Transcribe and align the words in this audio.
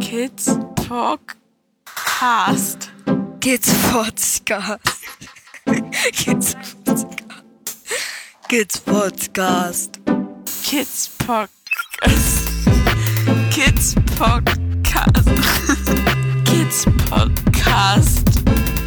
Kids 0.00 0.48
Podcast. 0.76 2.88
Kids 3.40 3.68
Podcast. 3.90 4.80
Kids 6.12 6.54
Podcast. 6.54 7.26
Kids 8.48 8.78
Podcast. 8.78 9.98
Kids 10.70 11.08
Podcast. 11.18 12.46
Kids 13.50 13.94
Podcast. 14.16 15.26
Kids 16.44 16.84
Podcast. 17.08 18.26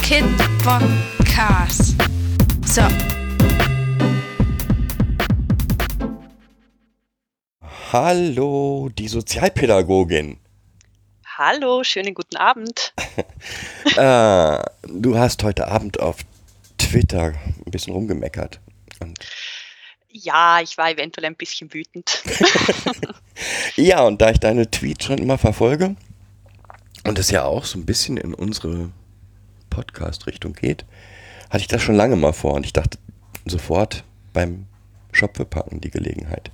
Kid 0.01 0.25
Podcast. 0.63 1.95
So. 2.65 2.83
Hallo, 7.91 8.89
die 8.97 9.07
Sozialpädagogin. 9.07 10.37
Hallo, 11.41 11.85
schönen 11.85 12.13
guten 12.15 12.35
Abend. 12.35 12.93
äh, 13.95 14.61
du 14.89 15.17
hast 15.17 15.41
heute 15.41 15.69
Abend 15.69 16.01
auf 16.01 16.17
Twitter 16.77 17.31
ein 17.65 17.71
bisschen 17.71 17.93
rumgemeckert. 17.93 18.59
Und 18.99 19.17
Ja, 20.11 20.59
ich 20.61 20.77
war 20.77 20.91
eventuell 20.91 21.23
ein 21.27 21.37
bisschen 21.37 21.73
wütend. 21.73 22.21
ja, 23.77 24.01
und 24.01 24.21
da 24.21 24.31
ich 24.31 24.41
deine 24.41 24.69
Tweets 24.69 25.05
schon 25.05 25.17
immer 25.17 25.37
verfolge 25.37 25.95
und 27.05 27.17
es 27.17 27.31
ja 27.31 27.45
auch 27.45 27.63
so 27.63 27.79
ein 27.79 27.85
bisschen 27.85 28.17
in 28.17 28.33
unsere 28.33 28.89
Podcast-Richtung 29.69 30.51
geht, 30.51 30.83
hatte 31.49 31.61
ich 31.61 31.69
das 31.69 31.81
schon 31.81 31.95
lange 31.95 32.17
mal 32.17 32.33
vor 32.33 32.55
und 32.55 32.65
ich 32.65 32.73
dachte 32.73 32.97
sofort 33.45 34.03
beim 34.33 34.67
Schopfe 35.13 35.45
packen 35.45 35.79
die 35.79 35.89
Gelegenheit. 35.89 36.51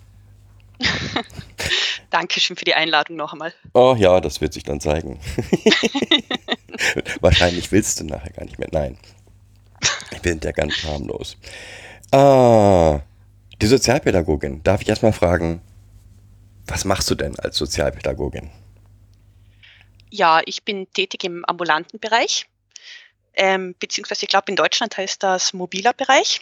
Dankeschön 2.16 2.56
für 2.56 2.64
die 2.64 2.76
Einladung 2.76 3.18
noch 3.18 3.34
einmal. 3.34 3.54
Oh 3.74 3.94
ja, 4.00 4.22
das 4.22 4.40
wird 4.40 4.54
sich 4.54 4.64
dann 4.64 4.80
zeigen. 4.80 5.20
Wahrscheinlich 7.20 7.74
willst 7.74 8.00
du 8.00 8.06
nachher 8.06 8.32
gar 8.32 8.46
nicht 8.46 8.58
mehr. 8.58 8.70
Nein. 8.72 8.98
Ich 10.12 10.22
bin 10.22 10.40
ja 10.42 10.54
ganz 10.54 10.82
harmlos. 10.86 11.36
Ah, 12.14 13.02
die 13.62 13.68
Sozialpädagogin. 13.68 14.64
Darf 14.64 14.82
ich 14.82 14.88
erstmal 14.88 15.12
fragen, 15.12 15.62
was 16.68 16.86
machst 16.86 17.12
du 17.12 17.16
denn 17.16 17.38
als 17.38 17.58
Sozialpädagogin? 17.58 18.50
Ja, 20.10 20.40
ich 20.46 20.64
bin 20.64 20.90
tätig 20.94 21.26
im 21.26 21.44
ambulanten 21.44 22.00
Bereich, 22.00 22.46
ähm, 23.34 23.76
beziehungsweise 23.78 24.24
ich 24.24 24.30
glaube 24.30 24.46
in 24.48 24.56
Deutschland 24.56 24.96
heißt 24.96 25.22
das 25.22 25.52
mobiler 25.52 25.92
Bereich. 25.92 26.40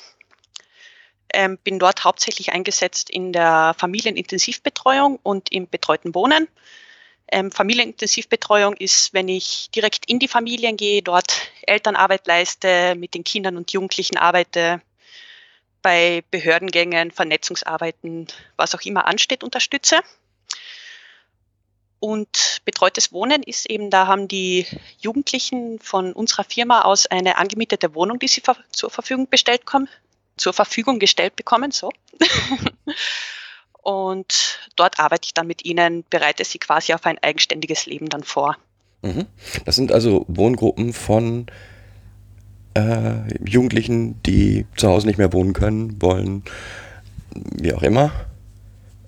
Ähm, 1.34 1.58
bin 1.58 1.80
dort 1.80 2.04
hauptsächlich 2.04 2.54
eingesetzt 2.54 3.10
in 3.10 3.34
der 3.34 3.76
Familienintensivbetreuung 3.78 5.20
und 5.24 5.52
im 5.52 5.68
betreuten 5.68 6.14
Wohnen. 6.14 6.48
Ähm, 7.28 7.52
Familienintensivbetreuung 7.52 8.76
ist, 8.76 9.14
wenn 9.14 9.28
ich 9.28 9.72
direkt 9.72 10.10
in 10.10 10.20
die 10.20 10.28
Familien 10.28 10.78
gehe, 10.78 11.02
dort 11.02 11.34
Elternarbeit 11.64 12.28
leiste, 12.28 12.94
mit 12.96 13.16
den 13.16 13.24
Kindern 13.24 13.58
und 13.58 13.72
Jugendlichen 13.72 14.18
arbeite, 14.18 14.82
bei 15.82 16.24
Behördengängen, 16.30 17.12
Vernetzungsarbeiten, 17.12 18.28
was 18.56 18.76
auch 18.76 18.82
immer 18.82 19.08
ansteht, 19.08 19.44
unterstütze. 19.44 20.02
Und 22.00 22.62
betreutes 22.66 23.12
Wohnen 23.12 23.44
ist 23.44 23.70
eben, 23.70 23.90
da 23.90 24.08
haben 24.08 24.28
die 24.28 24.66
Jugendlichen 25.00 25.80
von 25.80 26.14
unserer 26.14 26.44
Firma 26.44 26.82
aus 26.82 27.08
eine 27.08 27.38
angemietete 27.38 27.96
Wohnung, 27.96 28.20
die 28.20 28.28
sie 28.28 28.42
zur 28.72 28.90
Verfügung 28.90 29.30
bestellt 29.30 29.66
zur 30.38 30.54
Verfügung 30.54 31.00
gestellt 31.00 31.36
bekommen, 31.36 31.72
so. 31.72 31.92
Und 33.82 34.60
dort 34.76 35.00
arbeite 35.00 35.26
ich 35.26 35.34
dann 35.34 35.48
mit 35.48 35.66
ihnen, 35.66 36.06
bereite 36.10 36.46
sie 36.46 36.58
quasi 36.58 36.94
auf 36.94 37.06
ein 37.06 37.18
eigenständiges 37.22 37.86
Leben 37.86 38.08
dann 38.10 38.24
vor. 38.24 38.58
Mhm. 39.02 39.26
Das 39.66 39.76
sind 39.76 39.92
also 39.92 40.26
Wohngruppen 40.30 40.94
von 40.94 41.48
äh, 42.76 43.16
Jugendlichen, 43.46 44.22
die 44.24 44.66
zu 44.78 44.88
Hause 44.88 45.08
nicht 45.08 45.18
mehr 45.18 45.34
wohnen 45.34 45.52
können, 45.54 46.02
wollen, 46.02 46.44
wie 47.36 47.74
auch 47.74 47.84
immer. 47.84 48.12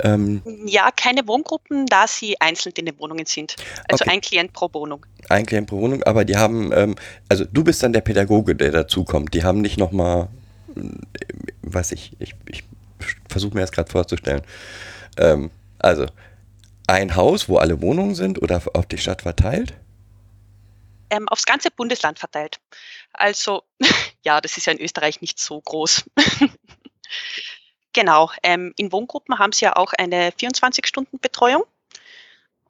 Ähm, 0.03 0.41
Ja, 0.65 0.91
keine 0.91 1.25
Wohngruppen, 1.25 1.85
da 1.85 2.05
sie 2.05 2.39
einzeln 2.41 2.73
in 2.77 2.85
den 2.85 2.99
Wohnungen 2.99 3.25
sind. 3.25 3.55
Also 3.87 4.03
Okay. 4.03 4.11
ein 4.15 4.19
Klient 4.21 4.51
pro 4.51 4.69
Wohnung. 4.73 5.05
ein 5.29 5.45
Klient 5.45 5.67
pro 5.67 5.77
Wohnung, 5.79 6.03
aber 6.03 6.25
die 6.25 6.35
haben, 6.35 6.73
ähm, 6.73 6.95
also 7.29 7.45
du 7.45 7.63
bist 7.63 7.81
dann 7.81 7.93
der 7.93 8.01
Pädagoge, 8.01 8.55
der 8.57 8.71
dazukommt. 8.71 9.33
Die 9.33 9.45
haben 9.45 9.61
nicht 9.61 9.77
nochmal, 9.77 10.27
weiß 11.61 11.91
ich, 11.93 12.15
ich, 12.19 12.35
ich 12.47 12.63
versuche 13.29 13.55
mir 13.55 13.61
das 13.61 13.71
gerade 13.71 13.91
vorzustellen. 13.91 14.41
Ähm, 15.17 15.51
also 15.79 16.05
ein 16.87 17.15
Haus, 17.15 17.49
wo 17.49 17.57
alle 17.57 17.81
Wohnungen 17.81 18.15
sind 18.15 18.41
oder 18.41 18.61
auf 18.73 18.85
die 18.85 18.97
Stadt 18.97 19.23
verteilt? 19.23 19.73
ähm, 21.09 21.27
aufs 21.29 21.45
ganze 21.45 21.71
Bundesland 21.71 22.19
verteilt. 22.19 22.59
Also, 23.13 23.63
ja, 24.23 24.41
das 24.41 24.57
ist 24.57 24.65
ja 24.65 24.73
in 24.73 24.81
Österreich 24.81 25.21
nicht 25.21 25.39
so 25.39 25.59
groß. 25.61 26.05
genau, 27.93 28.31
ähm, 28.43 28.73
in 28.77 28.91
Wohngruppen 28.91 29.39
haben 29.39 29.51
sie 29.51 29.65
ja 29.65 29.75
auch 29.75 29.93
eine 29.93 30.29
24-Stunden-Betreuung. 30.31 31.63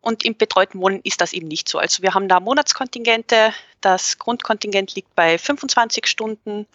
Und 0.01 0.23
im 0.23 0.37
betreuten 0.37 0.79
Wohnen 0.81 1.01
ist 1.03 1.19
das 1.19 1.33
eben 1.33 1.47
nicht 1.47 1.67
so. 1.67 1.79
Also 1.79 2.03
wir 2.03 2.13
haben 2.13 2.29
da 2.29 2.39
Monatskontingente. 2.39 3.51
Das 3.81 4.19
Grundkontingent 4.19 4.93
liegt 4.93 5.15
bei 5.15 5.39
25 5.39 6.05
Stunden 6.05 6.67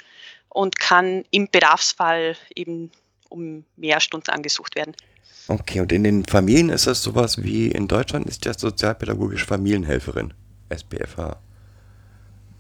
und 0.51 0.79
kann 0.79 1.25
im 1.31 1.49
Bedarfsfall 1.51 2.37
eben 2.55 2.91
um 3.29 3.65
mehr 3.77 4.01
Stunden 4.01 4.31
angesucht 4.31 4.75
werden. 4.75 4.95
Okay, 5.49 5.81
und 5.81 5.91
in 5.93 6.05
den 6.05 6.25
Familien 6.27 6.69
ist 6.69 6.87
das 6.87 7.03
sowas 7.03 7.43
wie 7.43 7.69
in 7.69 7.89
Deutschland 7.89 8.27
ist 8.29 8.47
das 8.47 8.61
sozialpädagogische 8.61 9.47
Familienhelferin, 9.47 10.35
SPFH. 10.69 11.41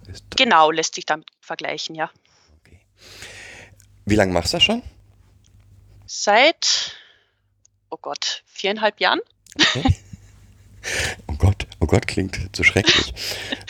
Ist 0.08 0.24
Genau, 0.36 0.70
lässt 0.70 0.94
sich 0.94 1.06
damit 1.06 1.26
vergleichen, 1.40 1.94
ja. 1.94 2.10
okay. 2.60 2.80
Wie 4.06 4.16
lange 4.16 4.32
machst 4.32 4.52
du 4.52 4.56
das 4.56 4.64
schon? 4.64 4.82
Seit, 6.06 6.96
oh 7.90 7.98
Gott, 8.00 8.42
viereinhalb 8.46 9.00
Jahren? 9.00 9.20
Oh 9.76 9.82
Gott, 11.90 12.06
klingt 12.06 12.38
so 12.54 12.62
schrecklich. 12.62 13.12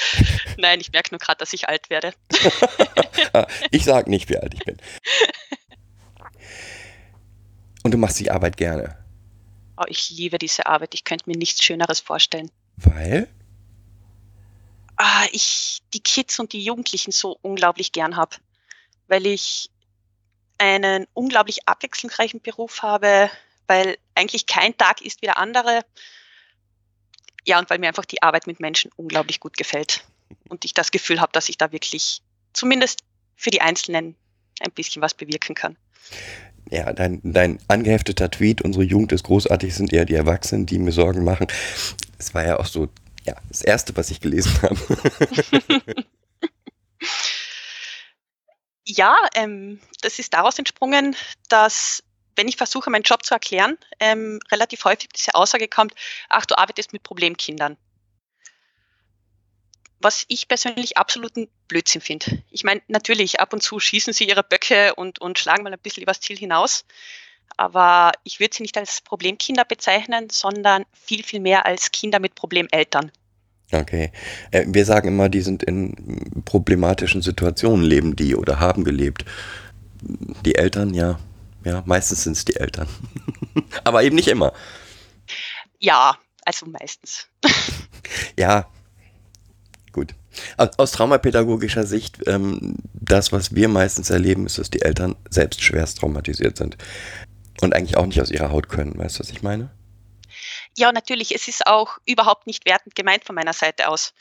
Nein, 0.58 0.78
ich 0.78 0.92
merke 0.92 1.08
nur 1.10 1.18
gerade, 1.18 1.38
dass 1.38 1.54
ich 1.54 1.70
alt 1.70 1.88
werde. 1.88 2.12
Ah, 3.32 3.46
ich 3.70 3.84
sag 3.84 4.08
nicht, 4.08 4.28
wie 4.28 4.38
alt 4.38 4.54
ich 4.54 4.64
bin. 4.64 4.76
Und 7.84 7.92
du 7.92 7.98
machst 7.98 8.18
die 8.18 8.30
Arbeit 8.30 8.56
gerne. 8.56 8.98
Oh, 9.76 9.84
ich 9.86 10.10
liebe 10.10 10.38
diese 10.38 10.66
Arbeit. 10.66 10.94
Ich 10.94 11.04
könnte 11.04 11.28
mir 11.28 11.36
nichts 11.36 11.62
Schöneres 11.62 12.00
vorstellen. 12.00 12.50
Weil? 12.76 13.28
Ah, 14.96 15.26
ich 15.30 15.82
die 15.94 16.02
Kids 16.02 16.40
und 16.40 16.52
die 16.52 16.64
Jugendlichen 16.64 17.12
so 17.12 17.38
unglaublich 17.42 17.92
gern 17.92 18.16
habe, 18.16 18.36
weil 19.06 19.26
ich 19.26 19.70
einen 20.58 21.06
unglaublich 21.12 21.68
abwechslungsreichen 21.68 22.40
Beruf 22.40 22.82
habe, 22.82 23.30
weil 23.68 23.96
eigentlich 24.16 24.46
kein 24.46 24.76
Tag 24.76 25.02
ist 25.02 25.22
wie 25.22 25.26
der 25.26 25.38
andere. 25.38 25.84
Ja, 27.44 27.58
und 27.58 27.70
weil 27.70 27.78
mir 27.78 27.88
einfach 27.88 28.04
die 28.04 28.22
Arbeit 28.22 28.46
mit 28.46 28.60
Menschen 28.60 28.90
unglaublich 28.96 29.40
gut 29.40 29.56
gefällt. 29.56 30.04
Und 30.48 30.64
ich 30.64 30.74
das 30.74 30.90
Gefühl 30.90 31.20
habe, 31.20 31.32
dass 31.32 31.48
ich 31.48 31.58
da 31.58 31.72
wirklich 31.72 32.22
zumindest 32.52 33.00
für 33.36 33.50
die 33.50 33.60
Einzelnen 33.60 34.16
ein 34.60 34.72
bisschen 34.72 35.02
was 35.02 35.14
bewirken 35.14 35.54
kann. 35.54 35.76
Ja, 36.70 36.92
dein, 36.92 37.20
dein 37.24 37.58
angehefteter 37.68 38.30
Tweet, 38.30 38.62
unsere 38.62 38.84
Jugend 38.84 39.12
ist 39.12 39.24
großartig, 39.24 39.74
sind 39.74 39.92
eher 39.92 40.04
die 40.04 40.14
Erwachsenen, 40.14 40.66
die 40.66 40.78
mir 40.78 40.92
Sorgen 40.92 41.24
machen. 41.24 41.46
Es 42.18 42.34
war 42.34 42.46
ja 42.46 42.58
auch 42.58 42.66
so, 42.66 42.88
ja, 43.24 43.34
das 43.48 43.62
Erste, 43.62 43.96
was 43.96 44.10
ich 44.10 44.20
gelesen 44.20 44.52
habe. 44.62 44.76
Ja, 48.96 49.16
ähm, 49.34 49.78
das 50.02 50.18
ist 50.18 50.34
daraus 50.34 50.58
entsprungen, 50.58 51.14
dass 51.48 52.02
wenn 52.40 52.48
ich 52.48 52.56
versuche, 52.56 52.88
meinen 52.88 53.02
Job 53.02 53.22
zu 53.22 53.34
erklären, 53.34 53.76
ähm, 54.00 54.40
relativ 54.50 54.84
häufig 54.84 55.10
diese 55.14 55.34
Aussage 55.34 55.68
kommt, 55.68 55.92
ach, 56.30 56.46
du 56.46 56.56
arbeitest 56.56 56.94
mit 56.94 57.02
Problemkindern. 57.02 57.76
Was 60.00 60.24
ich 60.28 60.48
persönlich 60.48 60.96
absoluten 60.96 61.48
Blödsinn 61.68 62.00
finde. 62.00 62.42
Ich 62.50 62.64
meine, 62.64 62.80
natürlich, 62.88 63.40
ab 63.40 63.52
und 63.52 63.62
zu 63.62 63.78
schießen 63.78 64.14
sie 64.14 64.26
ihre 64.26 64.42
Böcke 64.42 64.94
und, 64.94 65.20
und 65.20 65.38
schlagen 65.38 65.64
mal 65.64 65.72
ein 65.74 65.78
bisschen 65.78 66.02
übers 66.02 66.22
Ziel 66.22 66.38
hinaus. 66.38 66.86
Aber 67.58 68.12
ich 68.24 68.40
würde 68.40 68.56
sie 68.56 68.62
nicht 68.62 68.78
als 68.78 69.02
Problemkinder 69.02 69.66
bezeichnen, 69.66 70.30
sondern 70.30 70.86
viel, 70.94 71.22
viel 71.22 71.40
mehr 71.40 71.66
als 71.66 71.90
Kinder 71.90 72.20
mit 72.20 72.34
Problemeltern. 72.34 73.12
Okay. 73.70 74.12
Äh, 74.50 74.64
wir 74.66 74.86
sagen 74.86 75.08
immer, 75.08 75.28
die 75.28 75.42
sind 75.42 75.62
in 75.62 76.42
problematischen 76.46 77.20
Situationen, 77.20 77.84
leben 77.84 78.16
die 78.16 78.34
oder 78.34 78.60
haben 78.60 78.84
gelebt. 78.84 79.26
Die 80.00 80.54
Eltern, 80.54 80.94
ja. 80.94 81.18
Ja, 81.64 81.82
meistens 81.86 82.24
sind 82.24 82.36
es 82.36 82.44
die 82.44 82.56
Eltern. 82.56 82.88
Aber 83.84 84.02
eben 84.02 84.16
nicht 84.16 84.28
immer. 84.28 84.52
Ja, 85.78 86.18
also 86.44 86.66
meistens. 86.66 87.26
Ja, 88.36 88.68
gut. 89.92 90.14
Aus, 90.56 90.92
traumapädagogischer 90.92 91.86
Sicht, 91.86 92.18
ähm, 92.26 92.76
das, 92.92 93.32
was 93.32 93.54
wir 93.54 93.68
meistens 93.68 94.10
erleben, 94.10 94.46
ist, 94.46 94.58
dass 94.58 94.70
die 94.70 94.82
Eltern 94.82 95.16
selbst 95.28 95.62
schwerst 95.62 95.98
traumatisiert 95.98 96.56
sind. 96.56 96.76
Und 97.60 97.74
eigentlich 97.74 97.96
auch 97.96 98.06
nicht 98.06 98.20
aus 98.20 98.30
ihrer 98.30 98.50
Haut 98.50 98.68
können. 98.68 98.98
Weißt 98.98 99.16
du, 99.16 99.20
was 99.20 99.30
ich 99.30 99.42
meine? 99.42 99.70
Ja, 100.76 100.90
natürlich, 100.92 101.34
es 101.34 101.48
ist 101.48 101.66
auch 101.66 101.98
überhaupt 102.06 102.46
nicht 102.46 102.64
wertend 102.64 102.94
gemeint 102.94 103.24
von 103.24 103.34
meiner 103.34 103.52
Seite 103.52 103.88
aus. 103.88 104.14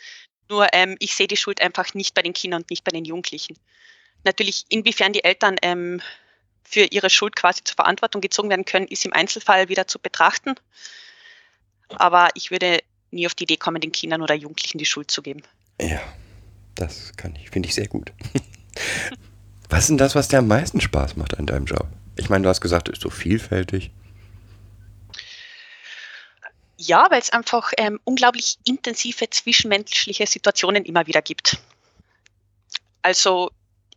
Nur 0.50 0.68
ähm, 0.74 0.95
ich 1.00 1.15
sehe 1.15 1.27
die 1.27 1.38
Schuld 1.38 1.62
einfach 1.62 1.94
nicht 1.94 2.13
bei 2.13 2.21
den 2.21 2.33
Kindern 2.33 2.63
und 2.63 2.69
nicht 2.69 2.83
bei 2.83 2.91
den 2.91 3.06
Jugendlichen. 3.06 3.57
Natürlich, 4.24 4.65
inwiefern 4.69 5.13
die 5.13 5.24
Eltern 5.24 5.56
ähm, 5.62 6.01
für 6.63 6.85
ihre 6.91 7.09
Schuld 7.09 7.35
quasi 7.35 7.63
zur 7.63 7.75
Verantwortung 7.75 8.21
gezogen 8.21 8.50
werden 8.50 8.65
können, 8.65 8.88
ist 8.88 9.06
im 9.06 9.13
Einzelfall 9.13 9.69
wieder 9.69 9.88
zu 9.88 10.00
betrachten. 10.00 10.56
Aber 11.89 12.29
ich 12.35 12.51
würde 12.51 12.79
nie 13.11 13.25
auf 13.25 13.35
die 13.35 13.44
Idee 13.44 13.57
kommen, 13.57 13.81
den 13.81 13.91
Kindern 13.91 14.21
oder 14.21 14.35
Jugendlichen 14.35 14.77
die 14.77 14.85
Schuld 14.85 15.09
zu 15.09 15.21
geben. 15.21 15.41
Ja, 15.81 16.01
das 16.75 17.13
kann 17.17 17.35
ich, 17.35 17.50
finde 17.50 17.67
ich 17.67 17.75
sehr 17.75 17.88
gut. 17.88 18.11
was 19.69 19.81
ist 19.81 19.89
denn 19.89 19.97
das, 19.97 20.15
was 20.15 20.27
dir 20.27 20.39
am 20.39 20.47
meisten 20.47 20.81
Spaß 20.81 21.15
macht 21.15 21.38
an 21.38 21.45
deinem 21.45 21.65
Job? 21.65 21.88
Ich 22.15 22.29
meine, 22.29 22.44
du 22.44 22.50
hast 22.50 22.62
gesagt, 22.62 22.89
es 22.89 22.97
ist 22.97 23.01
so 23.01 23.09
vielfältig. 23.09 23.91
Ja, 26.77 27.07
weil 27.09 27.21
es 27.21 27.29
einfach 27.31 27.71
ähm, 27.77 28.00
unglaublich 28.03 28.57
intensive 28.65 29.29
zwischenmenschliche 29.29 30.25
Situationen 30.27 30.85
immer 30.85 31.07
wieder 31.07 31.21
gibt. 31.21 31.57
Also 33.01 33.51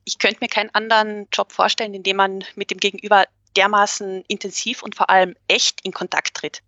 ich 0.05 0.19
könnte 0.19 0.39
mir 0.41 0.49
keinen 0.49 0.75
anderen 0.75 1.29
Job 1.33 1.53
vorstellen, 1.53 1.95
in 1.95 2.03
dem 2.03 2.17
man 2.17 2.45
mit 2.55 2.71
dem 2.71 2.79
Gegenüber 2.79 3.27
dermaßen 3.57 4.25
intensiv 4.29 4.83
und 4.83 4.95
vor 4.95 5.11
allem 5.11 5.37
echt 5.49 5.81
in 5.83 5.93
Kontakt 5.93 6.35
tritt. 6.35 6.63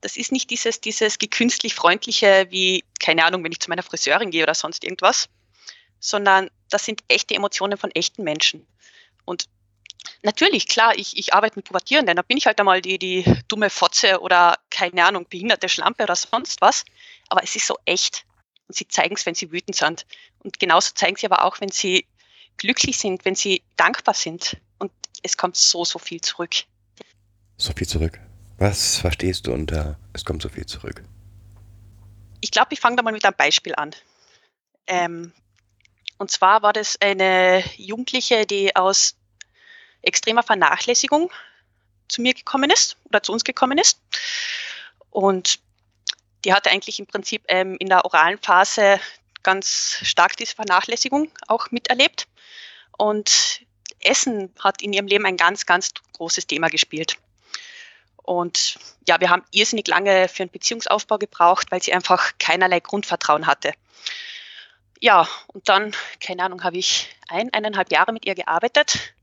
Das 0.00 0.16
ist 0.16 0.32
nicht 0.32 0.50
dieses, 0.50 0.80
dieses 0.80 1.18
gekünstlich 1.18 1.74
freundliche, 1.74 2.46
wie, 2.50 2.84
keine 3.00 3.24
Ahnung, 3.24 3.44
wenn 3.44 3.52
ich 3.52 3.60
zu 3.60 3.68
meiner 3.68 3.82
Friseurin 3.82 4.30
gehe 4.30 4.42
oder 4.42 4.54
sonst 4.54 4.84
irgendwas, 4.84 5.28
sondern 5.98 6.50
das 6.70 6.84
sind 6.84 7.02
echte 7.08 7.34
Emotionen 7.34 7.76
von 7.76 7.90
echten 7.90 8.22
Menschen. 8.22 8.66
Und 9.24 9.46
natürlich, 10.22 10.68
klar, 10.68 10.96
ich, 10.96 11.18
ich 11.18 11.34
arbeite 11.34 11.56
mit 11.56 11.66
Pubertierenden, 11.66 12.16
da 12.16 12.22
bin 12.22 12.38
ich 12.38 12.46
halt 12.46 12.58
einmal 12.60 12.80
die, 12.80 12.98
die 12.98 13.24
dumme 13.48 13.68
Fotze 13.68 14.20
oder, 14.20 14.58
keine 14.70 15.04
Ahnung, 15.04 15.26
behinderte 15.28 15.68
Schlampe 15.68 16.04
oder 16.04 16.16
sonst 16.16 16.60
was, 16.62 16.84
aber 17.28 17.42
es 17.42 17.54
ist 17.54 17.66
so 17.66 17.76
echt. 17.84 18.24
Und 18.68 18.76
sie 18.76 18.88
zeigen 18.88 19.16
es, 19.16 19.26
wenn 19.26 19.34
sie 19.34 19.52
wütend 19.52 19.76
sind. 19.76 20.06
Und 20.38 20.58
genauso 20.58 20.94
zeigen 20.94 21.16
sie 21.16 21.26
aber 21.26 21.44
auch, 21.44 21.60
wenn 21.60 21.70
sie 21.70 22.06
glücklich 22.60 22.98
sind, 22.98 23.24
wenn 23.24 23.34
sie 23.34 23.62
dankbar 23.76 24.14
sind. 24.14 24.58
Und 24.78 24.92
es 25.22 25.36
kommt 25.36 25.56
so, 25.56 25.84
so 25.84 25.98
viel 25.98 26.20
zurück. 26.20 26.54
So 27.56 27.72
viel 27.72 27.88
zurück. 27.88 28.20
Was 28.58 28.98
verstehst 28.98 29.46
du 29.46 29.52
unter 29.52 29.98
es 30.12 30.24
kommt 30.24 30.42
so 30.42 30.48
viel 30.48 30.66
zurück? 30.66 31.02
Ich 32.42 32.50
glaube, 32.50 32.68
ich 32.72 32.80
fange 32.80 32.96
da 32.96 33.02
mal 33.02 33.12
mit 33.12 33.24
einem 33.24 33.36
Beispiel 33.36 33.74
an. 33.74 33.94
Ähm, 34.86 35.32
und 36.18 36.30
zwar 36.30 36.62
war 36.62 36.72
das 36.72 37.00
eine 37.00 37.64
Jugendliche, 37.76 38.44
die 38.44 38.76
aus 38.76 39.16
extremer 40.02 40.42
Vernachlässigung 40.42 41.30
zu 42.08 42.20
mir 42.20 42.34
gekommen 42.34 42.70
ist 42.70 42.96
oder 43.04 43.22
zu 43.22 43.32
uns 43.32 43.44
gekommen 43.44 43.78
ist. 43.78 44.00
Und 45.10 45.60
die 46.44 46.52
hatte 46.52 46.70
eigentlich 46.70 46.98
im 46.98 47.06
Prinzip 47.06 47.42
ähm, 47.48 47.76
in 47.78 47.88
der 47.88 48.04
oralen 48.04 48.38
Phase 48.38 49.00
ganz 49.42 49.98
stark 50.02 50.36
diese 50.36 50.54
Vernachlässigung 50.54 51.30
auch 51.46 51.70
miterlebt. 51.70 52.26
Und 53.00 53.62
Essen 54.00 54.54
hat 54.62 54.82
in 54.82 54.92
ihrem 54.92 55.06
Leben 55.06 55.24
ein 55.24 55.38
ganz, 55.38 55.64
ganz 55.64 55.94
großes 56.12 56.46
Thema 56.46 56.68
gespielt. 56.68 57.16
Und 58.18 58.78
ja, 59.08 59.18
wir 59.20 59.30
haben 59.30 59.42
irrsinnig 59.52 59.88
lange 59.88 60.28
für 60.28 60.42
einen 60.42 60.50
Beziehungsaufbau 60.50 61.16
gebraucht, 61.16 61.68
weil 61.70 61.82
sie 61.82 61.94
einfach 61.94 62.32
keinerlei 62.38 62.80
Grundvertrauen 62.80 63.46
hatte. 63.46 63.72
Ja, 65.00 65.26
und 65.46 65.70
dann, 65.70 65.96
keine 66.22 66.42
Ahnung, 66.42 66.62
habe 66.62 66.76
ich 66.76 67.08
ein, 67.30 67.50
eineinhalb 67.54 67.90
Jahre 67.90 68.12
mit 68.12 68.26
ihr 68.26 68.34
gearbeitet. 68.34 69.14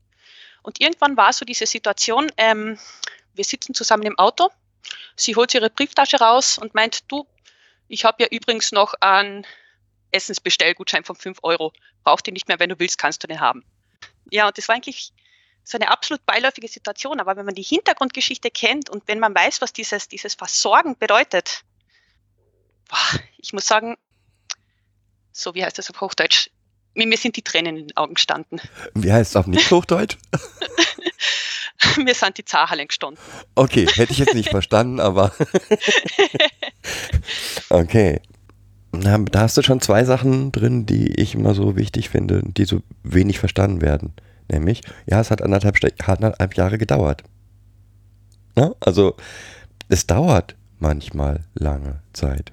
Und 0.62 0.80
irgendwann 0.80 1.16
war 1.16 1.32
so 1.32 1.44
diese 1.44 1.66
Situation, 1.66 2.32
ähm, 2.36 2.80
wir 3.34 3.44
sitzen 3.44 3.74
zusammen 3.74 4.06
im 4.06 4.18
Auto, 4.18 4.50
sie 5.14 5.36
holt 5.36 5.54
ihre 5.54 5.70
Brieftasche 5.70 6.16
raus 6.16 6.58
und 6.58 6.74
meint, 6.74 7.12
du, 7.12 7.28
ich 7.86 8.04
habe 8.04 8.24
ja 8.24 8.28
übrigens 8.28 8.72
noch 8.72 8.94
einen 8.94 9.46
Essensbestellgutschein 10.10 11.04
von 11.04 11.16
5 11.16 11.38
Euro. 11.42 11.72
Braucht 12.04 12.26
ihr 12.26 12.32
nicht 12.32 12.48
mehr, 12.48 12.58
wenn 12.58 12.70
du 12.70 12.78
willst, 12.78 12.98
kannst 12.98 13.22
du 13.22 13.26
den 13.26 13.40
haben. 13.40 13.64
Ja, 14.30 14.48
und 14.48 14.58
das 14.58 14.68
war 14.68 14.74
eigentlich 14.74 15.12
so 15.64 15.78
eine 15.78 15.90
absolut 15.90 16.24
beiläufige 16.24 16.68
Situation. 16.68 17.20
Aber 17.20 17.36
wenn 17.36 17.46
man 17.46 17.54
die 17.54 17.62
Hintergrundgeschichte 17.62 18.50
kennt 18.50 18.88
und 18.90 19.06
wenn 19.06 19.18
man 19.18 19.34
weiß, 19.34 19.60
was 19.60 19.72
dieses, 19.72 20.08
dieses 20.08 20.34
Versorgen 20.34 20.96
bedeutet, 20.98 21.64
boah, 22.88 23.20
ich 23.38 23.52
muss 23.52 23.66
sagen, 23.66 23.96
so 25.32 25.54
wie 25.54 25.64
heißt 25.64 25.78
das 25.78 25.90
auf 25.90 26.00
Hochdeutsch, 26.00 26.50
mir, 26.94 27.06
mir 27.06 27.18
sind 27.18 27.36
die 27.36 27.42
Tränen 27.42 27.76
in 27.76 27.88
den 27.88 27.96
Augen 27.96 28.14
gestanden. 28.14 28.60
Wie 28.94 29.12
heißt 29.12 29.32
es 29.32 29.36
auf 29.36 29.46
nicht 29.46 29.70
Hochdeutsch? 29.70 30.16
mir 31.96 32.14
sind 32.14 32.38
die 32.38 32.44
Zahnhallen 32.44 32.88
gestanden. 32.88 33.22
Okay, 33.54 33.86
hätte 33.86 34.12
ich 34.12 34.18
jetzt 34.18 34.34
nicht 34.34 34.48
verstanden, 34.48 35.00
aber. 35.00 35.32
okay. 37.68 38.20
Da 39.02 39.40
hast 39.40 39.56
du 39.56 39.62
schon 39.62 39.80
zwei 39.80 40.04
Sachen 40.04 40.52
drin, 40.52 40.86
die 40.86 41.20
ich 41.20 41.34
immer 41.34 41.54
so 41.54 41.76
wichtig 41.76 42.08
finde, 42.08 42.42
die 42.44 42.64
so 42.64 42.82
wenig 43.02 43.38
verstanden 43.38 43.80
werden. 43.80 44.12
Nämlich, 44.50 44.82
ja, 45.06 45.20
es 45.20 45.30
hat 45.30 45.42
anderthalb, 45.42 45.76
anderthalb 46.08 46.54
Jahre 46.54 46.78
gedauert. 46.78 47.22
Ne? 48.56 48.74
Also, 48.80 49.16
es 49.88 50.06
dauert 50.06 50.56
manchmal 50.78 51.44
lange 51.54 52.02
Zeit. 52.12 52.52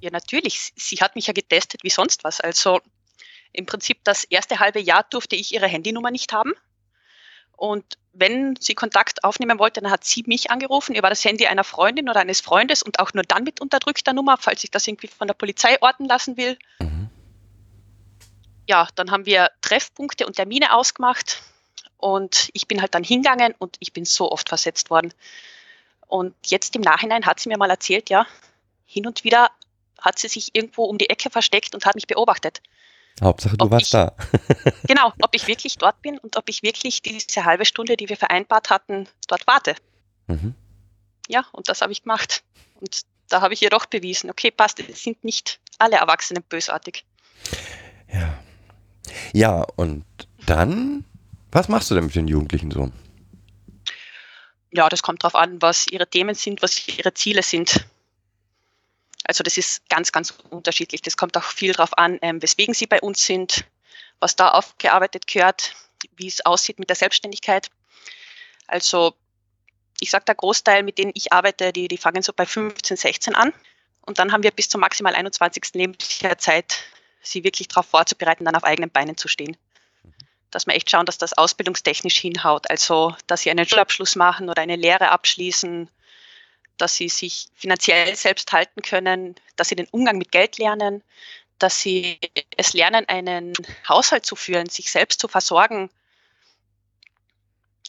Ja, 0.00 0.10
natürlich. 0.10 0.72
Sie 0.76 0.96
hat 0.96 1.14
mich 1.16 1.26
ja 1.26 1.32
getestet 1.32 1.82
wie 1.82 1.90
sonst 1.90 2.24
was. 2.24 2.40
Also 2.40 2.80
im 3.52 3.66
Prinzip 3.66 3.98
das 4.04 4.24
erste 4.24 4.58
halbe 4.58 4.80
Jahr 4.80 5.06
durfte 5.08 5.36
ich 5.36 5.54
ihre 5.54 5.66
Handynummer 5.68 6.10
nicht 6.10 6.32
haben. 6.32 6.52
Und 7.56 7.84
wenn 8.12 8.56
sie 8.56 8.74
Kontakt 8.74 9.24
aufnehmen 9.24 9.58
wollte, 9.58 9.80
dann 9.80 9.90
hat 9.90 10.04
sie 10.04 10.24
mich 10.26 10.50
angerufen 10.50 10.94
über 10.94 11.08
das 11.08 11.24
Handy 11.24 11.46
einer 11.46 11.64
Freundin 11.64 12.08
oder 12.08 12.20
eines 12.20 12.40
Freundes 12.40 12.82
und 12.82 12.98
auch 13.00 13.12
nur 13.12 13.24
dann 13.24 13.44
mit 13.44 13.60
unterdrückter 13.60 14.12
Nummer, 14.12 14.36
falls 14.38 14.64
ich 14.64 14.70
das 14.70 14.86
irgendwie 14.86 15.08
von 15.08 15.26
der 15.26 15.34
Polizei 15.34 15.80
orten 15.80 16.06
lassen 16.06 16.36
will. 16.36 16.58
Mhm. 16.78 17.08
Ja, 18.68 18.88
dann 18.94 19.10
haben 19.10 19.26
wir 19.26 19.50
Treffpunkte 19.60 20.26
und 20.26 20.36
Termine 20.36 20.74
ausgemacht 20.74 21.42
und 21.98 22.50
ich 22.54 22.66
bin 22.66 22.80
halt 22.80 22.94
dann 22.94 23.04
hingegangen 23.04 23.54
und 23.58 23.76
ich 23.80 23.92
bin 23.92 24.04
so 24.04 24.30
oft 24.30 24.48
versetzt 24.48 24.90
worden. 24.90 25.12
Und 26.06 26.34
jetzt 26.46 26.76
im 26.76 26.82
Nachhinein 26.82 27.26
hat 27.26 27.40
sie 27.40 27.48
mir 27.48 27.58
mal 27.58 27.70
erzählt, 27.70 28.10
ja, 28.10 28.26
hin 28.86 29.06
und 29.06 29.24
wieder 29.24 29.50
hat 30.00 30.18
sie 30.18 30.28
sich 30.28 30.54
irgendwo 30.54 30.84
um 30.84 30.98
die 30.98 31.10
Ecke 31.10 31.30
versteckt 31.30 31.74
und 31.74 31.86
hat 31.86 31.94
mich 31.94 32.06
beobachtet. 32.06 32.60
Hauptsache, 33.22 33.56
du 33.56 33.66
ob 33.66 33.70
warst 33.70 33.86
ich, 33.86 33.90
da. 33.90 34.12
genau, 34.88 35.12
ob 35.22 35.34
ich 35.34 35.46
wirklich 35.46 35.78
dort 35.78 36.00
bin 36.02 36.18
und 36.18 36.36
ob 36.36 36.48
ich 36.48 36.62
wirklich 36.62 37.02
diese 37.02 37.44
halbe 37.44 37.64
Stunde, 37.64 37.96
die 37.96 38.08
wir 38.08 38.16
vereinbart 38.16 38.70
hatten, 38.70 39.08
dort 39.28 39.46
warte. 39.46 39.76
Mhm. 40.26 40.54
Ja, 41.28 41.46
und 41.52 41.68
das 41.68 41.80
habe 41.80 41.92
ich 41.92 42.02
gemacht. 42.02 42.42
Und 42.80 43.02
da 43.28 43.40
habe 43.40 43.54
ich 43.54 43.62
ihr 43.62 43.70
doch 43.70 43.86
bewiesen, 43.86 44.30
okay, 44.30 44.50
passt, 44.50 44.80
es 44.80 45.02
sind 45.02 45.22
nicht 45.24 45.60
alle 45.78 45.96
Erwachsenen 45.96 46.42
bösartig. 46.42 47.04
Ja. 48.12 48.38
Ja, 49.32 49.66
und 49.76 50.04
dann, 50.46 51.04
was 51.52 51.68
machst 51.68 51.90
du 51.90 51.94
denn 51.94 52.04
mit 52.04 52.14
den 52.14 52.28
Jugendlichen 52.28 52.70
so? 52.70 52.90
Ja, 54.72 54.88
das 54.88 55.02
kommt 55.02 55.22
darauf 55.22 55.36
an, 55.36 55.62
was 55.62 55.86
ihre 55.86 56.08
Themen 56.08 56.34
sind, 56.34 56.62
was 56.62 56.88
ihre 56.88 57.14
Ziele 57.14 57.42
sind. 57.42 57.86
Also 59.24 59.42
das 59.42 59.56
ist 59.56 59.88
ganz, 59.88 60.12
ganz 60.12 60.34
unterschiedlich. 60.50 61.02
Das 61.02 61.16
kommt 61.16 61.36
auch 61.36 61.44
viel 61.44 61.72
darauf 61.72 61.96
an, 61.98 62.18
ähm, 62.22 62.42
weswegen 62.42 62.74
sie 62.74 62.86
bei 62.86 63.00
uns 63.00 63.24
sind, 63.24 63.64
was 64.20 64.36
da 64.36 64.50
aufgearbeitet 64.50 65.26
gehört, 65.26 65.74
wie 66.16 66.28
es 66.28 66.44
aussieht 66.44 66.78
mit 66.78 66.90
der 66.90 66.96
Selbstständigkeit. 66.96 67.70
Also 68.66 69.14
ich 70.00 70.10
sage, 70.10 70.24
der 70.26 70.34
Großteil, 70.34 70.82
mit 70.82 70.98
denen 70.98 71.12
ich 71.14 71.32
arbeite, 71.32 71.72
die, 71.72 71.88
die 71.88 71.96
fangen 71.96 72.22
so 72.22 72.32
bei 72.32 72.46
15, 72.46 72.96
16 72.96 73.34
an. 73.34 73.52
Und 74.02 74.18
dann 74.18 74.32
haben 74.32 74.42
wir 74.42 74.50
bis 74.50 74.68
zum 74.68 74.82
maximal 74.82 75.14
21. 75.14 75.72
Lebensjahr 75.72 76.36
Zeit, 76.36 76.84
sie 77.22 77.42
wirklich 77.42 77.68
darauf 77.68 77.86
vorzubereiten, 77.86 78.44
dann 78.44 78.56
auf 78.56 78.64
eigenen 78.64 78.90
Beinen 78.90 79.16
zu 79.16 79.28
stehen. 79.28 79.56
Dass 80.50 80.66
wir 80.66 80.74
echt 80.74 80.90
schauen, 80.90 81.06
dass 81.06 81.16
das 81.16 81.32
ausbildungstechnisch 81.32 82.16
hinhaut. 82.18 82.68
Also, 82.70 83.16
dass 83.26 83.40
sie 83.40 83.50
einen 83.50 83.66
Schulabschluss 83.66 84.14
machen 84.14 84.50
oder 84.50 84.60
eine 84.60 84.76
Lehre 84.76 85.10
abschließen, 85.10 85.88
dass 86.76 86.96
sie 86.96 87.08
sich 87.08 87.46
finanziell 87.54 88.16
selbst 88.16 88.52
halten 88.52 88.82
können, 88.82 89.34
dass 89.56 89.68
sie 89.68 89.76
den 89.76 89.88
Umgang 89.90 90.18
mit 90.18 90.32
Geld 90.32 90.58
lernen, 90.58 91.02
dass 91.58 91.80
sie 91.80 92.18
es 92.56 92.72
lernen, 92.72 93.08
einen 93.08 93.54
Haushalt 93.88 94.26
zu 94.26 94.36
führen, 94.36 94.68
sich 94.68 94.90
selbst 94.90 95.20
zu 95.20 95.28
versorgen, 95.28 95.90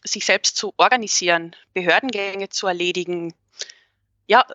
sich 0.03 0.25
selbst 0.25 0.55
zu 0.55 0.73
organisieren, 0.77 1.55
Behördengänge 1.73 2.49
zu 2.49 2.67
erledigen, 2.67 3.33
ja, 4.27 4.45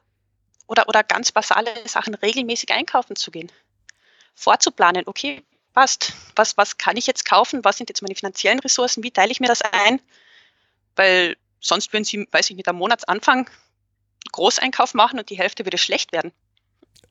oder, 0.67 0.89
oder 0.89 1.03
ganz 1.03 1.33
basale 1.33 1.73
Sachen 1.89 2.15
regelmäßig 2.15 2.71
einkaufen 2.71 3.17
zu 3.17 3.33
gehen, 3.33 3.51
vorzuplanen, 4.37 5.03
okay, 5.07 5.43
passt, 5.73 6.13
was, 6.37 6.57
was 6.57 6.79
kann 6.79 6.97
ich 6.97 7.07
jetzt 7.07 7.25
kaufen, 7.25 7.65
was 7.65 7.77
sind 7.77 7.89
jetzt 7.91 8.03
meine 8.03 8.15
finanziellen 8.15 8.61
Ressourcen, 8.61 9.03
wie 9.03 9.11
teile 9.11 9.33
ich 9.33 9.41
mir 9.41 9.49
das 9.49 9.63
ein, 9.63 10.01
weil 10.97 11.37
sonst 11.61 11.93
würden 11.93 12.05
sie, 12.05 12.27
weiß 12.31 12.51
ich, 12.51 12.57
mit 12.57 12.69
einem 12.69 12.79
Monatsanfang 12.79 13.51
Großeinkauf 14.33 14.95
machen 14.95 15.19
und 15.19 15.31
die 15.31 15.39
Hälfte 15.39 15.65
würde 15.65 15.79
schlecht 15.79 16.13
werden. 16.13 16.33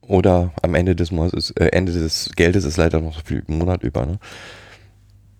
Oder 0.01 0.54
am 0.62 0.75
Ende 0.75 0.96
des, 0.96 1.12
Monats, 1.12 1.51
äh, 1.51 1.66
Ende 1.66 1.92
des 1.92 2.32
Geldes 2.36 2.63
ist 2.63 2.78
leider 2.78 3.00
noch 3.01 3.16
so 3.16 3.22
viel 3.24 3.44
Monat 3.48 3.84
über, 3.84 4.06
ne? 4.06 4.20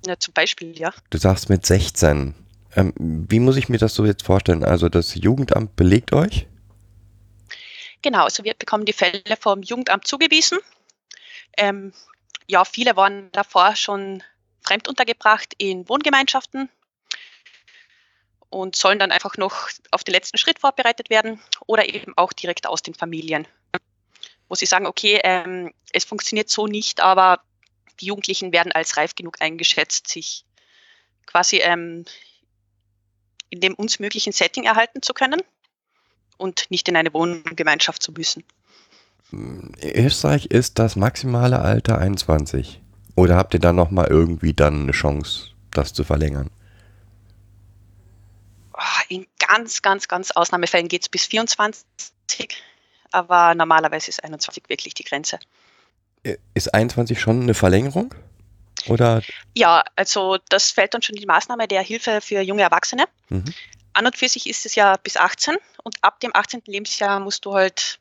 Ja, 0.06 0.18
zum 0.18 0.34
Beispiel, 0.34 0.78
ja. 0.78 0.94
Du 1.10 1.18
sagst 1.18 1.50
mit 1.50 1.66
16. 1.66 2.34
Ähm, 2.76 2.94
wie 2.98 3.40
muss 3.40 3.58
ich 3.58 3.70
mir 3.70 3.78
das 3.78 3.96
so 3.96 4.06
jetzt 4.06 4.24
vorstellen? 4.24 4.64
Also 4.64 4.90
das 4.90 5.16
Jugendamt 5.16 5.76
belegt 5.76 6.14
euch? 6.14 6.48
Genau, 8.02 8.24
also 8.24 8.44
wir 8.44 8.54
bekommen 8.54 8.86
die 8.86 8.94
Fälle 8.94 9.22
vom 9.40 9.62
Jugendamt 9.62 10.08
zugewiesen. 10.08 10.60
Ähm, 11.58 11.94
ja, 12.48 12.64
viele 12.64 12.96
waren 12.96 13.32
davor 13.32 13.76
schon 13.76 14.24
fremduntergebracht 14.62 15.54
in 15.58 15.88
Wohngemeinschaften 15.90 16.70
und 18.50 18.76
sollen 18.76 19.00
dann 19.00 19.12
einfach 19.12 19.38
noch 19.38 19.70
auf 19.92 20.04
den 20.04 20.14
letzten 20.14 20.38
Schritt 20.38 20.60
vorbereitet 20.60 21.10
werden 21.10 21.40
oder 21.68 21.88
eben 21.94 22.14
auch 22.18 22.34
direkt 22.34 22.68
aus 22.68 22.82
den 22.82 22.96
Familien, 22.96 23.48
wo 24.48 24.56
sie 24.56 24.66
sagen, 24.66 24.86
okay, 24.86 25.20
ähm, 25.24 25.74
es 25.94 26.04
funktioniert 26.04 26.50
so 26.50 26.68
nicht, 26.68 27.02
aber 27.02 27.42
die 28.00 28.08
Jugendlichen 28.08 28.52
werden 28.52 28.72
als 28.72 28.98
reif 28.98 29.16
genug 29.16 29.38
eingeschätzt, 29.42 30.08
sich 30.08 30.46
quasi 31.26 31.58
ähm, 31.58 32.06
in 33.50 33.60
dem 33.60 33.74
uns 33.76 34.00
möglichen 34.00 34.34
Setting 34.34 34.64
erhalten 34.64 35.02
zu 35.02 35.14
können 35.14 35.42
und 36.38 36.70
nicht 36.70 36.88
in 36.88 36.96
eine 36.96 37.14
Wohngemeinschaft 37.14 38.02
zu 38.02 38.12
müssen. 38.12 38.44
In 39.32 39.74
Österreich 39.82 40.48
ist 40.48 40.80
das 40.80 40.96
maximale 40.96 41.60
Alter 41.60 42.00
21. 42.00 42.82
Oder 43.16 43.36
habt 43.36 43.54
ihr 43.54 43.60
dann 43.60 43.76
nochmal 43.76 44.08
irgendwie 44.08 44.54
dann 44.54 44.84
eine 44.84 44.92
Chance, 44.92 45.50
das 45.72 45.94
zu 45.94 46.04
verlängern? 46.04 46.50
Ganz, 49.50 49.82
ganz, 49.82 50.08
ganz 50.08 50.30
Ausnahmefällen 50.30 50.88
geht 50.88 51.02
es 51.02 51.10
bis 51.10 51.26
24, 51.26 51.84
aber 53.12 53.56
normalerweise 53.56 54.10
ist 54.10 54.24
21 54.24 54.64
wirklich 54.68 54.94
die 54.94 55.04
Grenze. 55.04 55.40
Äh, 56.22 56.38
ist 56.54 56.72
21 56.72 57.20
schon 57.20 57.42
eine 57.42 57.56
Verlängerung? 57.56 58.14
Oder? 58.88 59.24
Ja, 59.56 59.84
also 59.96 60.38
das 60.50 60.70
fällt 60.70 60.94
dann 60.94 61.02
schon 61.02 61.16
in 61.16 61.22
die 61.22 61.26
Maßnahme 61.26 61.68
der 61.68 61.82
Hilfe 61.82 62.22
für 62.22 62.42
junge 62.42 62.62
Erwachsene. 62.62 63.06
Mhm. 63.30 63.46
An 63.94 64.06
und 64.06 64.16
für 64.16 64.30
sich 64.30 64.48
ist 64.48 64.68
es 64.68 64.76
ja 64.76 64.98
bis 64.98 65.18
18 65.18 65.58
und 65.84 65.96
ab 66.02 66.20
dem 66.20 66.36
18. 66.36 66.62
Lebensjahr 66.68 67.20
musst 67.20 67.44
du 67.44 67.56
halt 67.56 68.00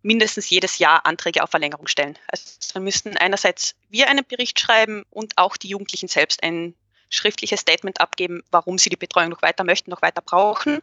mindestens 0.00 0.48
jedes 0.48 0.78
Jahr 0.78 1.04
Anträge 1.04 1.42
auf 1.42 1.50
Verlängerung 1.50 1.88
stellen. 1.88 2.18
Also 2.28 2.44
dann 2.72 2.84
müssten 2.84 3.18
einerseits 3.18 3.74
wir 3.90 4.08
einen 4.08 4.24
Bericht 4.24 4.58
schreiben 4.58 5.04
und 5.10 5.34
auch 5.36 5.58
die 5.58 5.68
Jugendlichen 5.68 6.08
selbst 6.08 6.42
ein 6.42 6.74
schriftliches 7.10 7.60
Statement 7.60 8.00
abgeben, 8.00 8.42
warum 8.50 8.78
sie 8.78 8.88
die 8.88 8.96
Betreuung 8.96 9.30
noch 9.30 9.42
weiter 9.42 9.64
möchten, 9.64 9.90
noch 9.90 10.00
weiter 10.00 10.22
brauchen. 10.22 10.78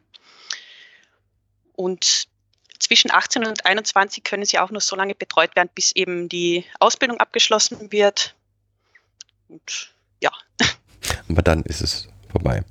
Und 1.76 2.28
zwischen 2.80 3.12
18 3.12 3.46
und 3.46 3.66
21 3.66 4.24
können 4.24 4.46
sie 4.46 4.60
auch 4.60 4.70
nur 4.70 4.82
so 4.82 4.96
lange 4.96 5.16
betreut 5.16 5.56
werden, 5.56 5.70
bis 5.74 5.94
eben 5.94 6.30
die 6.30 6.66
Ausbildung 6.80 7.20
abgeschlossen 7.20 7.92
wird. 7.92 8.36
Und 9.48 9.94
ja. 10.22 10.32
Aber 11.30 11.42
dann 11.42 11.64
ist 11.64 11.82
es 11.82 12.08
vorbei. 12.30 12.64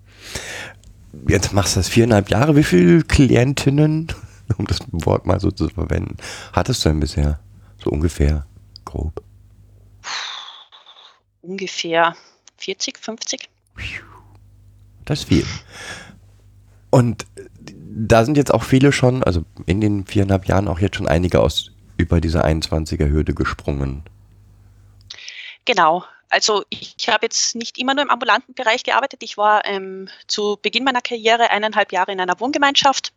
Jetzt 1.28 1.52
machst 1.52 1.74
du 1.74 1.80
das 1.80 1.88
viereinhalb 1.88 2.28
Jahre. 2.28 2.56
Wie 2.56 2.64
viele 2.64 3.02
Klientinnen, 3.02 4.12
um 4.58 4.66
das 4.66 4.80
Wort 4.92 5.26
mal 5.26 5.40
so 5.40 5.50
zu 5.50 5.68
verwenden, 5.68 6.18
hattest 6.52 6.84
du 6.84 6.90
denn 6.90 7.00
bisher? 7.00 7.40
So 7.82 7.90
ungefähr, 7.90 8.46
grob. 8.84 9.22
Ungefähr 11.42 12.16
40, 12.58 12.98
50. 12.98 13.48
Das 15.04 15.20
ist 15.20 15.28
viel. 15.28 15.46
Und 16.90 17.26
da 17.98 18.24
sind 18.24 18.36
jetzt 18.36 18.52
auch 18.52 18.62
viele 18.62 18.92
schon, 18.92 19.22
also 19.22 19.44
in 19.66 19.80
den 19.80 20.06
viereinhalb 20.06 20.46
Jahren 20.46 20.68
auch 20.68 20.78
jetzt 20.78 20.96
schon 20.96 21.08
einige 21.08 21.40
aus 21.40 21.70
über 21.96 22.20
diese 22.20 22.44
21er 22.44 23.08
Hürde 23.08 23.34
gesprungen. 23.34 24.02
Genau. 25.64 26.04
Also 26.28 26.64
ich 26.70 27.08
habe 27.08 27.26
jetzt 27.26 27.54
nicht 27.54 27.78
immer 27.78 27.94
nur 27.94 28.04
im 28.04 28.10
ambulanten 28.10 28.54
Bereich 28.54 28.82
gearbeitet. 28.82 29.22
Ich 29.22 29.36
war 29.36 29.64
ähm, 29.64 30.08
zu 30.26 30.58
Beginn 30.60 30.84
meiner 30.84 31.00
Karriere 31.00 31.50
eineinhalb 31.50 31.92
Jahre 31.92 32.12
in 32.12 32.20
einer 32.20 32.40
Wohngemeinschaft, 32.40 33.12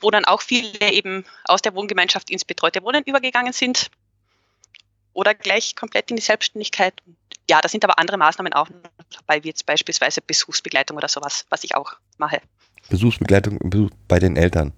wo 0.00 0.10
dann 0.10 0.24
auch 0.24 0.42
viele 0.42 0.92
eben 0.92 1.24
aus 1.44 1.62
der 1.62 1.74
Wohngemeinschaft 1.74 2.30
ins 2.30 2.44
betreute 2.44 2.82
Wohnen 2.82 3.02
übergegangen 3.04 3.52
sind 3.52 3.90
oder 5.14 5.34
gleich 5.34 5.74
komplett 5.74 6.10
in 6.10 6.16
die 6.16 6.22
Selbstständigkeit. 6.22 6.94
Ja, 7.50 7.60
da 7.60 7.68
sind 7.68 7.84
aber 7.84 7.98
andere 7.98 8.18
Maßnahmen 8.18 8.52
auch 8.52 8.68
dabei, 9.16 9.42
wie 9.42 9.48
jetzt 9.48 9.64
beispielsweise 9.64 10.20
Besuchsbegleitung 10.20 10.96
oder 10.96 11.08
sowas, 11.08 11.46
was 11.48 11.64
ich 11.64 11.74
auch 11.74 11.94
mache. 12.18 12.40
Besuchsbegleitung 12.90 13.58
Besuch 13.70 13.90
bei 14.06 14.18
den 14.18 14.36
Eltern 14.36 14.72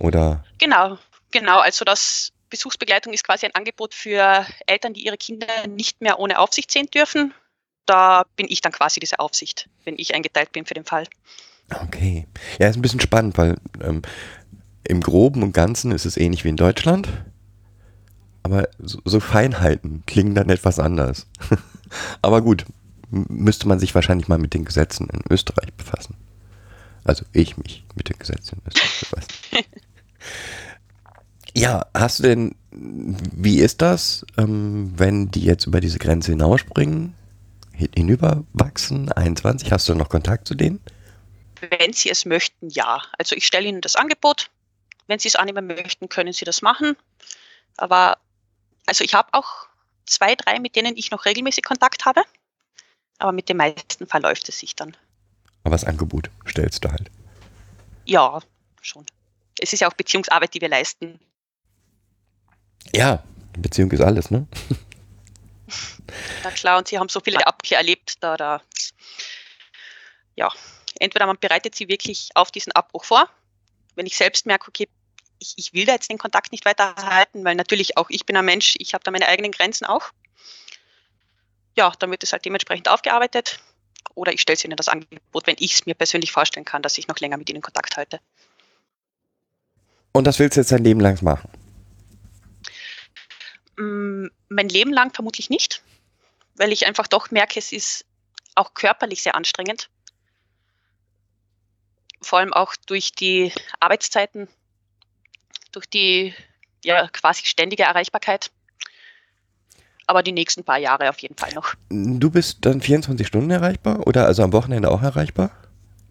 oder? 0.00 0.44
Genau, 0.58 0.98
genau. 1.30 1.58
Also 1.58 1.84
das 1.84 2.32
Besuchsbegleitung 2.50 3.12
ist 3.12 3.24
quasi 3.24 3.46
ein 3.46 3.54
Angebot 3.54 3.94
für 3.94 4.46
Eltern, 4.66 4.94
die 4.94 5.04
ihre 5.04 5.16
Kinder 5.16 5.46
nicht 5.68 6.00
mehr 6.00 6.18
ohne 6.18 6.38
Aufsicht 6.38 6.70
sehen 6.70 6.86
dürfen. 6.86 7.34
Da 7.86 8.24
bin 8.36 8.46
ich 8.48 8.60
dann 8.60 8.72
quasi 8.72 9.00
diese 9.00 9.18
Aufsicht, 9.18 9.68
wenn 9.84 9.98
ich 9.98 10.14
eingeteilt 10.14 10.52
bin 10.52 10.66
für 10.66 10.74
den 10.74 10.84
Fall. 10.84 11.04
Okay. 11.84 12.26
Ja, 12.58 12.68
ist 12.68 12.76
ein 12.76 12.82
bisschen 12.82 13.00
spannend, 13.00 13.36
weil 13.38 13.56
ähm, 13.82 14.02
im 14.84 15.00
Groben 15.00 15.42
und 15.42 15.52
Ganzen 15.52 15.92
ist 15.92 16.06
es 16.06 16.16
ähnlich 16.16 16.44
wie 16.44 16.48
in 16.48 16.56
Deutschland. 16.56 17.08
Aber 18.48 18.68
so, 18.78 18.98
so 19.04 19.20
Feinheiten 19.20 20.02
klingen 20.06 20.34
dann 20.34 20.48
etwas 20.48 20.78
anders. 20.78 21.26
aber 22.22 22.40
gut, 22.40 22.64
müsste 23.10 23.68
man 23.68 23.78
sich 23.78 23.94
wahrscheinlich 23.94 24.28
mal 24.28 24.38
mit 24.38 24.54
den 24.54 24.64
Gesetzen 24.64 25.08
in 25.10 25.20
Österreich 25.30 25.72
befassen. 25.74 26.16
Also 27.04 27.26
ich 27.32 27.58
mich 27.58 27.84
mit 27.94 28.08
den 28.08 28.18
Gesetzen 28.18 28.58
in 28.58 28.68
Österreich 28.68 29.00
befassen. 29.00 29.28
Ja, 31.54 31.86
hast 31.92 32.20
du 32.20 32.22
denn, 32.22 32.54
wie 32.70 33.58
ist 33.58 33.82
das, 33.82 34.24
ähm, 34.38 34.92
wenn 34.96 35.30
die 35.30 35.44
jetzt 35.44 35.66
über 35.66 35.80
diese 35.80 35.98
Grenze 35.98 36.32
hinausspringen, 36.32 37.14
hinüberwachsen, 37.72 39.12
21, 39.12 39.72
hast 39.72 39.88
du 39.88 39.94
noch 39.94 40.08
Kontakt 40.08 40.48
zu 40.48 40.54
denen? 40.54 40.80
Wenn 41.60 41.92
sie 41.92 42.08
es 42.08 42.24
möchten, 42.24 42.70
ja. 42.70 43.02
Also 43.18 43.36
ich 43.36 43.46
stelle 43.46 43.68
ihnen 43.68 43.82
das 43.82 43.96
Angebot. 43.96 44.50
Wenn 45.06 45.18
sie 45.18 45.28
es 45.28 45.36
annehmen 45.36 45.66
möchten, 45.66 46.08
können 46.08 46.32
sie 46.32 46.44
das 46.44 46.62
machen. 46.62 46.96
Aber 47.76 48.18
also 48.88 49.04
ich 49.04 49.12
habe 49.12 49.28
auch 49.32 49.68
zwei, 50.06 50.34
drei, 50.34 50.58
mit 50.58 50.74
denen 50.74 50.96
ich 50.96 51.10
noch 51.10 51.26
regelmäßig 51.26 51.62
Kontakt 51.62 52.06
habe. 52.06 52.22
Aber 53.18 53.32
mit 53.32 53.48
den 53.48 53.58
meisten 53.58 54.06
verläuft 54.06 54.48
es 54.48 54.58
sich 54.58 54.74
dann. 54.74 54.96
Aber 55.62 55.74
das 55.74 55.84
Angebot 55.84 56.30
stellst 56.48 56.84
du 56.84 56.90
halt. 56.90 57.10
Ja, 58.06 58.40
schon. 58.80 59.04
Es 59.60 59.72
ist 59.74 59.80
ja 59.80 59.88
auch 59.88 59.92
Beziehungsarbeit, 59.92 60.54
die 60.54 60.60
wir 60.62 60.70
leisten. 60.70 61.20
Ja, 62.94 63.22
Beziehung 63.58 63.90
ist 63.90 64.00
alles, 64.00 64.30
ne? 64.30 64.46
Na 66.44 66.50
klar, 66.52 66.78
und 66.78 66.88
sie 66.88 66.98
haben 66.98 67.10
so 67.10 67.20
viele 67.20 67.46
Abkehr 67.46 67.76
erlebt, 67.76 68.22
da, 68.22 68.38
da, 68.38 68.62
ja, 70.36 70.50
entweder 70.98 71.26
man 71.26 71.36
bereitet 71.38 71.74
sie 71.74 71.88
wirklich 71.88 72.30
auf 72.34 72.50
diesen 72.50 72.72
Abbruch 72.72 73.04
vor, 73.04 73.28
wenn 73.96 74.06
ich 74.06 74.16
selbst 74.16 74.46
merke, 74.46 74.68
okay, 74.68 74.88
ich, 75.38 75.54
ich 75.56 75.72
will 75.72 75.86
da 75.86 75.92
jetzt 75.92 76.10
den 76.10 76.18
Kontakt 76.18 76.52
nicht 76.52 76.64
weiter 76.64 76.94
halten, 76.96 77.44
weil 77.44 77.54
natürlich 77.54 77.96
auch 77.96 78.10
ich 78.10 78.26
bin 78.26 78.36
ein 78.36 78.44
Mensch, 78.44 78.74
ich 78.78 78.94
habe 78.94 79.04
da 79.04 79.10
meine 79.10 79.28
eigenen 79.28 79.52
Grenzen 79.52 79.84
auch. 79.84 80.10
Ja, 81.76 81.92
dann 81.98 82.10
wird 82.10 82.22
es 82.22 82.32
halt 82.32 82.44
dementsprechend 82.44 82.88
aufgearbeitet. 82.88 83.60
Oder 84.14 84.32
ich 84.32 84.40
stelle 84.40 84.56
es 84.56 84.64
ihnen 84.64 84.76
das 84.76 84.88
Angebot, 84.88 85.46
wenn 85.46 85.56
ich 85.58 85.74
es 85.74 85.86
mir 85.86 85.94
persönlich 85.94 86.32
vorstellen 86.32 86.64
kann, 86.64 86.82
dass 86.82 86.98
ich 86.98 87.06
noch 87.06 87.18
länger 87.18 87.36
mit 87.36 87.50
ihnen 87.50 87.62
Kontakt 87.62 87.96
halte. 87.96 88.20
Und 90.12 90.24
das 90.26 90.38
willst 90.38 90.56
du 90.56 90.60
jetzt 90.60 90.72
dein 90.72 90.82
Leben 90.82 91.00
lang 91.00 91.22
machen? 91.22 91.48
Mm, 93.76 94.26
mein 94.48 94.68
Leben 94.68 94.92
lang 94.92 95.14
vermutlich 95.14 95.50
nicht, 95.50 95.82
weil 96.56 96.72
ich 96.72 96.86
einfach 96.86 97.06
doch 97.06 97.30
merke, 97.30 97.60
es 97.60 97.70
ist 97.70 98.04
auch 98.56 98.74
körperlich 98.74 99.22
sehr 99.22 99.36
anstrengend. 99.36 99.88
Vor 102.20 102.40
allem 102.40 102.52
auch 102.52 102.74
durch 102.86 103.12
die 103.12 103.52
Arbeitszeiten, 103.78 104.48
durch 105.72 105.86
die 105.86 106.34
ja, 106.84 107.08
quasi 107.08 107.44
ständige 107.44 107.84
Erreichbarkeit. 107.84 108.50
Aber 110.06 110.22
die 110.22 110.32
nächsten 110.32 110.64
paar 110.64 110.78
Jahre 110.78 111.10
auf 111.10 111.18
jeden 111.18 111.36
Fall 111.36 111.52
noch. 111.52 111.74
Du 111.90 112.30
bist 112.30 112.64
dann 112.64 112.80
24 112.80 113.26
Stunden 113.26 113.50
erreichbar 113.50 114.06
oder 114.06 114.26
also 114.26 114.42
am 114.42 114.52
Wochenende 114.52 114.90
auch 114.90 115.02
erreichbar? 115.02 115.50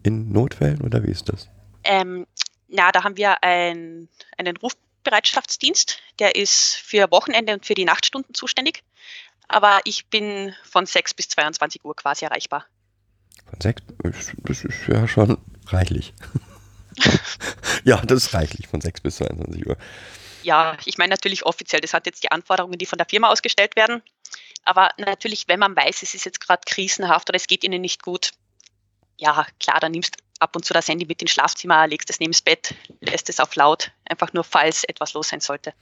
In 0.04 0.30
Notfällen 0.30 0.82
oder 0.82 1.02
wie 1.02 1.10
ist 1.10 1.28
das? 1.28 1.48
Ähm, 1.82 2.26
na, 2.68 2.92
da 2.92 3.02
haben 3.02 3.16
wir 3.16 3.42
ein, 3.42 4.08
einen 4.36 4.56
Ruf 4.56 4.74
Bereitschaftsdienst, 5.04 6.00
der 6.18 6.36
ist 6.36 6.74
für 6.74 7.10
Wochenende 7.10 7.54
und 7.54 7.64
für 7.64 7.74
die 7.74 7.84
Nachtstunden 7.84 8.34
zuständig. 8.34 8.82
Aber 9.48 9.80
ich 9.84 10.06
bin 10.06 10.54
von 10.64 10.84
6 10.84 11.14
bis 11.14 11.28
22 11.28 11.84
Uhr 11.84 11.96
quasi 11.96 12.26
erreichbar. 12.26 12.66
Von 13.48 13.60
6, 13.60 13.82
das 14.44 14.64
ist 14.64 14.86
ja 14.86 15.08
schon 15.08 15.38
reichlich. 15.68 16.12
ja, 17.84 18.00
das 18.04 18.24
ist 18.24 18.34
reichlich, 18.34 18.66
von 18.68 18.80
6 18.80 19.00
bis 19.00 19.16
22 19.16 19.66
Uhr. 19.66 19.76
Ja, 20.42 20.76
ich 20.84 20.98
meine 20.98 21.10
natürlich 21.10 21.44
offiziell, 21.44 21.80
das 21.80 21.94
hat 21.94 22.06
jetzt 22.06 22.22
die 22.22 22.30
Anforderungen, 22.30 22.78
die 22.78 22.86
von 22.86 22.98
der 22.98 23.06
Firma 23.08 23.28
ausgestellt 23.28 23.76
werden. 23.76 24.02
Aber 24.64 24.90
natürlich, 24.98 25.48
wenn 25.48 25.58
man 25.58 25.74
weiß, 25.74 26.02
es 26.02 26.14
ist 26.14 26.24
jetzt 26.24 26.40
gerade 26.40 26.62
krisenhaft 26.66 27.28
oder 27.28 27.36
es 27.36 27.46
geht 27.46 27.64
ihnen 27.64 27.80
nicht 27.80 28.02
gut, 28.02 28.32
ja, 29.16 29.46
klar, 29.58 29.80
dann 29.80 29.92
nimmst 29.92 30.16
ab 30.38 30.54
und 30.54 30.64
zu 30.64 30.72
das 30.72 30.88
Handy 30.88 31.06
mit 31.06 31.20
ins 31.20 31.32
Schlafzimmer, 31.32 31.86
legst 31.86 32.10
es 32.10 32.20
neben 32.20 32.32
das 32.32 32.42
Bett, 32.42 32.74
lässt 33.00 33.28
es 33.28 33.40
auf 33.40 33.54
laut, 33.56 33.90
einfach 34.04 34.32
nur 34.32 34.44
falls 34.44 34.84
etwas 34.84 35.14
los 35.14 35.28
sein 35.28 35.40
sollte. 35.40 35.74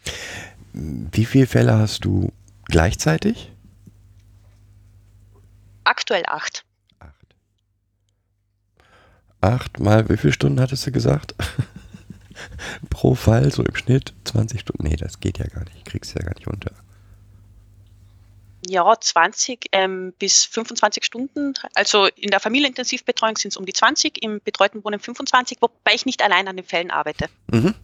Wie 0.72 1.26
viele 1.26 1.46
Fälle 1.46 1.74
hast 1.74 2.04
du 2.04 2.32
gleichzeitig? 2.64 3.50
Aktuell 5.84 6.24
acht. 6.26 6.64
Acht. 9.40 9.80
Mal, 9.80 10.08
wie 10.08 10.16
viele 10.16 10.32
Stunden 10.32 10.60
hattest 10.60 10.86
du 10.86 10.92
gesagt? 10.92 11.34
Pro 12.90 13.14
Fall 13.14 13.50
so 13.52 13.62
im 13.62 13.74
Schnitt 13.76 14.12
20 14.24 14.60
Stunden. 14.60 14.86
Nee, 14.86 14.96
das 14.96 15.20
geht 15.20 15.38
ja 15.38 15.46
gar 15.46 15.64
nicht. 15.64 15.84
Kriegst 15.84 16.14
ja 16.14 16.24
gar 16.24 16.34
nicht 16.34 16.46
unter. 16.46 16.72
Ja, 18.68 18.94
20 18.98 19.66
ähm, 19.72 20.12
bis 20.18 20.44
25 20.44 21.04
Stunden. 21.04 21.54
Also 21.74 22.06
in 22.16 22.30
der 22.30 22.40
Familienintensivbetreuung 22.40 23.36
sind 23.36 23.50
es 23.50 23.56
um 23.56 23.64
die 23.64 23.72
20, 23.72 24.22
im 24.22 24.40
betreuten 24.44 24.84
Wohnen 24.84 24.98
25, 24.98 25.58
wobei 25.60 25.94
ich 25.94 26.04
nicht 26.04 26.22
allein 26.22 26.48
an 26.48 26.56
den 26.56 26.64
Fällen 26.64 26.90
arbeite. 26.90 27.28
Mhm. 27.52 27.74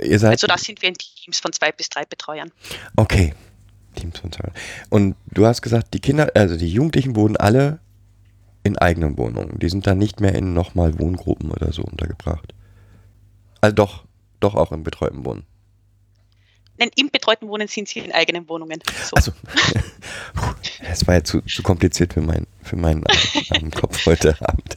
Also 0.00 0.46
da 0.46 0.58
sind 0.58 0.82
wir 0.82 0.88
in 0.88 0.94
Teams 0.94 1.40
von 1.40 1.52
zwei 1.52 1.72
bis 1.72 1.88
drei 1.88 2.04
Betreuern. 2.04 2.50
Okay. 2.96 3.34
Teams 3.94 4.18
von 4.18 4.32
zwei. 4.32 4.50
Und 4.90 5.14
du 5.26 5.46
hast 5.46 5.62
gesagt, 5.62 5.94
die 5.94 6.00
Kinder, 6.00 6.30
also 6.34 6.56
die 6.56 6.68
Jugendlichen 6.68 7.16
wohnen 7.16 7.36
alle 7.36 7.80
in 8.64 8.76
eigenen 8.78 9.16
Wohnungen. 9.16 9.58
Die 9.58 9.68
sind 9.68 9.86
dann 9.86 9.98
nicht 9.98 10.20
mehr 10.20 10.34
in 10.34 10.54
nochmal 10.54 10.98
Wohngruppen 10.98 11.50
oder 11.50 11.72
so 11.72 11.82
untergebracht. 11.82 12.54
Also 13.60 13.74
doch, 13.74 14.04
doch 14.40 14.54
auch 14.54 14.72
im 14.72 14.82
betreuten 14.82 15.24
Wohnen. 15.24 15.44
Nein, 16.76 16.90
im 16.96 17.10
betreuten 17.10 17.48
Wohnen 17.48 17.68
sind 17.68 17.88
sie 17.88 18.00
in 18.00 18.10
eigenen 18.10 18.48
Wohnungen. 18.48 18.80
So. 19.04 19.14
Also, 19.14 19.32
das 20.88 21.06
war 21.06 21.14
ja 21.14 21.24
zu, 21.24 21.40
zu 21.42 21.62
kompliziert 21.62 22.14
für, 22.14 22.20
mein, 22.20 22.48
für 22.62 22.76
meinen 22.76 23.04
armen 23.50 23.70
Kopf 23.70 24.04
heute 24.06 24.36
Abend. 24.40 24.76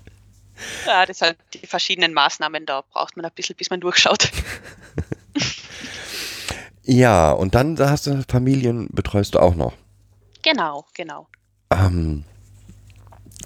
Ja, 0.85 1.05
das 1.05 1.19
sind 1.19 1.37
die 1.53 1.65
verschiedenen 1.65 2.13
Maßnahmen, 2.13 2.67
da 2.67 2.81
braucht 2.81 3.17
man 3.17 3.25
ein 3.25 3.31
bisschen, 3.33 3.55
bis 3.55 3.69
man 3.71 3.79
durchschaut. 3.79 4.31
Ja, 6.89 7.31
und 7.33 7.53
dann 7.53 7.75
da 7.75 7.89
hast 7.89 8.07
du 8.07 8.23
Familien, 8.29 8.87
betreust 8.93 9.35
du 9.35 9.39
auch 9.39 9.55
noch. 9.55 9.73
Genau, 10.41 10.85
genau. 10.93 11.27
Ähm, 11.69 12.23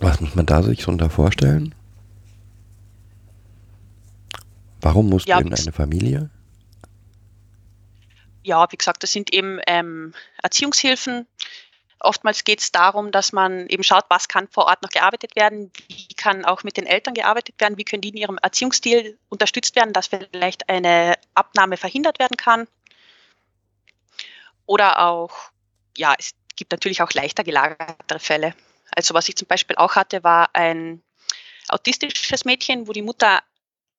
was 0.01 0.19
muss 0.19 0.35
man 0.35 0.45
da 0.45 0.63
sich 0.63 0.83
so 0.83 0.91
unter 0.91 1.09
vorstellen? 1.09 1.75
Warum 4.81 5.09
musst 5.09 5.27
Ja, 5.27 5.39
du 5.39 5.47
in 5.47 5.53
eine 5.53 5.71
Familie? 5.71 6.29
Ja, 8.43 8.71
wie 8.71 8.77
gesagt, 8.77 9.03
das 9.03 9.11
sind 9.11 9.31
eben 9.31 9.59
ähm, 9.67 10.13
Erziehungshilfen. 10.41 11.27
Oftmals 11.99 12.43
geht 12.43 12.61
es 12.61 12.71
darum, 12.71 13.11
dass 13.11 13.31
man 13.31 13.67
eben 13.67 13.83
schaut, 13.83 14.05
was 14.09 14.27
kann 14.27 14.47
vor 14.47 14.65
Ort 14.65 14.81
noch 14.81 14.89
gearbeitet 14.89 15.35
werden, 15.35 15.71
wie 15.87 16.07
kann 16.15 16.45
auch 16.45 16.63
mit 16.63 16.77
den 16.77 16.87
Eltern 16.87 17.13
gearbeitet 17.13 17.55
werden, 17.59 17.77
wie 17.77 17.83
können 17.83 18.01
die 18.01 18.09
in 18.09 18.17
ihrem 18.17 18.39
Erziehungsstil 18.39 19.19
unterstützt 19.29 19.75
werden, 19.75 19.93
dass 19.93 20.07
vielleicht 20.07 20.67
eine 20.67 21.13
Abnahme 21.35 21.77
verhindert 21.77 22.17
werden 22.17 22.37
kann. 22.37 22.67
Oder 24.65 24.99
auch, 25.05 25.51
ja, 25.95 26.15
es 26.17 26.31
gibt 26.55 26.71
natürlich 26.71 27.03
auch 27.03 27.11
leichter 27.11 27.43
gelagertere 27.43 28.19
Fälle. 28.19 28.55
Also 28.95 29.13
was 29.13 29.27
ich 29.29 29.35
zum 29.35 29.47
Beispiel 29.47 29.75
auch 29.77 29.95
hatte, 29.95 30.23
war 30.23 30.49
ein 30.53 31.01
autistisches 31.69 32.45
Mädchen, 32.45 32.87
wo 32.87 32.91
die 32.93 33.01
Mutter 33.01 33.41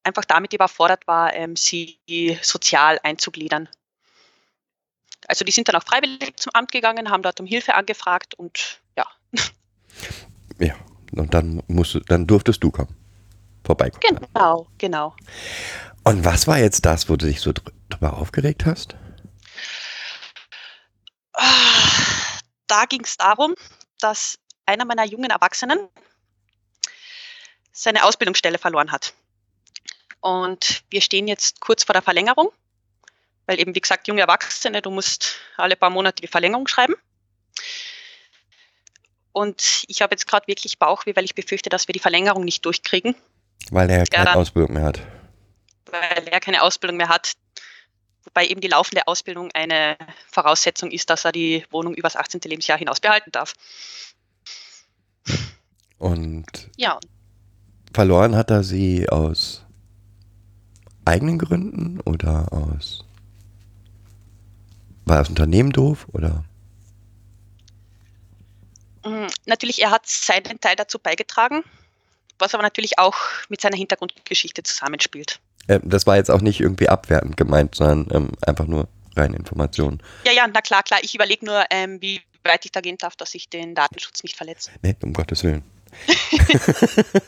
einfach 0.03 0.25
damit 0.25 0.53
überfordert 0.53 1.07
war, 1.07 1.33
ähm, 1.33 1.55
sie 1.55 1.97
sozial 2.41 2.99
einzugliedern. 3.03 3.69
Also 5.27 5.45
die 5.45 5.51
sind 5.53 5.69
dann 5.69 5.75
auch 5.77 5.83
freiwillig 5.83 6.35
zum 6.37 6.51
Amt 6.53 6.71
gegangen, 6.71 7.09
haben 7.09 7.23
dort 7.23 7.39
um 7.39 7.45
Hilfe 7.45 7.75
angefragt 7.75 8.33
und 8.35 8.81
ja, 8.97 9.07
Ja, 10.59 10.75
und 11.13 11.33
dann 11.33 11.63
musst 11.67 11.95
du, 11.95 11.99
dann 12.01 12.27
durftest 12.27 12.61
du 12.63 12.69
kommen. 12.71 12.95
Vorbeikommen. 13.63 14.19
genau, 14.33 14.67
genau. 14.77 15.15
Und 16.03 16.25
was 16.25 16.47
war 16.47 16.59
jetzt 16.59 16.85
das, 16.85 17.07
wo 17.07 17.15
du 17.15 17.25
dich 17.27 17.39
so 17.39 17.53
dr- 17.53 17.71
drüber 17.89 18.17
aufgeregt 18.17 18.65
hast? 18.65 18.95
Ah, 21.33 22.39
Da 22.67 22.85
ging 22.85 23.01
es 23.05 23.15
darum, 23.17 23.55
dass 23.99 24.37
einer 24.65 24.85
meiner 24.85 25.05
jungen 25.05 25.29
Erwachsenen 25.29 25.79
seine 27.71 28.03
Ausbildungsstelle 28.03 28.57
verloren 28.57 28.91
hat. 28.91 29.13
Und 30.21 30.83
wir 30.89 31.01
stehen 31.01 31.27
jetzt 31.27 31.59
kurz 31.59 31.83
vor 31.83 31.93
der 31.93 32.01
Verlängerung, 32.01 32.49
weil 33.45 33.59
eben, 33.59 33.75
wie 33.75 33.81
gesagt, 33.81 34.07
junge 34.07 34.21
Erwachsene, 34.21 34.81
du 34.81 34.89
musst 34.91 35.35
alle 35.57 35.75
paar 35.75 35.89
Monate 35.89 36.21
die 36.21 36.27
Verlängerung 36.27 36.67
schreiben. 36.67 36.95
Und 39.31 39.83
ich 39.87 40.01
habe 40.01 40.13
jetzt 40.13 40.27
gerade 40.27 40.47
wirklich 40.47 40.77
Bauchweh, 40.77 41.15
weil 41.15 41.25
ich 41.25 41.35
befürchte, 41.35 41.69
dass 41.69 41.87
wir 41.87 41.93
die 41.93 41.99
Verlängerung 41.99 42.45
nicht 42.45 42.63
durchkriegen, 42.65 43.15
Weil 43.71 43.89
er 43.89 44.05
keine 44.05 44.25
dann- 44.25 44.37
Ausbildung 44.37 44.73
mehr 44.73 44.83
hat. 44.83 44.99
weil 45.87 46.27
er 46.27 46.39
keine 46.39 46.61
Ausbildung 46.61 46.97
mehr 46.97 47.09
hat. 47.09 47.33
Wobei 48.25 48.47
eben 48.47 48.61
die 48.61 48.67
laufende 48.67 49.05
Ausbildung 49.07 49.51
eine 49.53 49.97
Voraussetzung 50.31 50.91
ist, 50.91 51.09
dass 51.09 51.25
er 51.25 51.31
die 51.31 51.65
Wohnung 51.71 51.93
übers 51.93 52.15
18. 52.15 52.39
Lebensjahr 52.49 52.77
hinaus 52.77 52.99
behalten 52.99 53.31
darf. 53.31 53.53
Und 55.97 56.69
Ja, 56.77 56.99
verloren 57.93 58.35
hat 58.35 58.51
er 58.51 58.63
sie 58.63 59.07
aus 59.09 59.63
eigenen 61.05 61.37
Gründen 61.37 61.99
oder 62.01 62.51
aus. 62.51 63.05
War 65.05 65.19
das 65.19 65.29
Unternehmen 65.29 65.71
doof 65.71 66.07
oder? 66.13 66.43
Mm, 69.05 69.27
Natürlich, 69.45 69.81
er 69.81 69.91
hat 69.91 70.07
seinen 70.07 70.59
Teil 70.59 70.75
dazu 70.75 70.97
beigetragen, 70.99 71.63
was 72.39 72.53
aber 72.53 72.63
natürlich 72.63 72.99
auch 72.99 73.15
mit 73.49 73.61
seiner 73.61 73.77
Hintergrundgeschichte 73.77 74.63
zusammenspielt. 74.63 75.39
Äh, 75.67 75.79
das 75.83 76.07
war 76.07 76.15
jetzt 76.15 76.31
auch 76.31 76.41
nicht 76.41 76.59
irgendwie 76.61 76.89
abwertend 76.89 77.37
gemeint, 77.37 77.75
sondern 77.75 78.07
ähm, 78.11 78.31
einfach 78.41 78.65
nur 78.65 78.87
reine 79.15 79.35
Informationen. 79.35 80.01
Ja, 80.25 80.31
ja, 80.31 80.47
na 80.47 80.61
klar, 80.61 80.83
klar. 80.83 80.99
Ich 81.03 81.13
überlege 81.15 81.45
nur, 81.45 81.63
ähm, 81.69 82.01
wie 82.01 82.21
weit 82.43 82.65
ich 82.65 82.71
da 82.71 82.81
gehen 82.81 82.97
darf, 82.97 83.15
dass 83.15 83.33
ich 83.35 83.49
den 83.49 83.75
Datenschutz 83.75 84.23
nicht 84.23 84.35
verletze. 84.35 84.71
Nee, 84.81 84.95
um 85.03 85.13
Gottes 85.13 85.43
Willen. 85.43 85.63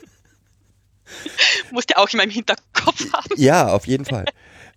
Musste 1.72 1.98
auch 1.98 2.10
in 2.10 2.18
meinem 2.18 2.32
Hinterkopf 2.32 3.14
haben. 3.14 3.30
Ja, 3.36 3.68
auf 3.68 3.88
jeden 3.88 4.06
Fall. 4.06 4.26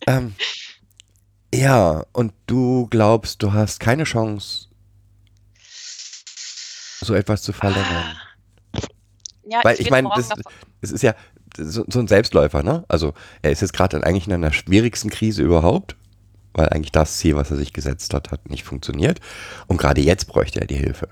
ähm, 0.07 0.35
ja, 1.55 2.05
und 2.12 2.33
du 2.46 2.87
glaubst, 2.88 3.42
du 3.42 3.53
hast 3.53 3.81
keine 3.81 4.05
Chance, 4.05 4.68
so 7.01 7.14
etwas 7.14 7.42
zu 7.42 7.53
verlängern. 7.53 8.16
Ja, 9.44 9.61
Weil 9.62 9.74
ich 9.74 9.90
wird 9.90 9.90
meine, 9.90 10.11
das, 10.14 10.29
das 10.81 10.90
ist 10.90 11.03
ja 11.03 11.14
so, 11.57 11.85
so 11.88 12.01
ein 12.01 12.09
Selbstläufer, 12.09 12.62
ne? 12.62 12.85
Also 12.88 13.14
er 13.40 13.51
ist 13.51 13.62
jetzt 13.62 13.72
gerade 13.72 14.03
eigentlich 14.05 14.27
in 14.27 14.33
einer 14.35 14.53
schwierigsten 14.53 15.09
Krise 15.09 15.42
überhaupt, 15.42 15.96
weil 16.59 16.68
eigentlich 16.71 16.92
das 16.92 17.18
Ziel, 17.18 17.37
was 17.37 17.51
er 17.51 17.57
sich 17.57 17.73
gesetzt 17.73 18.12
hat, 18.12 18.33
hat 18.33 18.51
nicht 18.51 18.64
funktioniert. 18.64 19.21
Und 19.68 19.77
gerade 19.77 20.01
jetzt 20.01 20.27
bräuchte 20.27 20.61
er 20.61 20.66
die 20.66 20.77
Hilfe. 20.77 21.09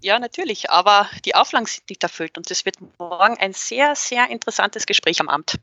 Ja, 0.00 0.18
natürlich, 0.18 0.70
aber 0.70 1.08
die 1.24 1.34
Auflagen 1.34 1.66
sind 1.66 1.88
nicht 1.88 2.02
erfüllt 2.02 2.36
und 2.36 2.50
es 2.50 2.64
wird 2.64 2.76
morgen 2.98 3.36
ein 3.38 3.52
sehr, 3.54 3.96
sehr 3.96 4.28
interessantes 4.28 4.86
Gespräch 4.86 5.20
am 5.20 5.28
Amt. 5.28 5.56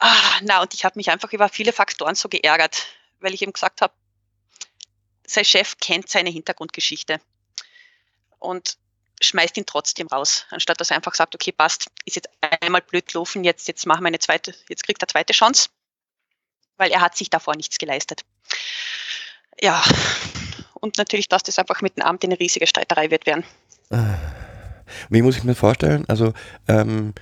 Ah, 0.00 0.40
na, 0.42 0.60
und 0.60 0.74
ich 0.74 0.84
habe 0.84 0.98
mich 0.98 1.10
einfach 1.10 1.32
über 1.32 1.48
viele 1.48 1.72
Faktoren 1.72 2.16
so 2.16 2.28
geärgert, 2.28 2.86
weil 3.20 3.34
ich 3.34 3.42
ihm 3.42 3.52
gesagt 3.52 3.80
habe, 3.80 3.94
sein 5.26 5.44
Chef 5.44 5.78
kennt 5.78 6.08
seine 6.08 6.30
Hintergrundgeschichte 6.30 7.20
und 8.38 8.76
schmeißt 9.20 9.56
ihn 9.56 9.66
trotzdem 9.66 10.08
raus, 10.08 10.44
anstatt 10.50 10.80
dass 10.80 10.90
er 10.90 10.96
einfach 10.96 11.14
sagt, 11.14 11.34
okay, 11.34 11.52
passt, 11.52 11.86
ist 12.04 12.16
jetzt 12.16 12.28
einmal 12.60 12.82
blöd 12.82 13.06
gelaufen, 13.06 13.44
jetzt, 13.44 13.68
jetzt 13.68 13.86
machen 13.86 14.02
wir 14.02 14.08
eine 14.08 14.18
zweite, 14.18 14.54
jetzt 14.68 14.84
kriegt 14.84 15.02
er 15.02 15.08
zweite 15.08 15.32
Chance, 15.32 15.70
weil 16.78 16.90
er 16.90 17.00
hat 17.00 17.16
sich 17.16 17.30
davor 17.30 17.54
nichts 17.56 17.78
geleistet. 17.78 18.22
Ja, 19.60 19.82
und 20.74 20.96
natürlich, 20.98 21.28
dass 21.28 21.42
das 21.42 21.58
einfach 21.58 21.82
mit 21.82 21.96
dem 21.96 22.04
Amt 22.04 22.24
eine 22.24 22.38
riesige 22.38 22.66
Streiterei 22.66 23.10
wird 23.10 23.26
werden. 23.26 23.44
Wie 25.10 25.22
muss 25.22 25.36
ich 25.36 25.44
mir 25.44 25.54
vorstellen? 25.54 26.04
Also, 26.08 26.32
ähm, 26.68 27.14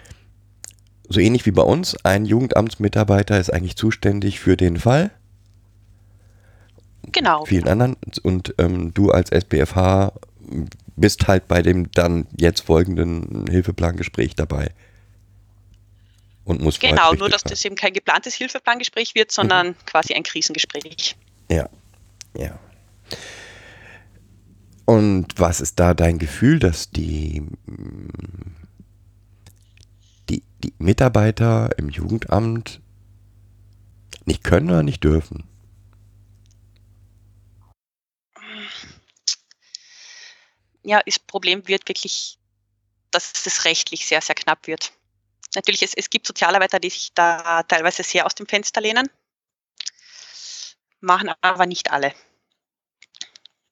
so 1.08 1.20
ähnlich 1.20 1.46
wie 1.46 1.52
bei 1.52 1.62
uns, 1.62 1.96
ein 2.04 2.24
Jugendamtsmitarbeiter 2.24 3.38
ist 3.38 3.52
eigentlich 3.52 3.76
zuständig 3.76 4.40
für 4.40 4.56
den 4.56 4.78
Fall, 4.78 5.10
Genau. 7.12 7.44
vielen 7.44 7.68
anderen, 7.68 7.96
und 8.22 8.54
ähm, 8.58 8.92
du 8.92 9.10
als 9.10 9.30
SBFH 9.30 10.12
bist 10.96 11.28
halt 11.28 11.46
bei 11.46 11.62
dem 11.62 11.90
dann 11.92 12.26
jetzt 12.36 12.62
folgenden 12.62 13.46
Hilfeplangespräch 13.48 14.34
dabei. 14.34 14.70
Und 16.46 16.60
musst 16.62 16.78
Genau, 16.80 17.12
nur 17.12 17.28
dass 17.28 17.42
das 17.42 17.64
eben 17.64 17.74
kein 17.74 17.92
geplantes 17.92 18.34
Hilfeplangespräch 18.34 19.16
wird, 19.16 19.32
sondern 19.32 19.76
quasi 19.84 20.14
ein 20.14 20.22
Krisengespräch. 20.22 21.16
Ja, 21.50 21.68
ja. 22.36 22.56
Und 24.84 25.26
was 25.36 25.60
ist 25.60 25.80
da 25.80 25.92
dein 25.92 26.20
Gefühl, 26.20 26.60
dass 26.60 26.92
die, 26.92 27.40
mm, 27.40 28.54
die, 30.28 30.44
die 30.62 30.72
Mitarbeiter 30.78 31.76
im 31.78 31.88
Jugendamt 31.88 32.80
nicht 34.24 34.44
können 34.44 34.70
oder 34.70 34.84
nicht 34.84 35.02
dürfen? 35.02 35.42
Ja, 40.84 41.00
das 41.04 41.18
Problem 41.18 41.66
wird 41.66 41.88
wirklich, 41.88 42.38
dass 43.10 43.32
es 43.44 43.64
rechtlich 43.64 44.06
sehr, 44.06 44.22
sehr 44.22 44.36
knapp 44.36 44.68
wird. 44.68 44.92
Natürlich, 45.56 45.82
es, 45.82 45.94
es 45.94 46.10
gibt 46.10 46.26
Sozialarbeiter, 46.26 46.78
die 46.78 46.90
sich 46.90 47.12
da 47.14 47.62
teilweise 47.62 48.02
sehr 48.02 48.26
aus 48.26 48.34
dem 48.34 48.46
Fenster 48.46 48.82
lehnen, 48.82 49.08
machen 51.00 51.30
aber 51.40 51.64
nicht 51.66 51.90
alle. 51.90 52.12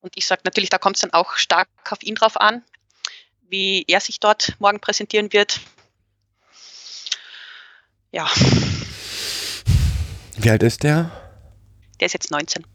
Und 0.01 0.17
ich 0.17 0.27
sage 0.27 0.43
natürlich, 0.45 0.71
da 0.71 0.79
kommt 0.79 0.97
es 0.97 1.03
dann 1.03 1.13
auch 1.13 1.35
stark 1.35 1.69
auf 1.91 2.03
ihn 2.03 2.15
drauf 2.15 2.41
an, 2.41 2.65
wie 3.43 3.85
er 3.87 4.01
sich 4.01 4.19
dort 4.19 4.57
morgen 4.59 4.81
präsentieren 4.81 5.33
wird. 5.33 5.61
Ja, 8.13 8.31
Wie 10.37 10.51
alt 10.51 10.63
ist 10.63 10.83
der? 10.83 11.11
Der 12.01 12.07
ist 12.07 12.13
jetzt 12.13 12.31
19. 12.31 12.67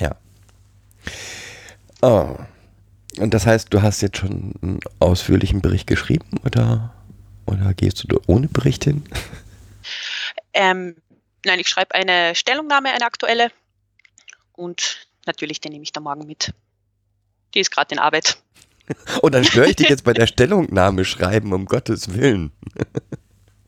Ja. 0.00 0.16
Oh. 2.02 2.36
Und 3.18 3.32
das 3.32 3.46
heißt, 3.46 3.72
du 3.72 3.82
hast 3.82 4.00
jetzt 4.02 4.18
schon 4.18 4.54
einen 4.60 4.80
ausführlichen 4.98 5.62
Bericht 5.62 5.86
geschrieben 5.86 6.38
oder, 6.44 6.92
oder 7.46 7.74
gehst 7.74 8.02
du 8.02 8.08
da 8.08 8.16
ohne 8.26 8.48
Bericht 8.48 8.84
hin? 8.84 9.04
Ähm, 10.52 10.96
nein, 11.44 11.60
ich 11.60 11.68
schreibe 11.68 11.94
eine 11.94 12.34
Stellungnahme, 12.34 12.90
eine 12.90 13.04
aktuelle. 13.04 13.50
Und 14.52 15.06
natürlich, 15.26 15.60
den 15.60 15.72
nehme 15.72 15.82
ich 15.82 15.92
da 15.92 16.00
morgen 16.00 16.26
mit. 16.26 16.52
Die 17.54 17.60
ist 17.60 17.70
gerade 17.70 17.94
in 17.94 17.98
Arbeit. 17.98 18.38
Und 19.22 19.34
dann 19.34 19.44
störe 19.44 19.68
ich 19.68 19.76
dich 19.76 19.88
jetzt 19.88 20.04
bei 20.04 20.12
der 20.12 20.26
Stellungnahme 20.28 21.04
schreiben, 21.04 21.52
um 21.52 21.66
Gottes 21.66 22.14
Willen. 22.14 22.52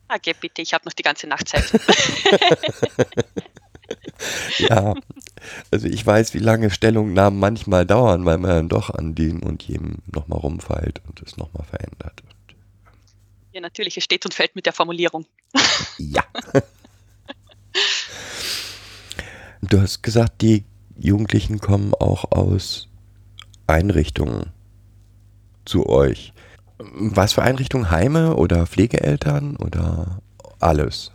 Okay, 0.09 0.33
bitte, 0.39 0.61
ich 0.61 0.73
habe 0.73 0.85
noch 0.85 0.93
die 0.93 1.03
ganze 1.03 1.27
Nacht 1.27 1.47
Zeit. 1.49 1.71
Ja, 4.57 4.95
also 5.71 5.87
ich 5.87 6.05
weiß, 6.05 6.33
wie 6.33 6.39
lange 6.39 6.69
Stellungnahmen 6.69 7.39
manchmal 7.39 7.85
dauern, 7.85 8.25
weil 8.25 8.37
man 8.37 8.49
dann 8.49 8.69
doch 8.69 8.89
an 8.89 9.15
dem 9.15 9.41
und 9.43 9.63
jedem 9.63 9.99
nochmal 10.13 10.39
rumfeilt 10.39 11.01
und 11.07 11.21
es 11.21 11.37
nochmal 11.37 11.65
verändert. 11.65 12.23
Ja, 13.57 13.61
natürlich, 13.61 13.97
es 13.97 14.03
steht 14.03 14.23
und 14.23 14.33
fällt 14.33 14.55
mit 14.55 14.65
der 14.65 14.73
Formulierung. 14.73 15.25
Ja. 15.97 16.23
Du 19.61 19.81
hast 19.81 20.01
gesagt, 20.03 20.41
die 20.41 20.63
Jugendlichen 20.97 21.59
kommen 21.59 21.93
auch 21.95 22.31
aus 22.31 22.87
Einrichtungen 23.65 24.53
zu 25.65 25.87
euch. 25.87 26.31
Was 26.77 27.33
für 27.33 27.41
Einrichtungen? 27.41 27.89
Heime 27.89 28.35
oder 28.35 28.67
Pflegeeltern 28.67 29.57
oder 29.57 30.21
alles? 30.59 31.11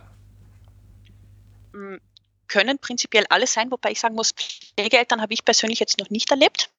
Können 2.47 2.77
prinzipiell 2.79 3.25
alles 3.29 3.53
sein, 3.53 3.71
wobei 3.71 3.91
ich 3.91 3.99
sagen 4.01 4.15
muss, 4.15 4.33
Pflegeeltern 4.33 5.21
habe 5.21 5.33
ich 5.33 5.45
persönlich 5.45 5.79
jetzt 5.79 5.97
noch 5.97 6.09
nicht 6.09 6.29
erlebt. 6.29 6.69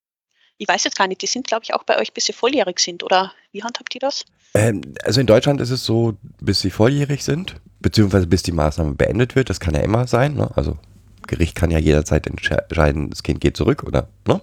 Ich 0.59 0.69
weiß 0.69 0.85
jetzt 0.85 0.97
gar 0.97 1.09
nicht, 1.09 1.23
die 1.23 1.27
sind, 1.27 1.47
glaube 1.47 1.65
ich, 1.65 1.75
auch 1.75 1.83
bei 1.85 1.99
euch, 1.99 2.13
bis 2.13 2.27
sie 2.27 2.33
volljährig 2.33 2.79
sind, 2.79 3.03
oder 3.03 3.33
wie 3.53 3.63
handhabt 3.63 3.95
ihr 3.95 4.01
das? 4.01 4.25
Ähm, 4.55 4.83
also 5.03 5.21
in 5.21 5.27
Deutschland 5.27 5.61
ist 5.61 5.71
es 5.71 5.85
so, 5.85 6.17
bis 6.41 6.61
sie 6.61 6.71
volljährig 6.71 7.25
sind, 7.25 7.57
beziehungsweise 7.81 8.27
bis 8.27 8.43
die 8.43 8.53
Maßnahme 8.53 8.95
beendet 8.95 9.35
wird. 9.35 9.51
Das 9.51 9.61
kann 9.61 9.75
ja 9.75 9.81
immer 9.81 10.07
sein. 10.07 10.35
Ne? 10.35 10.51
Also 10.57 10.79
Gericht 11.27 11.55
kann 11.57 11.71
ja 11.71 11.79
jederzeit 11.79 12.27
entscheiden, 12.27 13.11
das 13.11 13.23
Kind 13.23 13.41
geht 13.41 13.57
zurück 13.57 13.83
oder 13.83 14.09
ne? 14.29 14.41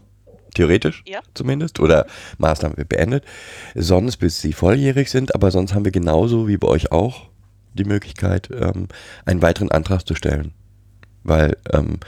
theoretisch 0.54 1.04
Ja. 1.08 1.22
zumindest 1.34 1.80
oder 1.80 2.06
Maßnahme 2.38 2.76
wird 2.76 2.90
beendet. 2.90 3.24
Sonst 3.74 4.18
bis 4.18 4.42
sie 4.42 4.52
volljährig 4.52 5.10
sind, 5.10 5.34
aber 5.34 5.50
sonst 5.50 5.74
haben 5.74 5.86
wir 5.86 5.92
genauso 5.92 6.48
wie 6.48 6.58
bei 6.58 6.68
euch 6.68 6.92
auch 6.92 7.30
die 7.74 7.86
Möglichkeit, 7.86 8.50
ähm, 8.52 8.90
einen 9.26 9.42
weiteren 9.42 9.72
Antrag 9.72 10.06
zu 10.06 10.16
stellen. 10.16 10.54
Weil 11.24 11.56
ähm, 11.72 12.00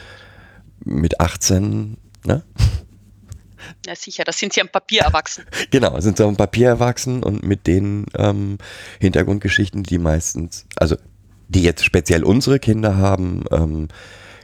mit 0.84 1.22
18, 1.22 1.98
ne? 2.26 2.44
Ja, 3.86 3.96
sicher, 3.96 4.24
da 4.24 4.32
sind 4.32 4.54
sie 4.54 4.62
am 4.62 4.70
Papier 4.70 5.02
erwachsen. 5.02 5.46
Genau, 5.72 6.00
sind 6.00 6.18
so 6.18 6.28
am 6.28 6.38
Papier 6.38 6.68
erwachsen 6.68 7.24
und 7.24 7.44
mit 7.44 7.68
den 7.68 8.06
ähm, 8.18 8.58
Hintergrundgeschichten, 9.00 9.84
die 9.84 9.98
meistens, 9.98 10.66
also 10.76 10.96
die 11.48 11.64
jetzt 11.64 11.84
speziell 11.84 12.24
unsere 12.24 12.60
Kinder 12.60 12.98
haben, 12.98 13.44
ähm, 13.52 13.88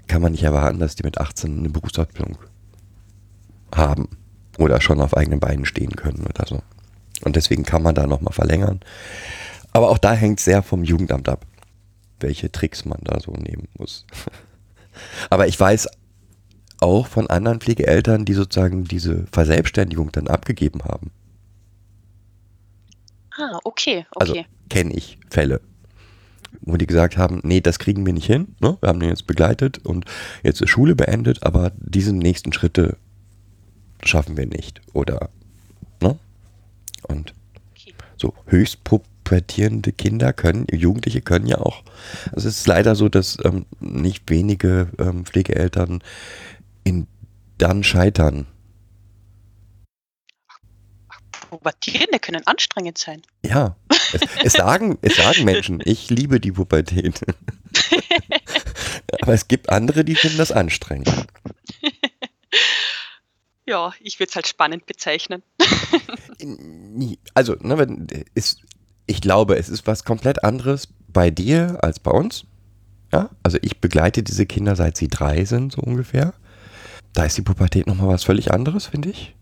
kann 0.08 0.22
man 0.22 0.32
nicht 0.32 0.44
erwarten, 0.44 0.80
dass 0.80 0.96
die 0.96 1.04
mit 1.04 1.20
18 1.20 1.60
eine 1.60 1.70
Berufsausbildung 1.70 2.38
haben 3.74 4.10
oder 4.58 4.82
schon 4.82 5.00
auf 5.00 5.16
eigenen 5.16 5.40
Beinen 5.40 5.66
stehen 5.66 5.96
können 5.96 6.26
oder 6.26 6.46
so. 6.48 6.62
Und 7.24 7.36
deswegen 7.36 7.64
kann 7.64 7.84
man 7.84 7.96
da 7.96 8.08
nochmal 8.08 8.34
verlängern. 8.34 8.80
Aber 9.72 9.90
auch 9.90 9.98
da 9.98 10.14
hängt 10.14 10.40
sehr 10.40 10.64
vom 10.64 10.84
Jugendamt 10.84 11.30
ab, 11.30 11.46
welche 12.20 12.52
Tricks 12.52 12.86
man 12.86 13.00
da 13.04 13.20
so 13.20 13.32
nehmen 13.32 13.68
muss. 13.78 14.06
Aber 15.30 15.48
ich 15.48 15.60
weiß 15.60 15.88
auch 16.82 17.08
von 17.08 17.28
anderen 17.28 17.60
Pflegeeltern, 17.60 18.26
die 18.26 18.34
sozusagen 18.34 18.86
diese 18.86 19.26
Verselbstständigung 19.32 20.12
dann 20.12 20.28
abgegeben 20.28 20.84
haben. 20.84 21.12
Ah, 23.38 23.60
okay, 23.64 24.06
Also 24.16 24.34
okay. 24.34 24.46
kenne 24.70 24.94
ich 24.94 25.18
Fälle, 25.30 25.62
wo 26.62 26.76
die 26.78 26.88
gesagt 26.88 27.18
haben, 27.18 27.40
nee, 27.44 27.62
das 27.62 27.80
kriegen 27.80 28.06
wir 28.06 28.14
nicht 28.14 28.26
hin. 28.26 28.56
Ne? 28.60 28.78
Wir 28.82 28.90
haben 28.90 29.00
den 29.00 29.10
jetzt 29.10 29.28
begleitet 29.28 29.80
und 29.86 30.06
jetzt 30.44 30.62
ist 30.62 30.70
Schule 30.70 30.96
beendet, 30.96 31.44
aber 31.44 31.72
diese 31.78 32.14
nächsten 32.14 32.52
Schritte 32.52 32.98
schaffen 34.04 34.38
wir 34.38 34.46
nicht. 34.46 34.82
Oder, 34.94 35.30
ne? 36.02 36.18
Und 37.08 37.34
okay. 37.72 37.94
so 38.18 38.34
höchst 38.46 38.84
pubertierende 38.84 39.94
Kinder 39.94 40.34
können, 40.34 40.68
Jugendliche 40.72 41.22
können 41.22 41.48
ja 41.48 41.60
auch, 41.60 41.84
also 42.32 42.48
es 42.48 42.60
ist 42.60 42.68
leider 42.68 42.96
so, 42.96 43.10
dass 43.10 43.38
ähm, 43.44 43.66
nicht 43.80 44.30
wenige 44.30 44.90
ähm, 44.98 45.26
Pflegeeltern 45.26 46.02
in 46.90 47.08
dann 47.58 47.84
scheitern. 47.84 48.48
Pubertierende 51.50 52.20
können 52.20 52.46
anstrengend 52.46 52.98
sein. 52.98 53.22
Ja, 53.46 53.76
es, 54.14 54.22
es, 54.44 54.54
sagen, 54.54 54.98
es 55.02 55.16
sagen 55.16 55.46
Menschen, 55.46 55.82
ich 55.86 56.10
liebe 56.10 56.40
die 56.40 56.52
Pubertät. 56.52 57.22
Aber 59.22 59.34
es 59.34 59.48
gibt 59.48 59.70
andere, 59.70 60.06
die 60.06 60.16
finden 60.16 60.38
das 60.38 60.52
anstrengend. 60.52 61.10
Ja, 63.66 63.94
ich 64.00 64.20
würde 64.20 64.32
es 64.32 64.36
halt 64.36 64.48
spannend 64.48 64.88
bezeichnen. 64.88 65.44
Also, 67.36 67.54
ne, 67.60 67.78
wenn, 67.78 68.08
ist, 68.34 68.62
ich 69.06 69.22
glaube, 69.22 69.58
es 69.58 69.70
ist 69.70 69.86
was 69.86 70.06
komplett 70.06 70.44
anderes 70.44 70.88
bei 71.08 71.30
dir 71.30 71.78
als 71.84 72.00
bei 72.00 72.10
uns. 72.10 72.46
Ja, 73.12 73.30
also 73.44 73.60
ich 73.62 73.80
begleite 73.80 74.24
diese 74.24 74.48
Kinder 74.48 74.76
seit 74.76 74.98
sie 74.98 75.08
drei 75.08 75.46
sind, 75.46 75.74
so 75.74 75.82
ungefähr. 75.82 76.34
Da 77.20 77.26
ist 77.26 77.38
die 77.38 77.42
Pubertät 77.42 77.86
nochmal 77.86 78.08
was 78.08 78.24
völlig 78.24 78.54
anderes, 78.54 78.86
finde 78.86 79.10
ich. 79.10 79.36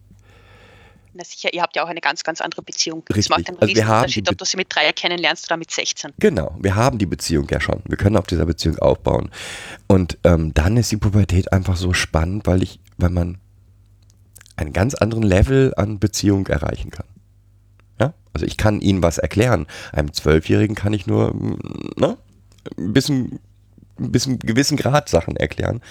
Na 1.14 1.24
sicher, 1.24 1.54
ihr 1.54 1.62
habt 1.62 1.76
ja 1.76 1.84
auch 1.84 1.88
eine 1.88 2.02
ganz, 2.02 2.24
ganz 2.24 2.42
andere 2.42 2.64
Beziehung. 2.64 3.04
Richtig. 3.08 3.26
Es 3.26 3.30
macht 3.30 3.48
einen 3.48 3.60
Also 3.60 3.76
wir 3.76 3.86
haben 3.86 4.00
Unterschied, 4.00 4.28
ob 4.32 4.36
du 4.36 4.46
sie 4.46 4.58
mit 4.58 4.66
drei 4.74 4.92
kennenlernst 4.92 5.46
oder 5.46 5.58
mit 5.58 5.70
16. 5.70 6.14
Genau, 6.18 6.56
wir 6.60 6.76
haben 6.76 6.98
die 6.98 7.06
Beziehung 7.06 7.48
ja 7.52 7.62
schon. 7.62 7.84
Wir 7.86 7.98
können 7.98 8.18
auf 8.18 8.26
dieser 8.26 8.48
Beziehung 8.48 8.80
aufbauen. 8.80 9.30
Und 9.86 10.18
ähm, 10.24 10.56
dann 10.56 10.76
ist 10.76 10.92
die 10.92 10.98
Pubertät 10.98 11.54
einfach 11.54 11.76
so 11.76 11.94
spannend, 11.94 12.48
weil 12.48 12.64
ich, 12.64 12.80
weil 12.98 13.12
man 13.12 13.38
einen 14.56 14.74
ganz 14.74 14.96
anderen 14.96 15.22
Level 15.22 15.76
an 15.78 16.00
Beziehung 16.00 16.48
erreichen 16.48 16.90
kann. 16.90 17.06
Ja? 18.00 18.16
Also 18.34 18.48
ich 18.48 18.58
kann 18.58 18.82
ihnen 18.82 19.04
was 19.04 19.20
erklären. 19.20 19.68
Einem 19.92 20.14
Zwölfjährigen 20.14 20.76
kann 20.76 20.94
ich 20.94 21.06
nur 21.06 21.32
mm, 21.32 21.92
ne, 21.98 22.18
ein 22.76 22.94
bisschen, 22.94 23.40
ein 24.00 24.12
bisschen 24.12 24.40
gewissen 24.40 24.78
Grad 24.78 25.10
Sachen 25.10 25.36
erklären. 25.36 25.82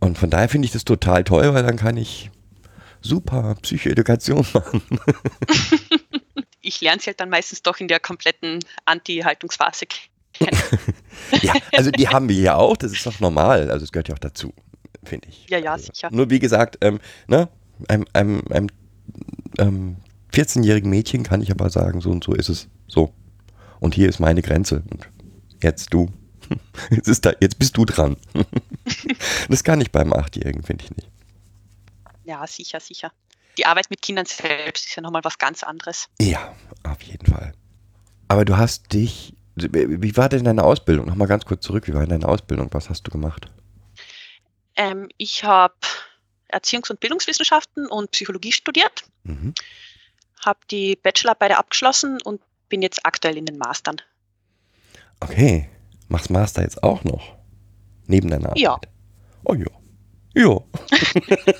Und 0.00 0.18
von 0.18 0.30
daher 0.30 0.48
finde 0.48 0.66
ich 0.66 0.72
das 0.72 0.84
total 0.84 1.24
toll, 1.24 1.54
weil 1.54 1.62
dann 1.62 1.76
kann 1.76 1.96
ich 1.96 2.30
super 3.00 3.56
Psychoedukation 3.62 4.46
machen. 4.52 4.82
Ich 6.60 6.80
lerne 6.80 7.00
sie 7.00 7.06
halt 7.06 7.20
dann 7.20 7.28
meistens 7.28 7.62
doch 7.62 7.78
in 7.78 7.88
der 7.88 8.00
kompletten 8.00 8.60
Anti-Haltungsphase 8.84 9.86
kennen. 9.86 10.10
Ja, 11.42 11.54
also 11.72 11.92
die 11.92 12.08
haben 12.08 12.28
wir 12.28 12.36
ja 12.36 12.56
auch, 12.56 12.76
das 12.76 12.90
ist 12.92 13.06
doch 13.06 13.20
normal. 13.20 13.70
Also 13.70 13.84
es 13.84 13.92
gehört 13.92 14.08
ja 14.08 14.14
auch 14.14 14.20
dazu, 14.20 14.52
finde 15.04 15.28
ich. 15.28 15.46
Ja, 15.48 15.58
ja, 15.58 15.72
also, 15.72 15.86
sicher. 15.92 16.08
Nur 16.10 16.28
wie 16.28 16.40
gesagt, 16.40 16.78
ähm, 16.80 16.98
ne, 17.28 17.48
einem, 17.88 18.04
einem, 18.12 18.42
einem 18.50 18.66
ähm, 19.58 19.96
14-jährigen 20.32 20.90
Mädchen 20.90 21.22
kann 21.22 21.40
ich 21.40 21.50
aber 21.50 21.70
sagen, 21.70 22.00
so 22.00 22.10
und 22.10 22.24
so 22.24 22.34
ist 22.34 22.48
es. 22.48 22.68
So. 22.88 23.14
Und 23.80 23.94
hier 23.94 24.08
ist 24.08 24.18
meine 24.18 24.42
Grenze. 24.42 24.82
Und 24.90 25.08
jetzt 25.62 25.94
du. 25.94 26.10
Jetzt, 26.90 27.08
ist 27.08 27.24
da, 27.24 27.32
jetzt 27.40 27.58
bist 27.58 27.76
du 27.76 27.84
dran. 27.84 28.16
das 29.48 29.64
kann 29.64 29.80
ich 29.80 29.90
beim 29.92 30.12
Achtjährigen, 30.12 30.62
finde 30.62 30.84
ich 30.84 30.90
nicht. 30.96 31.08
Ja, 32.24 32.46
sicher, 32.46 32.80
sicher. 32.80 33.12
Die 33.58 33.66
Arbeit 33.66 33.90
mit 33.90 34.02
Kindern 34.02 34.26
selbst 34.26 34.86
ist 34.86 34.96
ja 34.96 35.02
nochmal 35.02 35.22
was 35.24 35.38
ganz 35.38 35.62
anderes. 35.62 36.08
Ja, 36.20 36.54
auf 36.82 37.02
jeden 37.02 37.26
Fall. 37.26 37.52
Aber 38.28 38.44
du 38.44 38.56
hast 38.56 38.92
dich. 38.92 39.34
Wie 39.56 40.16
war 40.16 40.28
denn 40.28 40.44
deine 40.44 40.64
Ausbildung? 40.64 41.06
Nochmal 41.06 41.28
ganz 41.28 41.44
kurz 41.44 41.64
zurück. 41.64 41.86
Wie 41.86 41.94
war 41.94 42.00
denn 42.00 42.20
deine 42.20 42.28
Ausbildung? 42.28 42.68
Was 42.72 42.90
hast 42.90 43.02
du 43.06 43.10
gemacht? 43.12 43.46
Ähm, 44.76 45.08
ich 45.18 45.44
habe 45.44 45.74
Erziehungs- 46.52 46.90
und 46.90 46.98
Bildungswissenschaften 47.00 47.86
und 47.86 48.10
Psychologie 48.10 48.52
studiert, 48.52 49.04
Mhm. 49.22 49.54
habe 50.44 50.58
die 50.70 50.96
Bachelorarbeit 50.96 51.52
abgeschlossen 51.52 52.20
und 52.22 52.40
bin 52.68 52.82
jetzt 52.82 53.06
aktuell 53.06 53.36
in 53.36 53.46
den 53.46 53.58
Mastern. 53.58 53.96
Okay. 55.20 55.68
Machst 56.08 56.30
Master 56.30 56.62
jetzt 56.62 56.82
auch 56.82 57.04
noch? 57.04 57.34
Neben 58.06 58.28
deiner 58.28 58.50
Arbeit? 58.50 58.60
Ja. 58.60 58.78
Oh 59.44 59.54
ja. 59.54 59.66
Ja. 60.34 60.60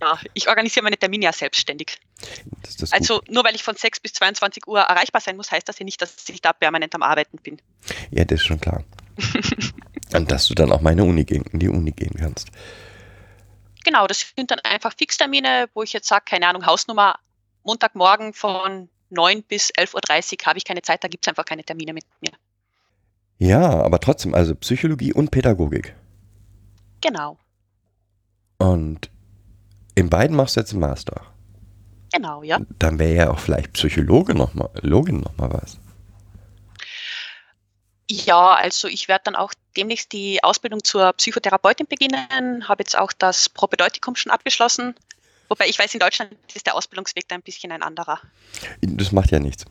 Ja, 0.00 0.18
ich 0.34 0.48
organisiere 0.48 0.82
meine 0.82 0.98
Termine 0.98 1.26
ja 1.26 1.32
selbstständig. 1.32 1.98
Das 2.62 2.76
das 2.76 2.92
Also 2.92 3.22
nur 3.28 3.44
weil 3.44 3.54
ich 3.54 3.62
von 3.62 3.76
6 3.76 4.00
bis 4.00 4.12
22 4.14 4.66
Uhr 4.66 4.80
erreichbar 4.80 5.20
sein 5.20 5.36
muss, 5.36 5.50
heißt 5.50 5.68
das 5.68 5.78
ja 5.78 5.84
nicht, 5.84 6.00
dass 6.02 6.28
ich 6.28 6.40
da 6.40 6.52
permanent 6.52 6.94
am 6.94 7.02
Arbeiten 7.02 7.38
bin. 7.38 7.56
Gut. 7.56 7.96
Ja, 8.10 8.24
das 8.24 8.40
ist 8.40 8.46
schon 8.46 8.60
klar. 8.60 8.82
Und 10.14 10.30
dass 10.30 10.46
du 10.48 10.54
dann 10.54 10.72
auch 10.72 10.80
meine 10.80 11.04
Uni 11.04 11.24
gehen, 11.24 11.44
in 11.52 11.58
die 11.58 11.68
Uni 11.68 11.92
gehen 11.92 12.16
kannst. 12.18 12.48
Genau, 13.84 14.06
das 14.06 14.32
sind 14.36 14.50
dann 14.50 14.60
einfach 14.60 14.92
Fixtermine, 14.96 15.68
wo 15.74 15.82
ich 15.82 15.92
jetzt 15.92 16.08
sage, 16.08 16.24
keine 16.26 16.48
Ahnung, 16.48 16.66
Hausnummer, 16.66 17.18
Montagmorgen 17.64 18.32
von 18.32 18.88
9 19.10 19.42
bis 19.42 19.70
11.30 19.70 20.40
Uhr 20.40 20.46
habe 20.46 20.58
ich 20.58 20.64
keine 20.64 20.82
Zeit, 20.82 21.04
da 21.04 21.08
gibt 21.08 21.24
es 21.24 21.28
einfach 21.28 21.44
keine 21.44 21.64
Termine 21.64 21.92
mit 21.92 22.04
mir. 22.20 22.32
Ja, 23.42 23.82
aber 23.82 23.98
trotzdem, 23.98 24.36
also 24.36 24.54
Psychologie 24.54 25.12
und 25.12 25.32
Pädagogik. 25.32 25.96
Genau, 27.00 27.36
Und 28.58 29.10
in 29.96 30.08
beiden 30.08 30.36
machst 30.36 30.54
du 30.54 30.60
jetzt 30.60 30.70
einen 30.70 30.80
Master. 30.80 31.22
genau, 32.12 32.44
ja. 32.44 32.60
Dann 32.78 33.00
wäre 33.00 33.14
ja 33.16 33.30
auch 33.32 33.40
vielleicht 33.40 33.72
Psychologe 33.72 34.36
nochmal, 34.36 34.70
Login 34.82 35.18
nochmal 35.22 35.52
was. 35.54 35.78
Ja, 38.08 38.54
also 38.54 38.86
ich 38.86 39.08
werde 39.08 39.22
dann 39.24 39.34
auch 39.34 39.52
demnächst 39.76 40.12
die 40.12 40.44
Ausbildung 40.44 40.84
zur 40.84 41.12
Psychotherapeutin 41.14 41.88
beginnen, 41.88 42.68
habe 42.68 42.84
jetzt 42.84 42.96
auch 42.96 43.12
das 43.12 43.48
Propedeutikum 43.48 44.14
schon 44.14 44.30
abgeschlossen. 44.30 44.94
Wobei 45.48 45.66
ich 45.66 45.80
weiß, 45.80 45.92
in 45.94 46.00
Deutschland 46.00 46.30
ist 46.54 46.66
der 46.66 46.76
Ausbildungsweg 46.76 47.26
da 47.26 47.34
ein 47.34 47.42
bisschen 47.42 47.72
ein 47.72 47.82
anderer. 47.82 48.20
Das 48.82 49.10
macht 49.10 49.32
ja 49.32 49.40
nichts. 49.40 49.64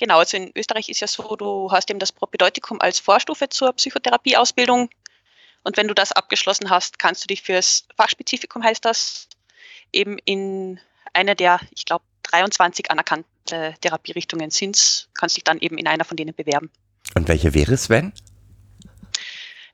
Genau, 0.00 0.18
also 0.18 0.38
in 0.38 0.50
Österreich 0.56 0.88
ist 0.88 1.00
ja 1.00 1.06
so, 1.06 1.36
du 1.36 1.70
hast 1.70 1.90
eben 1.90 1.98
das 1.98 2.10
Propedeutikum 2.10 2.80
als 2.80 2.98
Vorstufe 2.98 3.50
zur 3.50 3.74
Psychotherapieausbildung. 3.74 4.88
Und 5.62 5.76
wenn 5.76 5.88
du 5.88 5.94
das 5.94 6.12
abgeschlossen 6.12 6.70
hast, 6.70 6.98
kannst 6.98 7.22
du 7.22 7.26
dich 7.26 7.42
fürs 7.42 7.86
Fachspezifikum, 7.98 8.64
heißt 8.64 8.82
das, 8.82 9.28
eben 9.92 10.16
in 10.24 10.80
einer 11.12 11.34
der, 11.34 11.60
ich 11.72 11.84
glaube, 11.84 12.02
23 12.22 12.90
anerkannte 12.90 13.74
Therapierichtungen 13.82 14.50
sind, 14.50 15.10
kannst 15.12 15.36
dich 15.36 15.44
dann 15.44 15.58
eben 15.58 15.76
in 15.76 15.86
einer 15.86 16.06
von 16.06 16.16
denen 16.16 16.34
bewerben. 16.34 16.70
Und 17.14 17.28
welche 17.28 17.52
wäre 17.52 17.74
es, 17.74 17.90
wenn? 17.90 18.14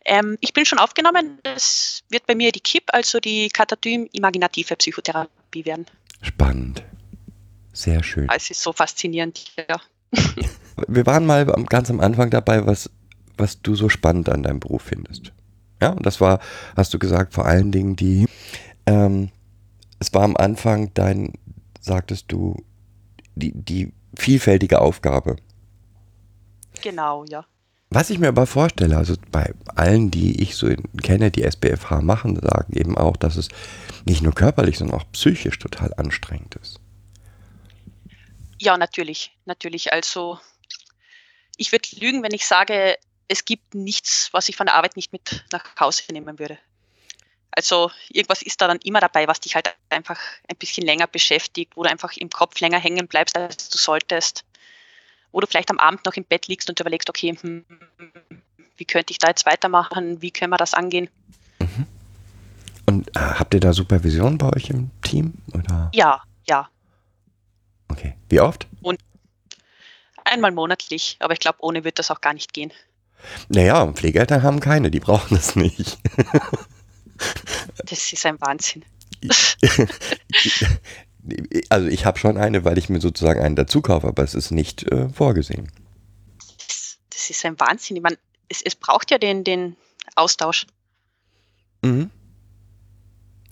Ähm, 0.04 0.38
ich 0.40 0.52
bin 0.52 0.66
schon 0.66 0.80
aufgenommen. 0.80 1.38
Das 1.44 2.02
wird 2.08 2.26
bei 2.26 2.34
mir 2.34 2.50
die 2.50 2.58
KIP, 2.60 2.92
also 2.92 3.20
die 3.20 3.48
Katatym-imaginative 3.48 4.74
Psychotherapie 4.74 5.64
werden. 5.64 5.86
Spannend. 6.20 6.82
Sehr 7.72 8.02
schön. 8.02 8.28
Es 8.34 8.50
ist 8.50 8.60
so 8.60 8.72
faszinierend. 8.72 9.52
Ja. 9.68 9.80
Wir 10.88 11.06
waren 11.06 11.24
mal 11.24 11.46
ganz 11.68 11.90
am 11.90 12.00
Anfang 12.00 12.30
dabei, 12.30 12.66
was, 12.66 12.90
was 13.36 13.62
du 13.62 13.74
so 13.74 13.88
spannend 13.88 14.28
an 14.28 14.42
deinem 14.42 14.60
Beruf 14.60 14.82
findest. 14.82 15.32
Ja, 15.80 15.90
und 15.90 16.04
das 16.04 16.20
war, 16.20 16.40
hast 16.76 16.92
du 16.92 16.98
gesagt, 16.98 17.34
vor 17.34 17.46
allen 17.46 17.72
Dingen 17.72 17.96
die, 17.96 18.26
ähm, 18.86 19.30
es 19.98 20.12
war 20.12 20.22
am 20.22 20.36
Anfang 20.36 20.90
dein, 20.94 21.32
sagtest 21.80 22.26
du, 22.28 22.62
die, 23.34 23.52
die 23.52 23.92
vielfältige 24.16 24.80
Aufgabe. 24.80 25.36
Genau, 26.82 27.24
ja. 27.28 27.44
Was 27.90 28.10
ich 28.10 28.18
mir 28.18 28.28
aber 28.28 28.46
vorstelle, 28.46 28.96
also 28.96 29.14
bei 29.30 29.54
allen, 29.74 30.10
die 30.10 30.42
ich 30.42 30.56
so 30.56 30.68
kenne, 31.02 31.30
die 31.30 31.44
SBFH 31.44 32.00
machen, 32.00 32.36
sagen 32.36 32.72
eben 32.74 32.98
auch, 32.98 33.16
dass 33.16 33.36
es 33.36 33.48
nicht 34.04 34.22
nur 34.22 34.34
körperlich, 34.34 34.78
sondern 34.78 34.98
auch 34.98 35.04
psychisch 35.12 35.58
total 35.58 35.94
anstrengend 35.96 36.56
ist. 36.56 36.80
Ja, 38.58 38.76
natürlich, 38.76 39.36
natürlich. 39.44 39.92
Also 39.92 40.38
ich 41.56 41.72
würde 41.72 41.88
lügen, 41.96 42.22
wenn 42.22 42.32
ich 42.32 42.46
sage, 42.46 42.96
es 43.28 43.44
gibt 43.44 43.74
nichts, 43.74 44.28
was 44.32 44.48
ich 44.48 44.56
von 44.56 44.66
der 44.66 44.76
Arbeit 44.76 44.96
nicht 44.96 45.12
mit 45.12 45.44
nach 45.52 45.64
Hause 45.78 46.02
nehmen 46.12 46.38
würde. 46.38 46.58
Also 47.50 47.90
irgendwas 48.10 48.42
ist 48.42 48.60
da 48.60 48.68
dann 48.68 48.78
immer 48.84 49.00
dabei, 49.00 49.26
was 49.26 49.40
dich 49.40 49.54
halt 49.54 49.74
einfach 49.88 50.20
ein 50.48 50.56
bisschen 50.56 50.84
länger 50.84 51.06
beschäftigt, 51.06 51.72
wo 51.74 51.82
du 51.82 51.90
einfach 51.90 52.12
im 52.16 52.28
Kopf 52.28 52.60
länger 52.60 52.78
hängen 52.78 53.08
bleibst, 53.08 53.36
als 53.36 53.70
du 53.70 53.78
solltest. 53.78 54.44
Wo 55.32 55.40
du 55.40 55.46
vielleicht 55.46 55.70
am 55.70 55.78
Abend 55.78 56.04
noch 56.04 56.14
im 56.14 56.24
Bett 56.24 56.48
liegst 56.48 56.68
und 56.68 56.78
überlegst, 56.78 57.08
okay, 57.08 57.36
hm, 57.40 57.64
wie 58.76 58.84
könnte 58.84 59.10
ich 59.10 59.18
da 59.18 59.28
jetzt 59.28 59.46
weitermachen, 59.46 60.20
wie 60.20 60.30
können 60.30 60.50
wir 60.50 60.58
das 60.58 60.74
angehen? 60.74 61.08
Und 62.86 63.08
äh, 63.16 63.20
habt 63.20 63.52
ihr 63.54 63.60
da 63.60 63.72
Supervision 63.72 64.38
bei 64.38 64.54
euch 64.54 64.70
im 64.70 64.90
Team? 65.02 65.34
Oder? 65.52 65.90
Ja, 65.92 66.22
ja, 66.46 66.68
Okay. 67.88 68.16
Wie 68.28 68.40
oft? 68.40 68.66
einmal 70.26 70.52
monatlich, 70.52 71.16
aber 71.20 71.32
ich 71.32 71.40
glaube, 71.40 71.58
ohne 71.60 71.84
wird 71.84 71.98
das 71.98 72.10
auch 72.10 72.20
gar 72.20 72.34
nicht 72.34 72.52
gehen. 72.52 72.72
Naja, 73.48 73.86
Pflegeeltern 73.92 74.42
haben 74.42 74.60
keine, 74.60 74.90
die 74.90 75.00
brauchen 75.00 75.34
das 75.34 75.56
nicht. 75.56 75.98
Das 77.86 78.12
ist 78.12 78.26
ein 78.26 78.40
Wahnsinn. 78.40 78.84
Also 81.70 81.88
ich 81.88 82.04
habe 82.04 82.20
schon 82.20 82.36
eine, 82.36 82.64
weil 82.64 82.78
ich 82.78 82.88
mir 82.88 83.00
sozusagen 83.00 83.40
einen 83.40 83.56
dazu 83.56 83.82
kaufe, 83.82 84.06
aber 84.06 84.22
es 84.22 84.32
ist 84.34 84.52
nicht 84.52 84.84
äh, 84.92 85.08
vorgesehen. 85.08 85.72
Das, 86.68 86.98
das 87.10 87.30
ist 87.30 87.44
ein 87.44 87.58
Wahnsinn. 87.58 87.96
Ich 87.96 88.02
meine, 88.04 88.16
es, 88.48 88.62
es 88.62 88.76
braucht 88.76 89.10
ja 89.10 89.18
den, 89.18 89.42
den 89.42 89.76
Austausch. 90.14 90.68
Mhm. 91.82 92.12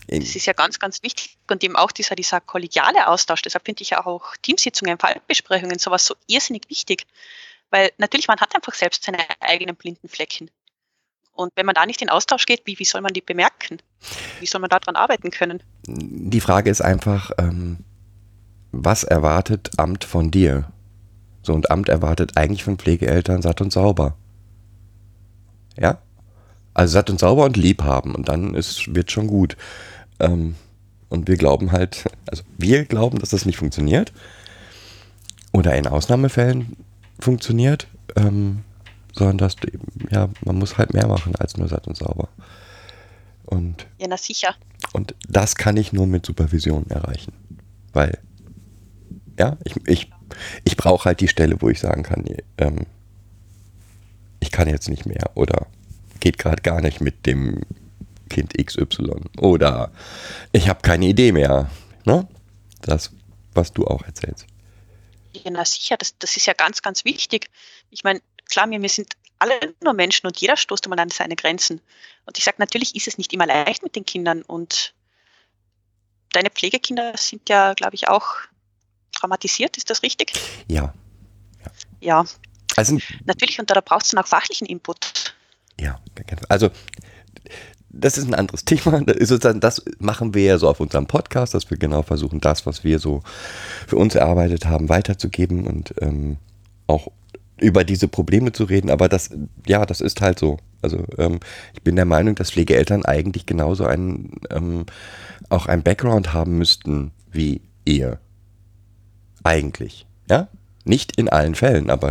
Das 0.09 0.37
ist 0.37 0.47
ja 0.47 0.53
ganz, 0.53 0.79
ganz 0.79 1.03
wichtig. 1.03 1.39
Und 1.51 1.65
eben 1.65 1.77
auch 1.77 1.93
dieser, 1.93 2.15
dieser 2.15 2.41
kollegiale 2.41 3.09
Austausch. 3.09 3.43
Deshalb 3.43 3.65
finde 3.65 3.83
ich 3.83 3.91
ja 3.91 4.05
auch 4.05 4.37
Teamsitzungen, 4.43 4.99
Fallbesprechungen, 4.99 5.79
sowas 5.79 6.07
so 6.07 6.15
irrsinnig 6.27 6.69
wichtig. 6.69 7.07
Weil 7.71 7.91
natürlich, 7.99 8.29
man 8.29 8.41
hat 8.41 8.55
einfach 8.55 8.75
selbst 8.75 9.05
seine 9.05 9.19
eigenen 9.41 9.77
blinden 9.77 10.09
Flecken. 10.09 10.51
Und 11.33 11.53
wenn 11.57 11.67
man 11.67 11.75
da 11.75 11.87
nicht 11.87 12.01
in 12.03 12.11
Austausch 12.11 12.47
geht, 12.47 12.63
wie, 12.65 12.79
wie 12.79 12.85
soll 12.85 13.01
man 13.01 13.13
die 13.13 13.21
bemerken? 13.21 13.79
Wie 14.41 14.47
soll 14.47 14.61
man 14.61 14.71
daran 14.71 14.95
arbeiten 14.95 15.31
können? 15.31 15.63
Die 15.87 16.41
Frage 16.41 16.71
ist 16.71 16.81
einfach, 16.81 17.33
ähm, 17.39 17.79
was 18.71 19.05
erwartet 19.05 19.71
Amt 19.77 20.05
von 20.05 20.31
dir? 20.31 20.71
So, 21.43 21.53
und 21.53 21.71
Amt 21.71 21.89
erwartet 21.89 22.37
eigentlich 22.37 22.65
von 22.65 22.79
Pflegeeltern 22.79 23.43
satt 23.43 23.61
und 23.61 23.73
sauber. 23.73 24.17
Ja? 25.77 25.99
Also 26.73 26.93
satt 26.93 27.11
und 27.11 27.19
sauber 27.19 27.45
und 27.45 27.57
lieb 27.57 27.83
haben 27.83 28.15
und 28.15 28.29
dann 28.29 28.55
ist, 28.55 28.95
wird 28.95 29.11
schon 29.11 29.27
gut. 29.27 29.57
Ähm, 30.25 30.55
und 31.09 31.29
wir 31.29 31.37
glauben 31.37 31.73
halt, 31.73 32.05
also 32.27 32.43
wir 32.59 32.85
glauben, 32.85 33.19
dass 33.19 33.31
das 33.31 33.45
nicht 33.45 33.59
funktioniert. 33.59 34.13
Oder 35.53 35.77
in 35.77 35.87
Ausnahmefällen 35.87 36.77
funktioniert. 37.21 37.87
Ähm, 38.17 38.65
sondern 39.15 39.39
dass 39.39 39.57
ja, 40.11 40.29
man 40.45 40.59
muss 40.59 40.77
halt 40.77 40.93
mehr 40.93 41.07
machen 41.07 41.35
als 41.37 41.57
nur 41.57 41.69
satt 41.69 41.87
und 41.87 41.97
sauber. 41.97 42.29
Und 43.45 43.87
Ja, 43.99 44.07
na 44.09 44.17
sicher. 44.17 44.55
und 44.93 45.15
das 45.29 45.55
kann 45.55 45.77
ich 45.77 45.93
nur 45.93 46.07
mit 46.07 46.27
Supervision 46.27 46.87
erreichen. 46.91 47.33
Weil, 47.93 48.19
ja, 49.39 49.57
ich, 49.65 49.77
ich, 49.87 50.11
ich 50.65 50.77
brauche 50.77 51.05
halt 51.05 51.21
die 51.21 51.29
Stelle, 51.29 51.61
wo 51.61 51.69
ich 51.69 51.79
sagen 51.79 52.03
kann, 52.03 52.25
ähm, 52.59 52.87
ich 54.41 54.51
kann 54.51 54.69
jetzt 54.69 54.89
nicht 54.89 55.07
mehr 55.07 55.31
oder 55.35 55.67
geht 56.21 56.39
gerade 56.39 56.63
gar 56.63 56.81
nicht 56.81 57.01
mit 57.01 57.27
dem 57.27 57.61
Kind 58.35 58.53
XY 58.59 59.13
oder 59.39 59.93
ich 60.53 60.69
habe 60.69 60.83
keine 60.83 61.07
Idee 61.07 61.31
mehr. 61.31 61.71
Ne? 62.05 62.27
Das, 62.83 63.13
was 63.55 63.73
du 63.73 63.87
auch 63.87 64.03
erzählst. 64.03 64.47
Ja, 65.33 65.51
na 65.51 65.65
sicher, 65.65 65.97
das, 65.97 66.19
das 66.19 66.37
ist 66.37 66.47
ja 66.47 66.53
ganz, 66.53 66.83
ganz 66.83 67.05
wichtig. 67.05 67.49
Ich 67.91 68.03
meine, 68.03 68.21
klar, 68.51 68.69
wir, 68.69 68.83
wir 68.83 68.89
sind 68.89 69.13
alle 69.39 69.55
nur 69.83 69.93
Menschen 69.95 70.27
und 70.27 70.37
jeder 70.41 70.57
stoßt 70.57 70.85
einmal 70.85 70.99
an 70.99 71.11
seine 71.11 71.37
Grenzen. 71.37 71.81
Und 72.27 72.39
ich 72.39 72.45
sage, 72.45 72.57
natürlich 72.59 72.97
ist 72.97 73.07
es 73.07 73.19
nicht 73.19 73.33
immer 73.33 73.47
leicht 73.47 73.83
mit 73.83 73.95
den 73.95 74.05
Kindern 74.05 74.43
und 74.43 74.95
deine 76.33 76.51
Pflegekinder 76.51 77.17
sind 77.17 77.49
ja, 77.49 77.75
glaube 77.75 77.95
ich, 77.95 78.09
auch 78.09 78.27
traumatisiert, 79.13 79.77
ist 79.77 79.91
das 79.91 80.03
richtig? 80.03 80.33
Ja. 80.69 80.93
Ja, 82.01 82.25
Also, 82.77 82.99
natürlich, 83.25 83.59
und 83.61 83.71
da 83.71 83.81
braucht 83.81 84.05
es 84.05 84.11
dann 84.11 84.23
auch 84.23 84.27
fachlichen 84.27 84.67
Input. 84.67 85.35
ja, 85.81 86.01
also 86.49 86.71
das 87.97 88.19
ist 88.19 88.27
ein 88.27 88.35
anderes 88.35 88.65
Thema. 88.65 89.03
Sozusagen, 89.21 89.61
das 89.61 89.83
machen 89.99 90.35
wir 90.35 90.45
ja 90.45 90.59
so 90.59 90.69
auf 90.69 90.81
unserem 90.81 91.07
Podcast, 91.07 91.55
dass 91.55 91.71
wir 91.71 91.79
genau 91.79 92.03
versuchen, 92.03 92.41
das, 92.41 92.67
was 92.67 92.85
wir 92.85 92.99
so 92.99 93.23
für 93.87 93.97
uns 93.97 94.15
erarbeitet 94.15 94.67
haben, 94.67 94.89
weiterzugeben 94.89 95.67
und 95.67 95.95
ähm, 96.01 96.37
auch 96.87 97.09
über 97.61 97.85
diese 97.85 98.09
Probleme 98.09 98.53
zu 98.53 98.65
reden. 98.65 98.91
Aber 98.91 99.09
das, 99.09 99.31
ja, 99.67 99.87
das 99.87 100.01
ist 100.01 100.21
halt 100.21 100.39
so. 100.39 100.59
Also 100.83 101.05
ähm, 101.17 101.41
ich 101.73 101.83
bin 101.83 101.97
der 101.97 102.05
Meinung, 102.05 102.35
dass 102.35 102.51
Pflegeeltern 102.51 103.05
eigentlich 103.05 103.47
genauso 103.47 103.87
einen, 103.87 104.33
ähm, 104.51 104.85
auch 105.49 105.67
ein 105.67 105.83
Background 105.83 106.35
haben 106.35 106.59
müssten 106.59 107.13
wie 107.31 107.63
ihr. 107.85 108.19
Eigentlich. 109.45 110.07
Ja? 110.29 110.49
Nicht 110.85 111.17
in 111.17 111.31
allen 111.31 111.55
Fällen, 111.55 111.89
aber 111.89 112.11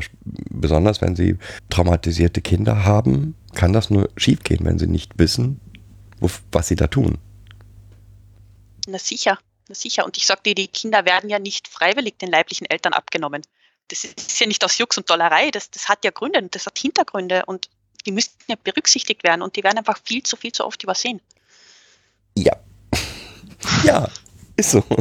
besonders 0.50 1.02
wenn 1.02 1.15
sie 1.15 1.38
traumatisierte 1.69 2.41
Kinder 2.41 2.84
haben, 2.84 3.36
kann 3.54 3.74
das 3.74 3.91
nur 3.91 4.10
schiefgehen, 4.17 4.65
wenn 4.65 4.80
sie 4.80 4.88
nicht 4.88 5.19
wissen, 5.19 5.60
wo, 6.24 6.30
was 6.52 6.68
sie 6.70 6.76
da 6.76 6.88
tun. 6.88 7.18
Na 8.88 8.98
sicher, 8.98 9.38
na 9.68 9.76
sicher. 9.76 10.06
Und 10.06 10.18
ich 10.18 10.26
dir, 10.46 10.56
die 10.56 10.68
Kinder 10.68 11.06
werden 11.06 11.30
ja 11.30 11.40
nicht 11.40 11.68
freiwillig 11.68 12.18
den 12.18 12.30
leiblichen 12.32 12.66
Eltern 12.70 12.94
abgenommen. 12.94 13.44
Das 13.90 14.06
ist 14.06 14.40
ja 14.40 14.48
nicht 14.48 14.64
aus 14.64 14.78
Jux 14.78 14.98
und 14.98 15.10
Dollerei, 15.10 15.52
das, 15.52 15.70
das 15.70 15.90
hat 15.90 16.06
ja 16.06 16.12
Gründe, 16.12 16.42
das 16.50 16.66
hat 16.66 16.80
Hintergründe 16.80 17.46
und 17.46 17.70
die 18.06 18.12
müssten 18.12 18.40
ja 18.48 18.56
berücksichtigt 18.62 19.24
werden 19.24 19.42
und 19.42 19.56
die 19.58 19.64
werden 19.64 19.78
einfach 19.78 20.00
viel 20.04 20.24
zu 20.24 20.38
viel 20.38 20.54
zu 20.54 20.66
oft 20.66 20.82
übersehen. 20.84 21.22
Ja. 22.38 22.56
ja, 23.84 24.10
ist 24.56 24.72
so. 24.72 24.84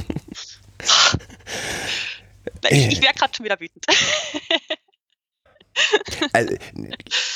Ich, 2.71 2.93
ich 2.93 3.03
wäre 3.03 3.13
gerade 3.13 3.35
schon 3.35 3.45
wieder 3.45 3.59
wütend. 3.59 3.85
Also, 6.33 6.55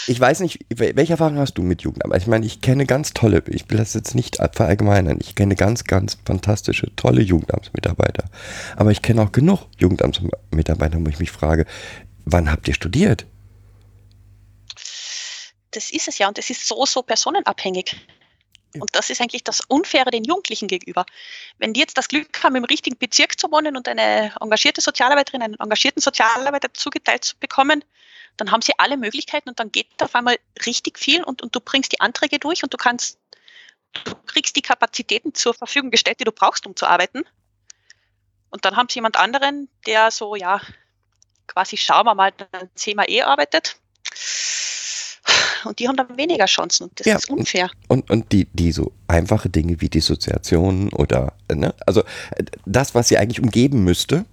ich 0.07 0.21
weiß 0.21 0.41
nicht, 0.41 0.65
welche 0.69 1.13
Erfahrung 1.13 1.39
hast 1.39 1.55
du 1.55 1.63
mit 1.63 1.83
Jugendamt? 1.83 2.15
Ich 2.17 2.27
meine, 2.27 2.47
ich 2.47 2.61
kenne 2.61 2.87
ganz 2.87 3.13
tolle, 3.13 3.43
ich 3.49 3.69
will 3.69 3.79
das 3.79 3.95
jetzt 3.95 4.15
nicht 4.15 4.37
verallgemeinern, 4.53 5.19
ich 5.21 5.35
kenne 5.35 5.57
ganz, 5.57 5.85
ganz 5.85 6.19
fantastische, 6.25 6.95
tolle 6.97 7.23
Jugendamtsmitarbeiter. 7.23 8.25
Aber 8.77 8.91
ich 8.91 9.03
kenne 9.03 9.23
auch 9.23 9.33
genug 9.33 9.67
Jugendamtsmitarbeiter, 9.79 10.99
wo 11.01 11.09
ich 11.09 11.19
mich 11.19 11.31
frage, 11.31 11.67
wann 12.25 12.51
habt 12.51 12.69
ihr 12.69 12.75
studiert? 12.75 13.27
das 15.77 15.91
ist 15.91 16.09
es 16.09 16.19
ja 16.19 16.27
und 16.27 16.39
das 16.39 16.51
ist 16.51 16.67
so, 16.67 16.85
so 16.87 17.03
personenabhängig. 17.03 17.97
Und 18.75 18.95
das 18.95 19.11
ist 19.11 19.21
eigentlich 19.21 19.45
das 19.45 19.61
Unfaire 19.69 20.11
den 20.11 20.25
Jugendlichen 20.25 20.69
gegenüber. 20.69 21.07
Wenn 21.59 21.73
die 21.73 21.81
jetzt 21.81 21.97
das 21.97 22.09
Glück 22.09 22.43
haben, 22.43 22.57
im 22.57 22.65
richtigen 22.65 22.99
Bezirk 22.99 23.39
zu 23.39 23.51
wohnen 23.51 23.77
und 23.77 23.89
eine 23.89 24.35
engagierte 24.41 24.81
Sozialarbeiterin, 24.81 25.43
einen 25.43 25.55
engagierten 25.59 26.01
Sozialarbeiter 26.01 26.73
zugeteilt 26.75 27.25
zu 27.25 27.37
bekommen, 27.39 27.85
dann 28.37 28.51
haben 28.51 28.63
sie 28.63 28.73
alle 28.79 28.97
Möglichkeiten 28.97 29.49
und 29.49 29.61
dann 29.61 29.73
geht 29.73 29.89
auf 30.03 30.15
einmal 30.15 30.37
richtig 30.65 30.99
viel 30.99 31.25
und, 31.25 31.43
und 31.43 31.55
du 31.55 31.61
bringst 31.61 31.93
die 31.93 32.01
Anträge 32.01 32.39
durch 32.39 32.63
und 32.63 32.73
du 32.73 32.77
kannst, 32.77 33.19
du 34.05 34.15
kriegst 34.27 34.57
die 34.57 34.63
Kapazitäten 34.63 35.35
zur 35.35 35.55
Verfügung 35.55 35.91
gestellt, 35.91 36.21
die 36.21 36.25
du 36.25 36.33
brauchst, 36.33 36.67
um 36.67 36.77
zu 36.77 36.87
arbeiten. 36.87 37.25
Und 38.51 38.65
dann 38.65 38.77
haben 38.77 38.89
sie 38.89 38.97
jemand 38.97 39.17
anderen, 39.17 39.69
der 39.87 40.11
so, 40.11 40.37
ja, 40.37 40.61
quasi 41.47 41.77
schauen 41.77 42.07
wir 42.07 42.15
mal, 42.15 42.33
dann 42.33 42.71
sehen 42.75 42.97
wir 42.97 43.09
eh 43.09 43.23
arbeitet 43.23 43.77
und 45.65 45.79
die 45.79 45.89
haben 45.89 45.97
dann 45.97 46.17
weniger 46.17 46.47
Chancen 46.47 46.85
und 46.85 47.01
das 47.01 47.07
Ja, 47.07 47.17
ist 47.17 47.29
unfair. 47.31 47.71
Und, 47.89 48.11
und 48.11 48.33
die, 48.33 48.47
die 48.53 48.73
so 48.73 48.93
einfache 49.09 49.49
Dinge 49.49 49.81
wie 49.81 49.89
Dissoziation 49.89 50.93
oder, 50.93 51.35
ne, 51.53 51.75
also 51.87 52.03
äh, 52.37 52.45
das, 52.65 52.95
was 52.95 53.09
sie 53.09 53.19
eigentlich 53.19 53.41
umgeben 53.41 53.85
müsste, 53.85 54.25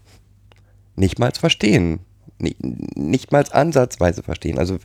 nicht 0.95 1.19
mal 1.19 1.31
verstehen. 1.31 1.99
Nicht, 2.43 3.31
mal 3.31 3.43
ansatzweise 3.51 4.21
verstehen. 4.23 4.59
Also 4.59 4.77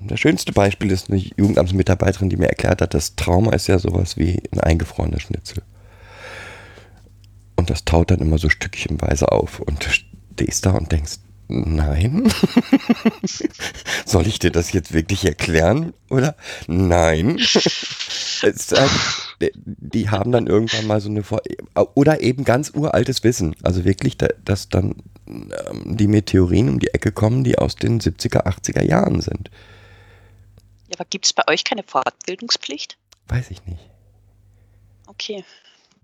das 0.00 0.18
schönste 0.18 0.52
Beispiel 0.52 0.90
ist 0.90 1.10
eine 1.10 1.18
Jugendamtsmitarbeiterin, 1.18 2.28
die 2.30 2.36
mir 2.36 2.48
erklärt 2.48 2.82
hat, 2.82 2.94
das 2.94 3.14
Trauma 3.16 3.52
ist 3.52 3.68
ja 3.68 3.78
sowas 3.78 4.16
wie 4.16 4.42
ein 4.52 4.60
eingefrorener 4.60 5.20
Schnitzel. 5.20 5.62
Und 7.56 7.70
das 7.70 7.84
taut 7.84 8.10
dann 8.10 8.20
immer 8.20 8.38
so 8.38 8.48
stückchenweise 8.48 9.30
auf. 9.30 9.60
Und 9.60 9.84
du 9.86 9.90
stehst 9.90 10.66
da 10.66 10.72
und 10.72 10.90
denkst, 10.90 11.18
nein. 11.48 12.32
Soll 14.06 14.26
ich 14.26 14.38
dir 14.38 14.50
das 14.50 14.72
jetzt 14.72 14.92
wirklich 14.92 15.24
erklären? 15.24 15.92
Oder? 16.10 16.34
Nein. 16.66 17.38
Halt, 18.42 18.56
die 19.54 20.10
haben 20.10 20.32
dann 20.32 20.46
irgendwann 20.46 20.86
mal 20.86 21.00
so 21.00 21.08
eine 21.08 21.22
Vor 21.22 21.42
oder 21.94 22.20
eben 22.20 22.44
ganz 22.44 22.70
uraltes 22.74 23.22
Wissen. 23.22 23.54
Also 23.62 23.84
wirklich, 23.84 24.16
da- 24.16 24.28
dass 24.44 24.68
dann 24.68 24.96
die 25.26 26.08
Meteoriten 26.08 26.68
um 26.68 26.78
die 26.80 26.92
Ecke 26.94 27.12
kommen, 27.12 27.44
die 27.44 27.58
aus 27.58 27.76
den 27.76 28.00
70er, 28.00 28.44
80er 28.44 28.82
Jahren 28.82 29.20
sind. 29.20 29.50
Ja, 30.88 30.96
aber 30.98 31.04
gibt 31.04 31.26
es 31.26 31.32
bei 31.32 31.44
euch 31.48 31.64
keine 31.64 31.82
Fortbildungspflicht? 31.82 32.98
Weiß 33.28 33.50
ich 33.50 33.64
nicht. 33.66 33.88
Okay. 35.06 35.44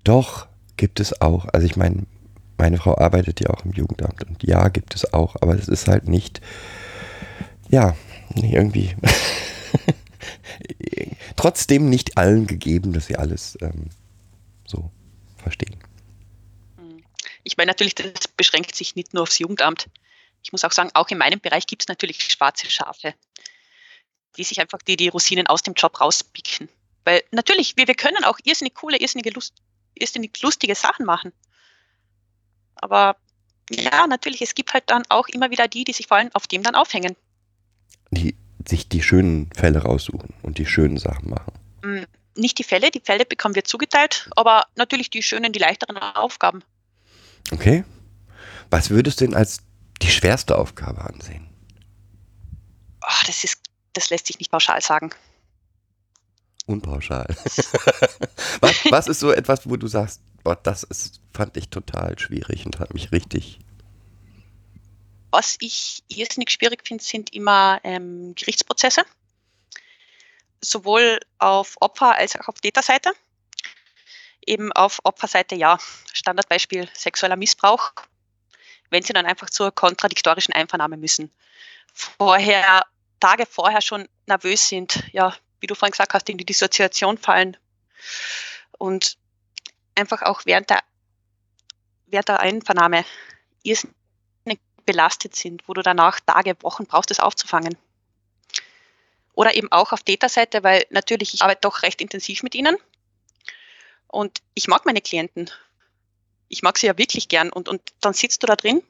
Doch, 0.04 0.46
gibt 0.76 1.00
es 1.00 1.20
auch. 1.20 1.46
Also 1.52 1.66
ich 1.66 1.76
meine, 1.76 2.06
meine 2.56 2.78
Frau 2.78 2.96
arbeitet 2.96 3.40
ja 3.40 3.50
auch 3.50 3.64
im 3.64 3.72
Jugendamt 3.72 4.24
und 4.24 4.42
ja, 4.42 4.68
gibt 4.68 4.94
es 4.94 5.12
auch, 5.12 5.36
aber 5.40 5.54
es 5.54 5.68
ist 5.68 5.88
halt 5.88 6.08
nicht, 6.08 6.40
ja, 7.68 7.96
nicht 8.34 8.52
irgendwie 8.52 8.96
trotzdem 11.36 11.88
nicht 11.88 12.16
allen 12.18 12.46
gegeben, 12.46 12.92
dass 12.92 13.06
sie 13.06 13.16
alles 13.16 13.58
ähm, 13.60 13.90
so 14.66 14.90
verstehen. 15.36 15.76
Ich 17.48 17.56
meine 17.56 17.70
natürlich, 17.70 17.94
das 17.94 18.28
beschränkt 18.28 18.74
sich 18.74 18.94
nicht 18.94 19.14
nur 19.14 19.22
aufs 19.22 19.38
Jugendamt. 19.38 19.88
Ich 20.42 20.52
muss 20.52 20.64
auch 20.64 20.72
sagen, 20.72 20.90
auch 20.92 21.08
in 21.08 21.16
meinem 21.16 21.40
Bereich 21.40 21.66
gibt 21.66 21.82
es 21.82 21.88
natürlich 21.88 22.22
schwarze 22.22 22.70
Schafe, 22.70 23.14
die 24.36 24.44
sich 24.44 24.60
einfach 24.60 24.80
die, 24.86 24.98
die 24.98 25.08
Rosinen 25.08 25.46
aus 25.46 25.62
dem 25.62 25.72
Job 25.72 25.98
rauspicken. 25.98 26.68
Weil 27.04 27.22
natürlich, 27.30 27.78
wir, 27.78 27.88
wir 27.88 27.94
können 27.94 28.22
auch 28.24 28.38
irrsinnig 28.44 28.74
coole, 28.74 28.98
irrsinnige 29.00 29.30
Lust, 29.30 29.54
irrsinnig 29.94 30.42
lustige 30.42 30.74
Sachen 30.74 31.06
machen. 31.06 31.32
Aber 32.74 33.16
ja, 33.70 34.06
natürlich, 34.06 34.42
es 34.42 34.54
gibt 34.54 34.74
halt 34.74 34.84
dann 34.88 35.04
auch 35.08 35.26
immer 35.28 35.50
wieder 35.50 35.68
die, 35.68 35.84
die 35.84 35.94
sich 35.94 36.06
vor 36.06 36.18
allem 36.18 36.28
auf 36.34 36.48
dem 36.48 36.62
dann 36.62 36.74
aufhängen. 36.74 37.16
Die 38.10 38.36
sich 38.68 38.90
die 38.90 39.02
schönen 39.02 39.50
Fälle 39.54 39.84
raussuchen 39.84 40.34
und 40.42 40.58
die 40.58 40.66
schönen 40.66 40.98
Sachen 40.98 41.30
machen. 41.30 41.54
Mm, 41.82 42.04
Nicht 42.34 42.58
die 42.58 42.64
Fälle, 42.64 42.90
die 42.90 43.00
Fälle 43.00 43.24
bekommen 43.24 43.54
wir 43.54 43.64
zugeteilt, 43.64 44.28
aber 44.36 44.66
natürlich 44.76 45.08
die 45.08 45.22
schönen, 45.22 45.54
die 45.54 45.58
leichteren 45.58 45.96
Aufgaben. 45.96 46.62
Okay? 47.52 47.84
Was 48.70 48.90
würdest 48.90 49.20
du 49.20 49.26
denn 49.26 49.34
als 49.34 49.58
die 50.02 50.10
schwerste 50.10 50.58
Aufgabe 50.58 51.02
ansehen? 51.02 51.48
Ah, 53.00 53.22
das 53.26 53.44
ist, 53.44 53.60
das 53.94 54.10
lässt 54.10 54.26
sich 54.26 54.38
nicht 54.38 54.50
pauschal 54.50 54.80
sagen. 54.80 55.10
Unpauschal. 56.66 57.26
was, 58.60 58.74
was 58.90 59.08
ist 59.08 59.20
so 59.20 59.32
etwas, 59.32 59.68
wo 59.68 59.76
du 59.76 59.86
sagst, 59.86 60.20
boah, 60.44 60.56
das 60.56 60.82
ist, 60.82 61.20
fand 61.32 61.56
ich 61.56 61.70
total 61.70 62.18
schwierig 62.18 62.66
und 62.66 62.78
hat 62.78 62.92
mich 62.92 63.10
richtig. 63.10 63.58
Was 65.30 65.56
ich 65.60 66.02
irrsinnig 66.08 66.50
schwierig 66.50 66.86
finde, 66.86 67.02
sind 67.02 67.32
immer 67.32 67.80
ähm, 67.84 68.34
Gerichtsprozesse. 68.34 69.02
Sowohl 70.60 71.20
auf 71.38 71.76
Opfer- 71.80 72.16
als 72.16 72.36
auch 72.36 72.48
auf 72.48 72.60
Täterseite. 72.60 73.12
Eben 74.48 74.72
auf 74.72 75.00
Opferseite, 75.04 75.54
ja, 75.56 75.78
Standardbeispiel 76.10 76.88
sexueller 76.94 77.36
Missbrauch, 77.36 77.92
wenn 78.88 79.02
sie 79.02 79.12
dann 79.12 79.26
einfach 79.26 79.50
zur 79.50 79.70
kontradiktorischen 79.72 80.54
Einvernahme 80.54 80.96
müssen. 80.96 81.30
Vorher, 81.92 82.86
Tage 83.20 83.44
vorher 83.44 83.82
schon 83.82 84.08
nervös 84.26 84.66
sind, 84.66 85.04
ja, 85.12 85.36
wie 85.60 85.66
du 85.66 85.74
vorhin 85.74 85.92
gesagt 85.92 86.14
hast, 86.14 86.30
in 86.30 86.38
die 86.38 86.46
Dissoziation 86.46 87.18
fallen 87.18 87.58
und 88.78 89.18
einfach 89.94 90.22
auch 90.22 90.40
während 90.46 90.70
der, 90.70 90.80
während 92.06 92.28
der 92.28 92.40
Einvernahme 92.40 93.04
irrsinnig 93.62 94.60
belastet 94.86 95.36
sind, 95.36 95.68
wo 95.68 95.74
du 95.74 95.82
danach 95.82 96.20
Tage, 96.20 96.56
Wochen 96.62 96.86
brauchst, 96.86 97.10
das 97.10 97.20
aufzufangen. 97.20 97.76
Oder 99.34 99.54
eben 99.54 99.70
auch 99.70 99.92
auf 99.92 100.02
Täterseite, 100.04 100.64
weil 100.64 100.86
natürlich 100.88 101.34
ich 101.34 101.42
arbeite 101.42 101.60
doch 101.60 101.82
recht 101.82 102.00
intensiv 102.00 102.42
mit 102.42 102.54
ihnen 102.54 102.78
und 104.08 104.42
ich 104.54 104.68
mag 104.68 104.86
meine 104.86 105.00
Klienten. 105.00 105.50
Ich 106.48 106.62
mag 106.62 106.78
sie 106.78 106.86
ja 106.86 106.98
wirklich 106.98 107.28
gern 107.28 107.50
und, 107.50 107.68
und 107.68 107.80
dann 108.00 108.14
sitzt 108.14 108.42
du 108.42 108.46
da 108.46 108.56
drin 108.56 108.82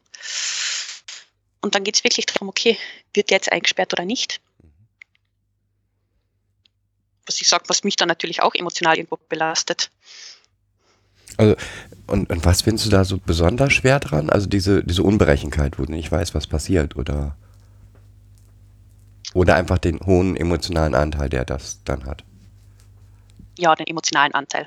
und 1.60 1.74
dann 1.74 1.84
geht 1.84 1.96
es 1.96 2.04
wirklich 2.04 2.26
darum, 2.26 2.48
okay, 2.48 2.78
wird 3.14 3.30
der 3.30 3.36
jetzt 3.36 3.52
eingesperrt 3.52 3.92
oder 3.92 4.04
nicht? 4.04 4.40
Was 7.26 7.40
ich 7.40 7.48
sage, 7.48 7.64
was 7.68 7.84
mich 7.84 7.96
dann 7.96 8.08
natürlich 8.08 8.42
auch 8.42 8.54
emotional 8.54 8.96
irgendwo 8.96 9.18
belastet. 9.28 9.90
Also, 11.36 11.56
und, 12.06 12.30
und 12.30 12.44
was 12.44 12.62
findest 12.62 12.86
du 12.86 12.90
da 12.90 13.04
so 13.04 13.18
besonders 13.18 13.72
schwer 13.72 14.00
dran? 14.00 14.30
Also 14.30 14.46
diese, 14.46 14.82
diese 14.82 15.02
Unberechenheit, 15.02 15.78
wo 15.78 15.84
du 15.84 15.92
nicht 15.92 16.10
weißt, 16.10 16.34
was 16.34 16.46
passiert, 16.46 16.96
oder? 16.96 17.36
Oder 19.34 19.56
einfach 19.56 19.78
den 19.78 20.00
hohen 20.00 20.36
emotionalen 20.36 20.94
Anteil, 20.94 21.28
der 21.28 21.44
das 21.44 21.80
dann 21.84 22.06
hat. 22.06 22.24
ja, 23.58 23.74
den 23.74 23.86
emotionalen 23.86 24.32
Anteil. 24.32 24.66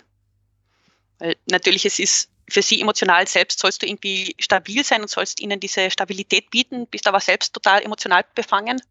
Weil 1.21 1.37
natürlich 1.45 1.85
es 1.85 1.99
ist 1.99 2.29
für 2.49 2.63
sie 2.63 2.81
emotional 2.81 3.27
selbst 3.27 3.59
sollst 3.59 3.83
du 3.83 3.85
irgendwie 3.85 4.35
stabil 4.39 4.83
sein 4.83 5.01
und 5.01 5.07
sollst 5.07 5.39
ihnen 5.39 5.59
diese 5.59 5.91
Stabilität 5.91 6.49
bieten, 6.49 6.87
bist 6.87 7.07
aber 7.07 7.19
selbst 7.19 7.53
total 7.53 7.83
emotional 7.83 8.25
befangen 8.33 8.81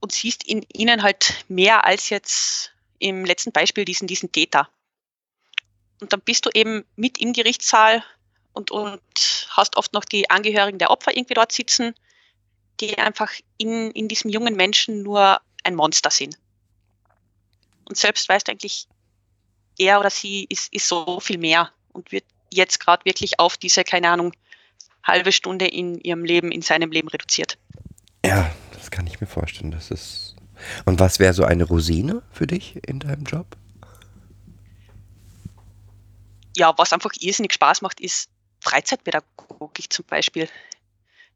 und 0.00 0.10
siehst 0.10 0.42
in 0.42 0.64
ihnen 0.72 1.02
halt 1.02 1.44
mehr 1.48 1.84
als 1.84 2.08
jetzt 2.08 2.72
im 2.98 3.26
letzten 3.26 3.52
Beispiel 3.52 3.84
diesen, 3.84 4.08
diesen 4.08 4.32
Täter. 4.32 4.70
Und 6.00 6.14
dann 6.14 6.22
bist 6.22 6.46
du 6.46 6.50
eben 6.54 6.86
mit 6.96 7.18
im 7.18 7.34
Gerichtssaal 7.34 8.02
und, 8.54 8.70
und 8.70 9.02
hast 9.50 9.76
oft 9.76 9.92
noch 9.92 10.06
die 10.06 10.30
Angehörigen 10.30 10.78
der 10.78 10.90
Opfer 10.90 11.14
irgendwie 11.14 11.34
dort 11.34 11.52
sitzen, 11.52 11.94
die 12.80 12.96
einfach 12.96 13.30
in, 13.58 13.90
in 13.90 14.08
diesem 14.08 14.30
jungen 14.30 14.56
Menschen 14.56 15.02
nur 15.02 15.42
ein 15.62 15.74
Monster 15.74 16.10
sind 16.10 16.38
und 17.84 17.98
selbst 17.98 18.26
weißt 18.28 18.48
eigentlich, 18.48 18.88
er 19.78 20.00
oder 20.00 20.10
sie 20.10 20.46
ist, 20.48 20.72
ist 20.72 20.88
so 20.88 21.20
viel 21.20 21.38
mehr 21.38 21.70
und 21.92 22.12
wird 22.12 22.24
jetzt 22.50 22.80
gerade 22.80 23.04
wirklich 23.04 23.38
auf 23.38 23.56
diese, 23.56 23.84
keine 23.84 24.08
Ahnung, 24.10 24.32
halbe 25.02 25.32
Stunde 25.32 25.66
in 25.66 25.98
ihrem 26.00 26.24
Leben, 26.24 26.52
in 26.52 26.62
seinem 26.62 26.90
Leben 26.90 27.08
reduziert. 27.08 27.58
Ja, 28.24 28.50
das 28.74 28.90
kann 28.90 29.06
ich 29.06 29.20
mir 29.20 29.26
vorstellen. 29.26 29.70
Das 29.70 29.90
ist. 29.90 30.36
Und 30.84 31.00
was 31.00 31.18
wäre 31.18 31.34
so 31.34 31.44
eine 31.44 31.64
Rosine 31.64 32.22
für 32.30 32.46
dich 32.46 32.76
in 32.86 33.00
deinem 33.00 33.24
Job? 33.24 33.56
Ja, 36.56 36.76
was 36.76 36.92
einfach 36.92 37.10
irrsinnig 37.18 37.54
Spaß 37.54 37.82
macht, 37.82 38.00
ist 38.00 38.30
Freizeitpädagogik 38.60 39.92
zum 39.92 40.04
Beispiel. 40.04 40.48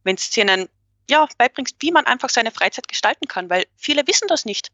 Wenn 0.04 0.16
du 0.16 0.40
ihnen 0.40 0.68
ja, 1.08 1.26
beibringst, 1.38 1.76
wie 1.80 1.90
man 1.90 2.06
einfach 2.06 2.28
seine 2.28 2.50
Freizeit 2.50 2.88
gestalten 2.88 3.26
kann, 3.26 3.48
weil 3.50 3.66
viele 3.76 4.06
wissen 4.06 4.28
das 4.28 4.44
nicht. 4.44 4.70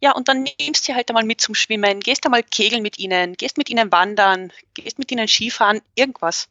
Ja, 0.00 0.12
und 0.12 0.28
dann 0.28 0.48
nimmst 0.58 0.88
du 0.88 0.94
halt 0.94 1.10
einmal 1.10 1.24
mit 1.24 1.40
zum 1.40 1.54
Schwimmen, 1.54 2.00
gehst 2.00 2.24
einmal 2.24 2.42
kegeln 2.42 2.82
mit 2.82 2.98
ihnen, 2.98 3.34
gehst 3.34 3.58
mit 3.58 3.68
ihnen 3.68 3.92
wandern, 3.92 4.52
gehst 4.72 4.98
mit 4.98 5.12
ihnen 5.12 5.28
Skifahren, 5.28 5.82
irgendwas. 5.94 6.48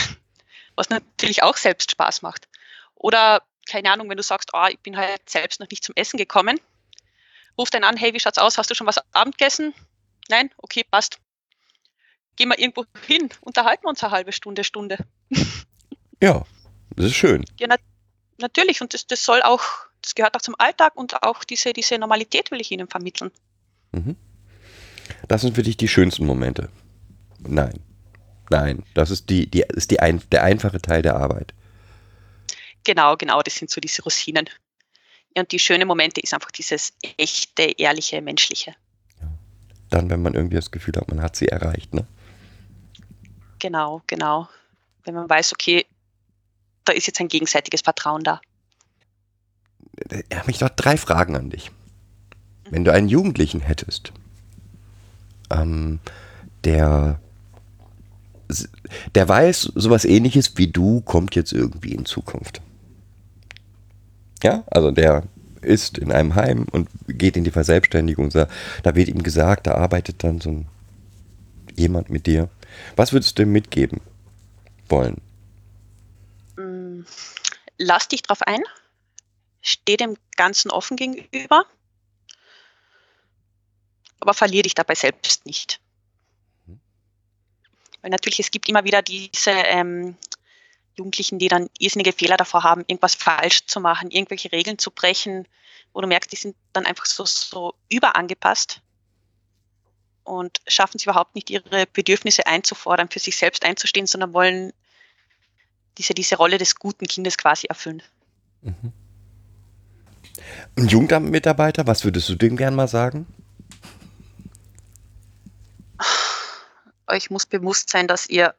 Was 0.75 0.89
natürlich 0.89 1.41
auch 1.41 1.57
selbst 1.57 1.91
Spaß 1.91 2.21
macht. 2.21 2.47
Oder, 2.95 3.41
keine 3.67 3.91
Ahnung, 3.91 4.09
wenn 4.09 4.17
du 4.17 4.23
sagst, 4.23 4.51
oh, 4.53 4.67
ich 4.69 4.79
bin 4.79 4.95
halt 4.95 5.27
selbst 5.27 5.59
noch 5.59 5.69
nicht 5.69 5.83
zum 5.83 5.95
Essen 5.95 6.17
gekommen, 6.17 6.59
ruf 7.57 7.71
dann 7.71 7.83
an, 7.83 7.97
hey, 7.97 8.13
wie 8.13 8.19
schaut's 8.19 8.37
aus? 8.37 8.57
Hast 8.57 8.69
du 8.69 8.75
schon 8.75 8.87
was 8.87 8.99
Abend 9.11 9.37
gegessen? 9.37 9.73
Nein? 10.29 10.51
Okay, 10.57 10.83
passt. 10.83 11.19
Gehen 12.35 12.49
wir 12.49 12.59
irgendwo 12.59 12.85
hin, 13.07 13.29
unterhalten 13.41 13.83
wir 13.83 13.89
uns 13.89 14.03
eine 14.03 14.11
halbe 14.11 14.31
Stunde, 14.31 14.63
Stunde. 14.63 14.97
Ja, 16.23 16.45
das 16.95 17.07
ist 17.07 17.15
schön. 17.15 17.43
Ja, 17.59 17.65
nat 17.65 17.81
natürlich. 18.37 18.81
Und 18.81 18.93
das, 18.93 19.07
das 19.07 19.25
soll 19.25 19.41
auch 19.41 19.63
das 20.01 20.15
gehört 20.15 20.35
auch 20.35 20.41
zum 20.41 20.55
Alltag 20.57 20.95
und 20.95 21.23
auch 21.23 21.43
diese, 21.43 21.73
diese 21.73 21.97
Normalität 21.97 22.51
will 22.51 22.61
ich 22.61 22.71
ihnen 22.71 22.87
vermitteln. 22.87 23.31
Mhm. 23.91 24.15
Das 25.27 25.41
sind 25.41 25.55
für 25.55 25.63
dich 25.63 25.77
die 25.77 25.87
schönsten 25.87 26.25
Momente. 26.25 26.69
Nein. 27.39 27.79
Nein, 28.49 28.83
das 28.93 29.11
ist, 29.11 29.29
die, 29.29 29.49
die, 29.49 29.63
ist 29.69 29.91
die 29.91 29.99
ein, 29.99 30.21
der 30.31 30.43
einfache 30.43 30.81
Teil 30.81 31.01
der 31.01 31.15
Arbeit. 31.15 31.53
Genau, 32.83 33.15
genau, 33.15 33.41
das 33.41 33.55
sind 33.55 33.69
so 33.69 33.79
diese 33.79 34.03
Rosinen. 34.03 34.49
Und 35.37 35.51
die 35.53 35.59
schönen 35.59 35.87
Momente 35.87 36.19
ist 36.19 36.33
einfach 36.33 36.51
dieses 36.51 36.93
echte, 37.17 37.63
ehrliche, 37.77 38.21
menschliche. 38.21 38.75
Dann, 39.89 40.09
wenn 40.09 40.21
man 40.21 40.33
irgendwie 40.33 40.55
das 40.55 40.71
Gefühl 40.71 40.95
hat, 40.97 41.07
man 41.07 41.21
hat 41.21 41.35
sie 41.35 41.47
erreicht, 41.47 41.93
ne? 41.93 42.05
Genau, 43.59 44.01
genau. 44.07 44.49
Wenn 45.03 45.13
man 45.13 45.29
weiß, 45.29 45.53
okay, 45.53 45.85
da 46.83 46.93
ist 46.93 47.07
jetzt 47.07 47.21
ein 47.21 47.27
gegenseitiges 47.27 47.81
Vertrauen 47.81 48.23
da. 48.23 48.41
Ich 49.93 50.37
habe 50.37 50.47
mich 50.47 50.59
doch 50.59 50.69
drei 50.69 50.97
Fragen 50.97 51.35
an 51.35 51.49
dich. 51.49 51.71
Wenn 52.69 52.85
du 52.85 52.93
einen 52.93 53.09
Jugendlichen 53.09 53.59
hättest, 53.59 54.13
ähm, 55.49 55.99
der, 56.63 57.19
der 59.15 59.27
weiß, 59.27 59.73
sowas 59.75 60.05
ähnliches 60.05 60.57
wie 60.57 60.67
du 60.67 61.01
kommt 61.01 61.35
jetzt 61.35 61.51
irgendwie 61.51 61.93
in 61.93 62.05
Zukunft. 62.05 62.61
Ja, 64.43 64.63
also 64.67 64.91
der 64.91 65.23
ist 65.61 65.97
in 65.97 66.11
einem 66.11 66.35
Heim 66.35 66.65
und 66.71 66.89
geht 67.07 67.37
in 67.37 67.43
die 67.43 67.51
Verselbstständigung. 67.51 68.29
Da 68.29 68.95
wird 68.95 69.09
ihm 69.09 69.21
gesagt, 69.21 69.67
da 69.67 69.75
arbeitet 69.75 70.23
dann 70.23 70.41
so 70.41 70.49
ein, 70.49 70.67
jemand 71.75 72.09
mit 72.09 72.25
dir. 72.25 72.49
Was 72.95 73.13
würdest 73.13 73.37
du 73.37 73.43
ihm 73.43 73.51
mitgeben 73.51 74.01
wollen? 74.89 75.17
Lass 77.77 78.07
dich 78.07 78.23
drauf 78.23 78.41
ein. 78.43 78.61
Steh 79.61 79.97
dem 79.97 80.17
Ganzen 80.35 80.71
offen 80.71 80.97
gegenüber. 80.97 81.65
Aber 84.19 84.33
verliere 84.33 84.63
dich 84.63 84.75
dabei 84.75 84.95
selbst 84.95 85.45
nicht. 85.45 85.79
Weil 88.01 88.11
natürlich, 88.11 88.39
es 88.39 88.51
gibt 88.51 88.67
immer 88.69 88.83
wieder 88.83 89.01
diese 89.01 89.51
ähm, 89.51 90.17
Jugendlichen, 90.95 91.39
die 91.39 91.47
dann 91.47 91.69
irrsinnige 91.79 92.13
Fehler 92.13 92.37
davor 92.37 92.63
haben, 92.63 92.83
irgendwas 92.87 93.15
falsch 93.15 93.65
zu 93.65 93.79
machen, 93.79 94.11
irgendwelche 94.11 94.51
Regeln 94.51 94.77
zu 94.77 94.91
brechen, 94.91 95.47
wo 95.93 96.01
du 96.01 96.07
merkst, 96.07 96.31
die 96.31 96.35
sind 96.35 96.55
dann 96.73 96.85
einfach 96.85 97.05
so, 97.05 97.25
so 97.25 97.73
überangepasst 97.89 98.81
und 100.23 100.61
schaffen 100.67 100.97
es 100.97 101.03
überhaupt 101.03 101.35
nicht, 101.35 101.49
ihre 101.49 101.85
Bedürfnisse 101.87 102.45
einzufordern, 102.47 103.09
für 103.09 103.19
sich 103.19 103.35
selbst 103.35 103.65
einzustehen, 103.65 104.07
sondern 104.07 104.33
wollen 104.33 104.73
diese, 105.97 106.13
diese 106.13 106.37
Rolle 106.37 106.57
des 106.57 106.75
guten 106.75 107.05
Kindes 107.05 107.37
quasi 107.37 107.67
erfüllen. 107.67 108.01
Mhm. 108.61 108.93
Ein 110.77 110.87
Jugendamtmitarbeiter, 110.87 111.87
was 111.87 112.03
würdest 112.03 112.29
du 112.29 112.35
dem 112.35 112.57
gern 112.57 112.75
mal 112.75 112.87
sagen? 112.87 113.27
Euch 117.07 117.29
muss 117.29 117.45
bewusst 117.45 117.89
sein, 117.89 118.07
dass 118.07 118.27
ihr 118.27 118.55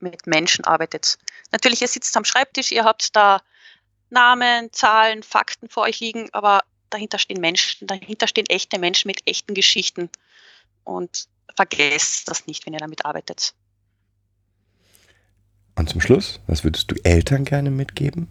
mit 0.00 0.26
Menschen 0.26 0.64
arbeitet. 0.64 1.18
Natürlich, 1.52 1.82
ihr 1.82 1.88
sitzt 1.88 2.16
am 2.16 2.24
Schreibtisch, 2.24 2.72
ihr 2.72 2.84
habt 2.84 3.14
da 3.14 3.40
Namen, 4.10 4.72
Zahlen, 4.72 5.22
Fakten 5.22 5.68
vor 5.68 5.84
euch 5.84 6.00
liegen, 6.00 6.28
aber 6.32 6.62
dahinter 6.90 7.18
stehen 7.18 7.40
Menschen, 7.40 7.86
dahinter 7.86 8.26
stehen 8.26 8.46
echte 8.46 8.78
Menschen 8.78 9.08
mit 9.08 9.20
echten 9.26 9.54
Geschichten. 9.54 10.10
Und 10.84 11.28
vergesst 11.54 12.28
das 12.28 12.46
nicht, 12.46 12.66
wenn 12.66 12.72
ihr 12.72 12.80
damit 12.80 13.04
arbeitet. 13.04 13.54
Und 15.74 15.88
zum 15.88 16.00
Schluss, 16.00 16.40
was 16.46 16.64
würdest 16.64 16.90
du 16.90 16.96
Eltern 17.04 17.44
gerne 17.44 17.70
mitgeben? 17.70 18.28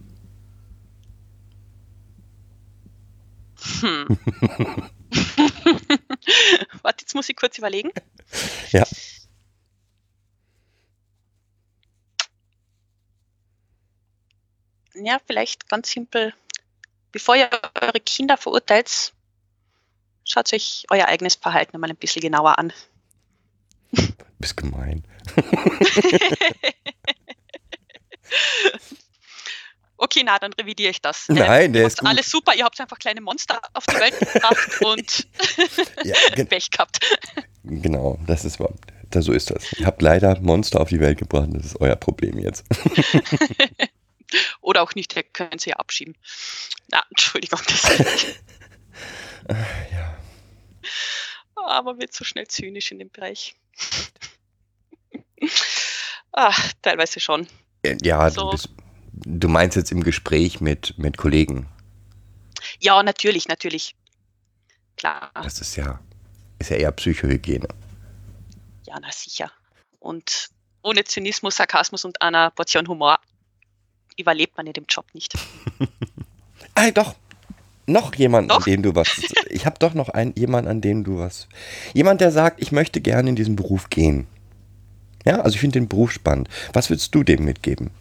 Hm. 3.82 4.08
Warte, 6.82 7.02
jetzt 7.02 7.14
muss 7.16 7.30
ich 7.30 7.36
kurz 7.36 7.58
überlegen. 7.58 7.92
Ja. 8.72 8.86
ja, 14.96 15.20
vielleicht 15.26 15.68
ganz 15.70 15.92
simpel, 15.92 16.34
bevor 17.12 17.36
ihr 17.36 17.50
eure 17.80 18.00
Kinder 18.00 18.38
verurteilt, 18.38 19.14
schaut 20.24 20.54
euch 20.54 20.86
euer 20.90 21.08
eigenes 21.08 21.36
Verhalten 21.36 21.80
mal 21.80 21.90
ein 21.90 21.96
bisschen 21.96 22.22
genauer 22.22 22.58
an. 22.60 22.74
Bist 24.40 24.58
gemein. 24.58 25.04
okay, 30.02 30.24
na, 30.26 30.38
dann 30.40 30.52
revidiere 30.54 30.92
ich 30.92 31.02
das. 31.02 31.26
Nein, 31.30 31.74
der 31.74 31.84
ihr 31.84 31.88
ist 31.88 32.00
gut. 32.00 32.10
alles 32.10 32.30
super, 32.30 32.54
ihr 32.56 32.66
habt 32.66 32.80
einfach 32.82 32.98
kleine 33.00 33.22
Monster 33.22 33.62
auf 33.74 33.86
die 33.86 33.96
Welt 33.96 34.18
gebracht 34.20 34.82
und 34.86 35.28
Ja, 36.04 36.46
Pech 36.46 36.72
gehabt. 36.72 37.00
Genau, 37.64 38.20
das 38.28 38.44
ist 38.44 38.60
wahr. 38.60 38.74
Da, 39.12 39.22
so 39.22 39.32
ist 39.34 39.52
das. 39.52 39.72
Ihr 39.74 39.86
habt 39.86 40.02
leider 40.02 40.40
Monster 40.40 40.80
auf 40.80 40.90
die 40.90 41.00
Welt 41.00 41.20
gebracht, 41.20 41.50
das 41.52 41.66
ist 41.66 41.82
euer 41.82 41.96
Problem 41.96 42.38
jetzt. 42.40 42.66
Oder 44.62 44.82
auch 44.82 44.96
nicht, 44.96 45.16
ihr 45.16 45.24
könnt 45.24 45.60
sie 45.62 45.72
ja 45.72 45.76
abschieben. 45.76 46.16
Na, 46.90 47.04
Entschuldigung. 47.10 47.60
Das 47.68 47.84
ja. 49.92 50.18
Aber 51.56 52.00
wird 52.00 52.14
so 52.14 52.24
schnell 52.24 52.48
zynisch 52.48 52.92
in 52.92 53.00
dem 53.00 53.10
Bereich. 53.10 53.56
ah, 56.32 56.54
teilweise 56.82 57.20
schon. 57.20 57.48
Ja, 58.02 58.30
So. 58.30 58.42
du, 58.46 58.52
bist, 58.52 58.70
du 59.26 59.48
meinst 59.48 59.76
jetzt 59.76 59.92
im 59.92 60.04
Gespräch 60.04 60.62
mit, 60.62 60.98
mit 60.98 61.18
Kollegen. 61.18 61.68
Ja, 62.80 63.02
natürlich, 63.04 63.48
natürlich. 63.48 63.96
Klar. 64.98 65.32
Das 65.34 65.60
ist 65.62 65.76
ja, 65.76 66.00
ist 66.60 66.70
ja 66.70 66.78
eher 66.78 66.92
Psychohygiene. 66.92 67.68
Ja, 68.86 69.00
na 69.02 69.12
sicher. 69.12 69.52
Und 70.00 70.50
ohne 70.84 71.04
Zynismus, 71.04 71.58
Sarkasmus 71.58 72.06
und 72.06 72.22
einer 72.22 72.52
Portion 72.52 72.88
Humor 72.88 73.20
überlebt 74.18 74.58
man 74.58 74.68
in 74.68 74.74
dem 74.74 74.86
Job 74.88 75.06
nicht. 75.14 75.34
Ah, 76.76 76.92
doch. 76.94 77.16
Noch 77.88 78.14
jemand, 78.16 78.52
an 78.52 78.62
dem 78.64 78.84
du 78.84 78.96
was. 78.96 79.10
Ich 79.50 79.66
habe 79.66 79.78
doch 79.80 79.94
noch 79.94 80.08
einen, 80.08 80.34
jemand, 80.38 80.68
an 80.68 80.80
dem 80.80 81.04
du 81.04 81.18
was. 81.18 81.48
Jemand, 81.94 82.22
der 82.22 82.32
sagt, 82.32 82.62
ich 82.62 82.72
möchte 82.72 83.02
gerne 83.02 83.30
in 83.30 83.36
diesen 83.36 83.58
Beruf 83.58 83.90
gehen. 83.90 84.28
Ja, 85.26 85.42
also 85.42 85.56
ich 85.56 85.60
finde 85.60 85.80
den 85.80 85.90
Beruf 85.90 86.12
spannend. 86.12 86.48
Was 86.72 86.90
würdest 86.90 87.14
du 87.14 87.24
dem 87.24 87.44
mitgeben? 87.44 87.92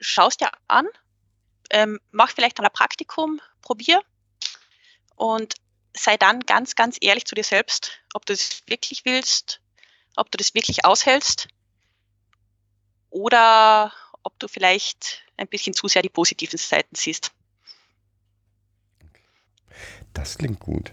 Schaust 0.00 0.40
dir 0.40 0.50
an, 0.68 0.86
ähm, 1.70 1.98
mach 2.10 2.30
vielleicht 2.30 2.60
ein 2.60 2.66
Praktikum, 2.72 3.40
probier 3.62 4.02
und 5.16 5.54
sei 5.94 6.16
dann 6.16 6.40
ganz, 6.40 6.74
ganz 6.74 6.96
ehrlich 7.00 7.24
zu 7.24 7.34
dir 7.34 7.44
selbst, 7.44 8.00
ob 8.14 8.24
du 8.26 8.32
das 8.32 8.62
wirklich 8.66 9.04
willst, 9.04 9.60
ob 10.16 10.30
du 10.30 10.36
das 10.36 10.54
wirklich 10.54 10.84
aushältst 10.84 11.48
oder 13.10 13.92
ob 14.22 14.38
du 14.38 14.48
vielleicht 14.48 15.22
ein 15.36 15.48
bisschen 15.48 15.74
zu 15.74 15.88
sehr 15.88 16.02
die 16.02 16.08
positiven 16.08 16.58
Seiten 16.58 16.94
siehst. 16.94 17.32
Das 20.12 20.38
klingt 20.38 20.60
gut. 20.60 20.92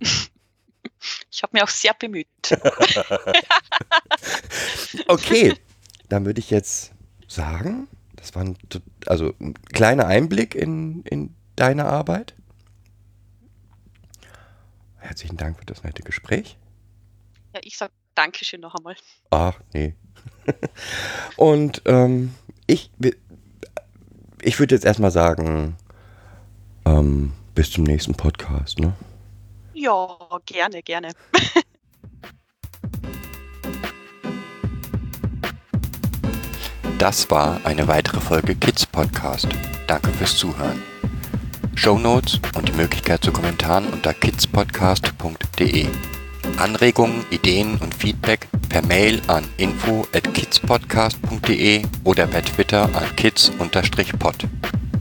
Ich 1.30 1.42
habe 1.42 1.54
mir 1.58 1.64
auch 1.64 1.68
sehr 1.68 1.92
bemüht. 1.92 2.28
Okay, 5.06 5.54
dann 6.08 6.24
würde 6.24 6.40
ich 6.40 6.48
jetzt 6.48 6.93
sagen, 7.34 7.88
das 8.16 8.34
war 8.34 8.42
ein, 8.42 8.56
also 9.06 9.34
ein 9.40 9.54
kleiner 9.72 10.06
Einblick 10.06 10.54
in, 10.54 11.02
in 11.02 11.34
deine 11.56 11.86
Arbeit. 11.86 12.34
Herzlichen 14.96 15.36
Dank 15.36 15.58
für 15.58 15.66
das 15.66 15.82
nette 15.82 16.02
Gespräch. 16.02 16.56
Ja, 17.54 17.60
ich 17.62 17.76
sage 17.76 17.92
Dankeschön 18.14 18.60
noch 18.60 18.74
einmal. 18.74 18.96
Ach, 19.30 19.60
nee. 19.72 19.94
Und 21.36 21.82
ähm, 21.84 22.34
ich, 22.66 22.90
ich 24.40 24.58
würde 24.58 24.74
jetzt 24.74 24.84
erstmal 24.84 25.10
sagen, 25.10 25.76
ähm, 26.86 27.32
bis 27.54 27.70
zum 27.70 27.84
nächsten 27.84 28.14
Podcast, 28.14 28.78
ne? 28.78 28.94
Ja, 29.74 30.16
gerne, 30.46 30.82
gerne. 30.82 31.10
Das 36.98 37.28
war 37.30 37.60
eine 37.64 37.88
weitere 37.88 38.20
Folge 38.20 38.54
Kids 38.54 38.86
Podcast. 38.86 39.48
Danke 39.86 40.10
fürs 40.10 40.36
Zuhören. 40.36 40.82
Show 41.74 41.98
Notes 41.98 42.40
und 42.56 42.68
die 42.68 42.72
Möglichkeit 42.72 43.24
zu 43.24 43.32
Kommentaren 43.32 43.86
unter 43.86 44.14
kidspodcast.de. 44.14 45.86
Anregungen, 46.56 47.24
Ideen 47.30 47.76
und 47.78 47.94
Feedback 47.94 48.48
per 48.68 48.82
Mail 48.82 49.20
an 49.26 49.44
info 49.56 50.06
at 50.14 50.32
kidspodcast.de 50.32 51.82
oder 52.04 52.26
per 52.26 52.44
Twitter 52.44 52.84
an 52.84 53.16
kids-pod. 53.16 54.48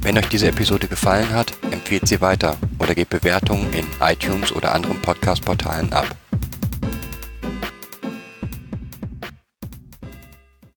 Wenn 0.02 0.18
euch 0.18 0.28
diese 0.30 0.48
Episode 0.48 0.88
gefallen 0.88 1.30
hat, 1.30 1.54
empfehlt 1.72 2.08
sie 2.08 2.22
weiter 2.22 2.58
oder 2.80 2.96
gebt 2.96 3.12
Bewertungen 3.12 3.72
in 3.72 3.86
iTunes 4.02 4.52
oder 4.52 4.74
anderen 4.74 5.00
Podcast-Portalen 5.02 5.94
ab. 5.94 6.08